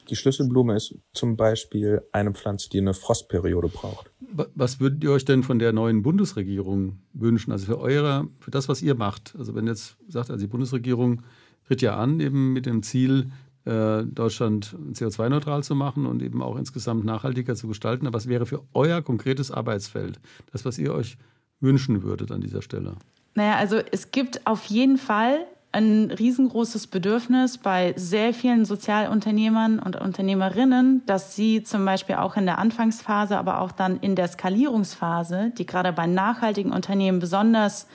Die 0.08 0.16
Schlüsselblume 0.16 0.76
ist 0.76 0.94
zum 1.12 1.36
Beispiel 1.36 2.02
eine 2.12 2.32
Pflanze, 2.32 2.70
die 2.70 2.78
eine 2.78 2.94
Frostperiode 2.94 3.68
braucht. 3.68 4.10
Was 4.54 4.78
würdet 4.78 5.02
ihr 5.02 5.10
euch 5.10 5.24
denn 5.24 5.42
von 5.42 5.58
der 5.58 5.72
neuen 5.72 6.02
Bundesregierung 6.02 7.00
wünschen? 7.12 7.50
Also 7.50 7.66
für 7.66 7.80
eure, 7.80 8.28
für 8.38 8.52
das, 8.52 8.68
was 8.68 8.82
ihr 8.82 8.94
macht. 8.94 9.34
Also 9.36 9.54
wenn 9.54 9.66
jetzt 9.66 9.96
sagt, 10.06 10.30
also 10.30 10.40
die 10.40 10.50
Bundesregierung 10.50 11.22
tritt 11.66 11.82
ja 11.82 11.96
an, 11.96 12.20
eben 12.20 12.52
mit 12.52 12.66
dem 12.66 12.84
Ziel, 12.84 13.32
Deutschland 13.66 14.76
CO2-neutral 14.92 15.64
zu 15.64 15.74
machen 15.74 16.06
und 16.06 16.22
eben 16.22 16.40
auch 16.40 16.56
insgesamt 16.56 17.04
nachhaltiger 17.04 17.56
zu 17.56 17.66
gestalten. 17.66 18.06
Aber 18.06 18.14
was 18.16 18.28
wäre 18.28 18.46
für 18.46 18.62
euer 18.74 19.02
konkretes 19.02 19.50
Arbeitsfeld, 19.50 20.20
das, 20.52 20.64
was 20.64 20.78
ihr 20.78 20.94
euch 20.94 21.18
wünschen 21.60 22.04
würdet 22.04 22.30
an 22.30 22.40
dieser 22.40 22.62
Stelle? 22.62 22.94
Naja, 23.34 23.56
also 23.56 23.80
es 23.90 24.12
gibt 24.12 24.46
auf 24.46 24.66
jeden 24.66 24.98
Fall 24.98 25.46
ein 25.72 26.10
riesengroßes 26.10 26.86
Bedürfnis 26.86 27.58
bei 27.58 27.92
sehr 27.96 28.32
vielen 28.32 28.64
Sozialunternehmern 28.64 29.78
und 29.78 29.96
Unternehmerinnen, 29.96 31.02
dass 31.04 31.36
sie 31.36 31.62
zum 31.64 31.84
Beispiel 31.84 32.14
auch 32.14 32.36
in 32.36 32.46
der 32.46 32.58
Anfangsphase, 32.58 33.36
aber 33.36 33.60
auch 33.60 33.72
dann 33.72 33.98
in 33.98 34.14
der 34.14 34.28
Skalierungsphase, 34.28 35.52
die 35.58 35.66
gerade 35.66 35.92
bei 35.92 36.06
nachhaltigen 36.06 36.72
Unternehmen 36.72 37.18
besonders, 37.18 37.88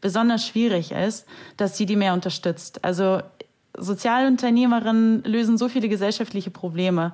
besonders 0.00 0.46
schwierig 0.46 0.90
ist, 0.90 1.26
dass 1.56 1.76
sie 1.76 1.86
die 1.86 1.96
mehr 1.96 2.14
unterstützt. 2.14 2.84
Also 2.84 3.20
Sozialunternehmerinnen 3.78 5.22
lösen 5.24 5.58
so 5.58 5.68
viele 5.68 5.88
gesellschaftliche 5.88 6.50
Probleme. 6.50 7.12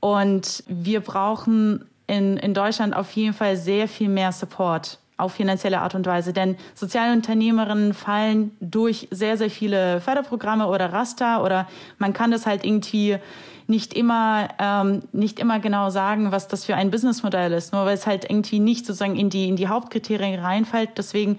Und 0.00 0.64
wir 0.66 1.00
brauchen 1.00 1.84
in, 2.06 2.36
in 2.38 2.54
Deutschland 2.54 2.94
auf 2.96 3.12
jeden 3.12 3.34
Fall 3.34 3.56
sehr 3.56 3.86
viel 3.88 4.08
mehr 4.08 4.32
Support 4.32 4.98
auf 5.20 5.34
finanzielle 5.34 5.80
Art 5.80 5.94
und 5.94 6.06
Weise. 6.06 6.32
Denn 6.32 6.56
Sozialunternehmerinnen 6.74 7.94
fallen 7.94 8.56
durch 8.60 9.08
sehr, 9.10 9.36
sehr 9.36 9.50
viele 9.50 10.00
Förderprogramme 10.00 10.66
oder 10.66 10.92
Raster 10.92 11.44
oder 11.44 11.68
man 11.98 12.12
kann 12.12 12.30
das 12.30 12.46
halt 12.46 12.64
irgendwie 12.64 13.18
nicht 13.66 13.94
immer, 13.94 14.48
ähm, 14.58 15.02
nicht 15.12 15.38
immer 15.38 15.60
genau 15.60 15.90
sagen, 15.90 16.32
was 16.32 16.48
das 16.48 16.64
für 16.64 16.74
ein 16.74 16.90
Businessmodell 16.90 17.52
ist, 17.52 17.72
nur 17.72 17.84
weil 17.84 17.94
es 17.94 18.06
halt 18.06 18.24
irgendwie 18.28 18.58
nicht 18.58 18.84
sozusagen 18.84 19.16
in 19.16 19.30
die, 19.30 19.48
in 19.48 19.56
die 19.56 19.68
Hauptkriterien 19.68 20.40
reinfällt. 20.40 20.90
Deswegen, 20.96 21.38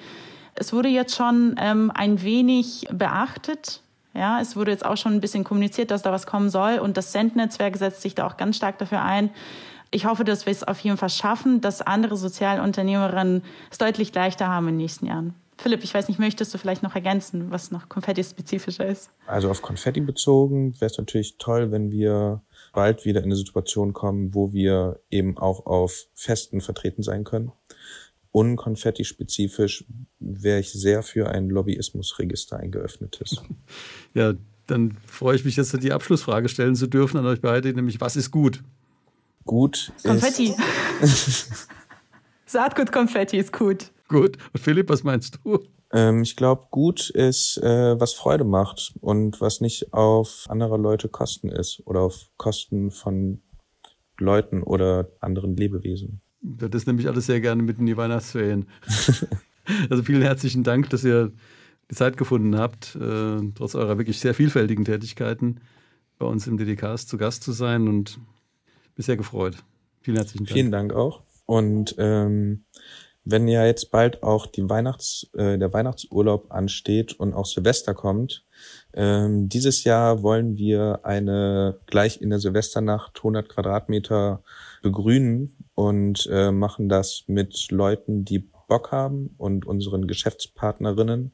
es 0.55 0.71
wurde 0.71 0.87
jetzt 0.87 1.15
schon 1.15 1.55
ähm, 1.59 1.91
ein 1.93 2.21
wenig 2.21 2.87
beachtet. 2.91 3.81
Ja, 4.13 4.41
es 4.41 4.55
wurde 4.55 4.71
jetzt 4.71 4.85
auch 4.85 4.97
schon 4.97 5.13
ein 5.13 5.21
bisschen 5.21 5.43
kommuniziert, 5.43 5.91
dass 5.91 6.01
da 6.01 6.11
was 6.11 6.25
kommen 6.25 6.49
soll 6.49 6.79
und 6.79 6.97
das 6.97 7.11
Send-Netzwerk 7.11 7.77
setzt 7.77 8.01
sich 8.01 8.15
da 8.15 8.27
auch 8.27 8.37
ganz 8.37 8.57
stark 8.57 8.77
dafür 8.77 9.01
ein, 9.01 9.29
ich 9.93 10.05
hoffe, 10.05 10.23
dass 10.23 10.45
wir 10.45 10.51
es 10.51 10.63
auf 10.63 10.79
jeden 10.79 10.95
Fall 10.95 11.09
schaffen, 11.09 11.59
dass 11.59 11.81
andere 11.81 12.15
Sozialunternehmerinnen 12.15 13.43
es 13.69 13.77
deutlich 13.77 14.13
leichter 14.15 14.47
haben 14.47 14.69
in 14.69 14.75
den 14.75 14.77
nächsten 14.77 15.05
Jahren. 15.05 15.35
Philipp, 15.57 15.83
ich 15.83 15.93
weiß 15.93 16.07
nicht, 16.07 16.17
möchtest 16.17 16.53
du 16.53 16.57
vielleicht 16.57 16.81
noch 16.81 16.95
ergänzen, 16.95 17.51
was 17.51 17.71
noch 17.71 17.87
Konfetti-spezifischer 17.89 18.87
ist? 18.87 19.11
Also 19.27 19.51
auf 19.51 19.61
Konfetti 19.61 19.99
bezogen 19.99 20.73
wäre 20.79 20.89
es 20.89 20.97
natürlich 20.97 21.37
toll, 21.37 21.71
wenn 21.71 21.91
wir 21.91 22.41
bald 22.73 23.05
wieder 23.05 23.19
in 23.19 23.25
eine 23.25 23.35
Situation 23.35 23.93
kommen, 23.93 24.33
wo 24.33 24.53
wir 24.53 25.01
eben 25.09 25.37
auch 25.37 25.65
auf 25.65 26.07
Festen 26.15 26.61
vertreten 26.61 27.03
sein 27.03 27.25
können. 27.25 27.51
Unkonfetti-spezifisch 28.31 29.85
wäre 30.19 30.59
ich 30.59 30.71
sehr 30.71 31.03
für 31.03 31.29
ein 31.29 31.49
Lobbyismusregister, 31.49 32.57
ein 32.57 32.71
geöffnetes. 32.71 33.41
Ja, 34.13 34.33
dann 34.67 34.97
freue 35.05 35.35
ich 35.37 35.45
mich 35.45 35.55
jetzt, 35.55 35.81
die 35.81 35.93
Abschlussfrage 35.93 36.49
stellen 36.49 36.75
zu 36.75 36.87
dürfen 36.87 37.17
an 37.17 37.25
euch 37.25 37.39
beide, 37.39 37.73
nämlich 37.73 38.01
was 38.01 38.17
ist 38.17 38.31
gut? 38.31 38.61
Gut 39.45 39.91
Konfetti. 40.03 40.53
Saatgut-Konfetti 42.45 43.37
ist 43.37 43.53
gut. 43.53 43.91
Gut. 44.09 44.37
Und 44.53 44.59
Philipp, 44.59 44.89
was 44.89 45.03
meinst 45.03 45.39
du? 45.43 45.59
Ähm, 45.93 46.23
ich 46.23 46.35
glaube, 46.35 46.67
gut 46.69 47.09
ist, 47.09 47.57
äh, 47.57 47.99
was 47.99 48.13
Freude 48.13 48.43
macht 48.43 48.93
und 48.99 49.39
was 49.39 49.61
nicht 49.61 49.93
auf 49.93 50.45
anderer 50.49 50.77
Leute 50.77 51.09
Kosten 51.09 51.49
ist 51.49 51.81
oder 51.85 52.01
auf 52.01 52.29
Kosten 52.37 52.91
von 52.91 53.41
Leuten 54.17 54.63
oder 54.63 55.09
anderen 55.19 55.55
Lebewesen. 55.55 56.21
Das 56.41 56.69
ist 56.73 56.87
nämlich 56.87 57.07
alles 57.07 57.27
sehr 57.27 57.39
gerne 57.39 57.61
mitten 57.61 57.81
in 57.81 57.87
die 57.87 57.97
Weihnachtsferien. 57.97 58.67
also 59.89 60.03
vielen 60.03 60.21
herzlichen 60.21 60.63
Dank, 60.63 60.89
dass 60.89 61.03
ihr 61.03 61.31
die 61.89 61.95
Zeit 61.95 62.17
gefunden 62.17 62.57
habt, 62.57 62.95
äh, 62.95 63.39
trotz 63.55 63.75
eurer 63.75 63.97
wirklich 63.97 64.19
sehr 64.19 64.33
vielfältigen 64.33 64.85
Tätigkeiten 64.85 65.61
bei 66.17 66.25
uns 66.25 66.47
im 66.47 66.57
DDKs 66.57 67.07
zu 67.07 67.17
Gast 67.17 67.43
zu 67.43 67.51
sein 67.51 67.87
und 67.87 68.19
bin 68.95 69.03
sehr 69.03 69.17
gefreut. 69.17 69.57
Vielen 70.01 70.17
herzlichen 70.17 70.45
Dank. 70.45 70.53
Vielen 70.53 70.71
Dank 70.71 70.93
auch. 70.93 71.21
Und 71.45 71.95
ähm, 71.97 72.63
wenn 73.23 73.47
ja 73.47 73.65
jetzt 73.65 73.91
bald 73.91 74.23
auch 74.23 74.47
die 74.47 74.67
Weihnachts, 74.67 75.29
äh, 75.33 75.57
der 75.57 75.73
Weihnachtsurlaub 75.73 76.51
ansteht 76.51 77.13
und 77.13 77.33
auch 77.33 77.45
Silvester 77.45 77.93
kommt, 77.93 78.45
ähm, 78.93 79.47
dieses 79.47 79.83
Jahr 79.83 80.23
wollen 80.23 80.57
wir 80.57 81.01
eine 81.03 81.79
gleich 81.85 82.21
in 82.21 82.29
der 82.29 82.39
Silvesternacht 82.39 83.17
100 83.17 83.49
Quadratmeter 83.49 84.43
begrünen 84.81 85.60
und 85.75 86.27
äh, 86.31 86.51
machen 86.51 86.89
das 86.89 87.23
mit 87.27 87.71
Leuten, 87.71 88.25
die 88.25 88.39
Bock 88.39 88.91
haben 88.91 89.35
und 89.37 89.65
unseren 89.65 90.07
Geschäftspartnerinnen 90.07 91.33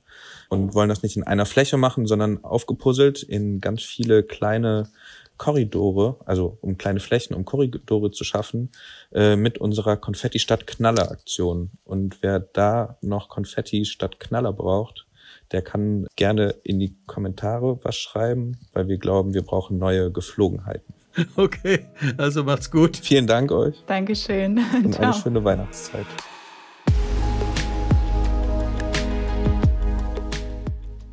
und 0.50 0.74
wollen 0.74 0.90
das 0.90 1.04
nicht 1.04 1.18
in 1.18 1.24
einer 1.24 1.46
Fläche 1.46 1.78
machen, 1.78 2.08
sondern 2.08 2.44
aufgepuzzelt 2.44 3.22
in 3.22 3.62
ganz 3.62 3.84
viele 3.84 4.24
kleine 4.24 4.90
Korridore, 5.38 6.18
also 6.26 6.58
um 6.62 6.78
kleine 6.78 7.00
Flächen, 7.00 7.36
um 7.36 7.46
Korridore 7.46 8.10
zu 8.12 8.24
schaffen, 8.24 8.72
äh, 9.12 9.36
mit 9.36 9.60
unserer 9.60 9.98
Konfetti 9.98 10.40
statt 10.40 10.66
Knaller 10.66 11.12
Aktion. 11.12 11.70
Und 11.84 12.24
wer 12.24 12.40
da 12.40 12.98
noch 13.02 13.30
Konfetti 13.30 13.86
statt 13.86 14.20
Knaller 14.20 14.54
braucht, 14.54 15.06
der 15.52 15.62
kann 15.62 16.08
gerne 16.16 16.56
in 16.64 16.80
die 16.80 16.96
Kommentare 17.06 17.80
was 17.84 17.96
schreiben, 17.96 18.58
weil 18.74 18.88
wir 18.88 18.98
glauben, 18.98 19.34
wir 19.34 19.44
brauchen 19.44 19.78
neue 19.78 20.12
Geflogenheiten. 20.12 20.94
Okay, 21.36 21.86
also 22.18 22.43
macht's 22.43 22.70
gut. 22.70 22.97
Vielen 22.97 23.28
Dank 23.28 23.51
euch 23.51 23.84
Dankeschön. 23.88 24.59
und 24.84 24.93
Ciao. 24.93 25.05
eine 25.11 25.13
schöne 25.13 25.43
Weihnachtszeit. 25.43 26.05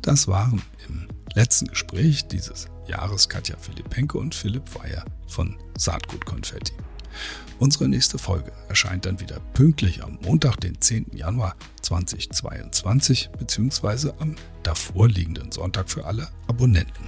Das 0.01 0.27
waren 0.27 0.61
im 0.87 1.07
letzten 1.33 1.67
Gespräch 1.67 2.27
dieses 2.27 2.67
Jahres 2.87 3.27
Katja 3.27 3.57
Philippenko 3.57 4.19
und 4.19 4.35
Philipp 4.35 4.63
Weyer 4.75 5.03
von 5.27 5.57
Saatgut 5.77 6.25
Konfetti. 6.25 6.73
Unsere 7.57 7.87
nächste 7.87 8.17
Folge 8.17 8.51
erscheint 8.67 9.05
dann 9.05 9.19
wieder 9.19 9.39
pünktlich 9.53 10.03
am 10.03 10.19
Montag, 10.23 10.57
den 10.57 10.79
10. 10.79 11.11
Januar 11.15 11.55
2022, 11.81 13.29
beziehungsweise 13.39 14.13
am 14.19 14.35
davorliegenden 14.63 15.51
Sonntag 15.51 15.89
für 15.89 16.05
alle 16.05 16.27
Abonnenten. 16.47 17.05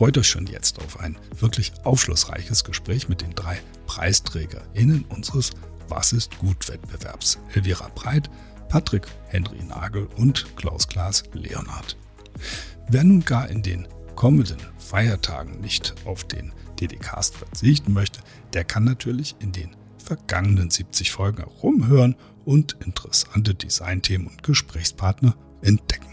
Freut 0.00 0.16
euch 0.16 0.28
schon 0.28 0.46
jetzt 0.46 0.78
auf 0.78 0.98
ein 0.98 1.18
wirklich 1.40 1.74
aufschlussreiches 1.84 2.64
Gespräch 2.64 3.10
mit 3.10 3.20
den 3.20 3.34
drei 3.34 3.60
PreisträgerInnen 3.86 5.04
unseres 5.10 5.50
Was 5.88 6.14
ist 6.14 6.38
gut 6.38 6.70
Wettbewerbs. 6.70 7.38
Elvira 7.52 7.90
Breit, 7.94 8.30
Patrick 8.70 9.06
Henry 9.28 9.62
Nagel 9.62 10.08
und 10.16 10.56
Klaus 10.56 10.88
Klaas 10.88 11.24
Leonhardt. 11.34 11.98
Wer 12.88 13.04
nun 13.04 13.26
gar 13.26 13.50
in 13.50 13.62
den 13.62 13.86
kommenden 14.16 14.56
Feiertagen 14.78 15.60
nicht 15.60 15.94
auf 16.06 16.24
den 16.24 16.54
DDcast 16.80 17.36
verzichten 17.36 17.92
möchte, 17.92 18.20
der 18.54 18.64
kann 18.64 18.84
natürlich 18.84 19.36
in 19.40 19.52
den 19.52 19.76
vergangenen 20.02 20.70
70 20.70 21.10
Folgen 21.10 21.42
herumhören 21.42 22.16
und 22.46 22.74
interessante 22.86 23.54
Designthemen 23.54 24.28
und 24.28 24.42
Gesprächspartner 24.44 25.36
entdecken. 25.60 26.09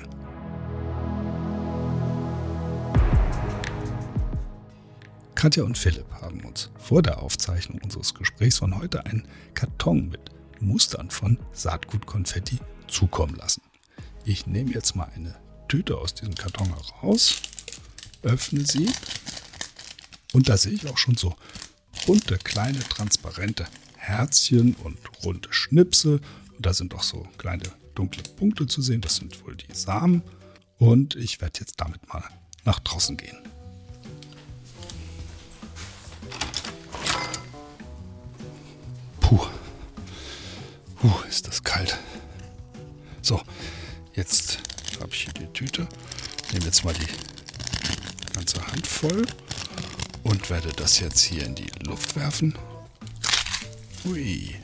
Katja 5.37 5.63
und 5.65 5.77
Philipp 5.77 6.11
haben 6.13 6.43
uns 6.45 6.71
vor 6.79 7.03
der 7.03 7.21
Aufzeichnung 7.21 7.79
unseres 7.83 8.15
Gesprächs 8.15 8.57
von 8.57 8.75
heute 8.75 9.05
einen 9.05 9.27
Karton 9.53 10.09
mit 10.09 10.31
Mustern 10.59 11.11
von 11.11 11.37
Saatgutkonfetti 11.53 12.57
zukommen 12.87 13.35
lassen. 13.35 13.61
Ich 14.25 14.47
nehme 14.47 14.71
jetzt 14.71 14.95
mal 14.95 15.07
eine 15.15 15.35
Tüte 15.67 15.95
aus 15.99 16.15
diesem 16.15 16.33
Karton 16.33 16.69
heraus, 16.69 17.39
öffne 18.23 18.65
sie 18.65 18.89
und 20.33 20.49
da 20.49 20.57
sehe 20.57 20.73
ich 20.73 20.87
auch 20.87 20.97
schon 20.97 21.15
so 21.15 21.35
bunte, 22.07 22.39
kleine, 22.39 22.79
transparente 22.79 23.67
Herzchen 23.95 24.73
und 24.83 24.97
runde 25.23 25.49
Schnipsel. 25.51 26.19
Und 26.55 26.65
da 26.65 26.73
sind 26.73 26.95
auch 26.95 27.03
so 27.03 27.27
kleine 27.37 27.63
dunkle 27.93 28.23
Punkte 28.37 28.65
zu 28.65 28.81
sehen. 28.81 29.01
Das 29.01 29.17
sind 29.17 29.45
wohl 29.45 29.55
die 29.55 29.75
Samen. 29.75 30.23
Und 30.79 31.15
ich 31.15 31.41
werde 31.41 31.59
jetzt 31.59 31.75
damit 31.79 32.07
mal 32.11 32.23
nach 32.65 32.79
draußen 32.79 33.17
gehen. 33.17 33.37
Puh. 39.27 39.45
Puh, 41.01 41.11
ist 41.27 41.49
das 41.49 41.61
kalt. 41.61 41.99
So, 43.21 43.41
jetzt 44.13 44.59
habe 45.01 45.09
ich 45.11 45.23
hier 45.23 45.33
die 45.33 45.47
Tüte. 45.47 45.85
Nehme 46.53 46.63
jetzt 46.63 46.85
mal 46.85 46.93
die 46.93 48.33
ganze 48.33 48.65
Hand 48.65 48.87
voll 48.87 49.25
und 50.23 50.49
werde 50.49 50.71
das 50.77 51.01
jetzt 51.01 51.19
hier 51.19 51.45
in 51.45 51.55
die 51.55 51.69
Luft 51.85 52.15
werfen. 52.15 52.57
Hui. 54.05 54.55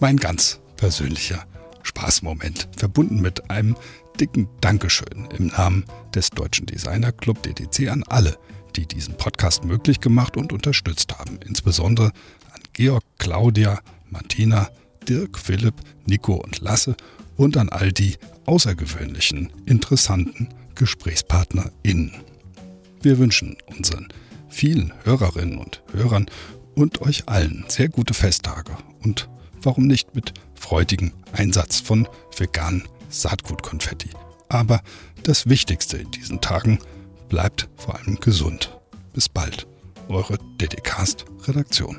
Mein 0.00 0.18
ganz 0.18 0.60
persönlicher 0.76 1.46
Spaßmoment, 1.82 2.68
verbunden 2.76 3.22
mit 3.22 3.50
einem 3.50 3.74
dicken 4.20 4.50
Dankeschön 4.60 5.30
im 5.38 5.46
Namen 5.46 5.86
des 6.14 6.28
Deutschen 6.28 6.66
Designer 6.66 7.12
Club 7.12 7.42
DDC 7.42 7.88
an 7.88 8.02
alle, 8.02 8.36
die 8.76 8.84
diesen 8.84 9.16
Podcast 9.16 9.64
möglich 9.64 10.00
gemacht 10.00 10.36
und 10.36 10.52
unterstützt 10.52 11.18
haben. 11.18 11.40
Insbesondere 11.42 12.12
an 12.52 12.60
Georg, 12.74 13.02
Claudia, 13.18 13.80
Martina, 14.10 14.70
Dirk, 15.08 15.38
Philipp, 15.38 15.74
Nico 16.06 16.34
und 16.34 16.60
Lasse 16.60 16.96
und 17.36 17.56
an 17.56 17.68
all 17.68 17.92
die 17.92 18.16
außergewöhnlichen, 18.46 19.52
interessanten 19.66 20.48
GesprächspartnerInnen. 20.74 22.12
Wir 23.02 23.18
wünschen 23.18 23.56
unseren 23.66 24.08
vielen 24.48 24.92
Hörerinnen 25.04 25.58
und 25.58 25.82
Hörern 25.92 26.26
und 26.74 27.00
euch 27.02 27.28
allen 27.28 27.64
sehr 27.68 27.88
gute 27.88 28.14
Festtage 28.14 28.76
und 29.02 29.28
warum 29.62 29.86
nicht 29.86 30.14
mit 30.14 30.34
freudigem 30.54 31.12
Einsatz 31.32 31.80
von 31.80 32.08
veganen 32.36 32.84
Saatgutkonfetti. 33.08 34.10
Aber 34.48 34.80
das 35.22 35.48
Wichtigste 35.48 35.98
in 35.98 36.10
diesen 36.10 36.40
Tagen 36.40 36.78
bleibt 37.28 37.68
vor 37.76 37.96
allem 37.96 38.16
gesund. 38.20 38.78
Bis 39.12 39.28
bald, 39.28 39.66
eure 40.08 40.38
DDcast 40.60 41.24
Redaktion. 41.46 41.98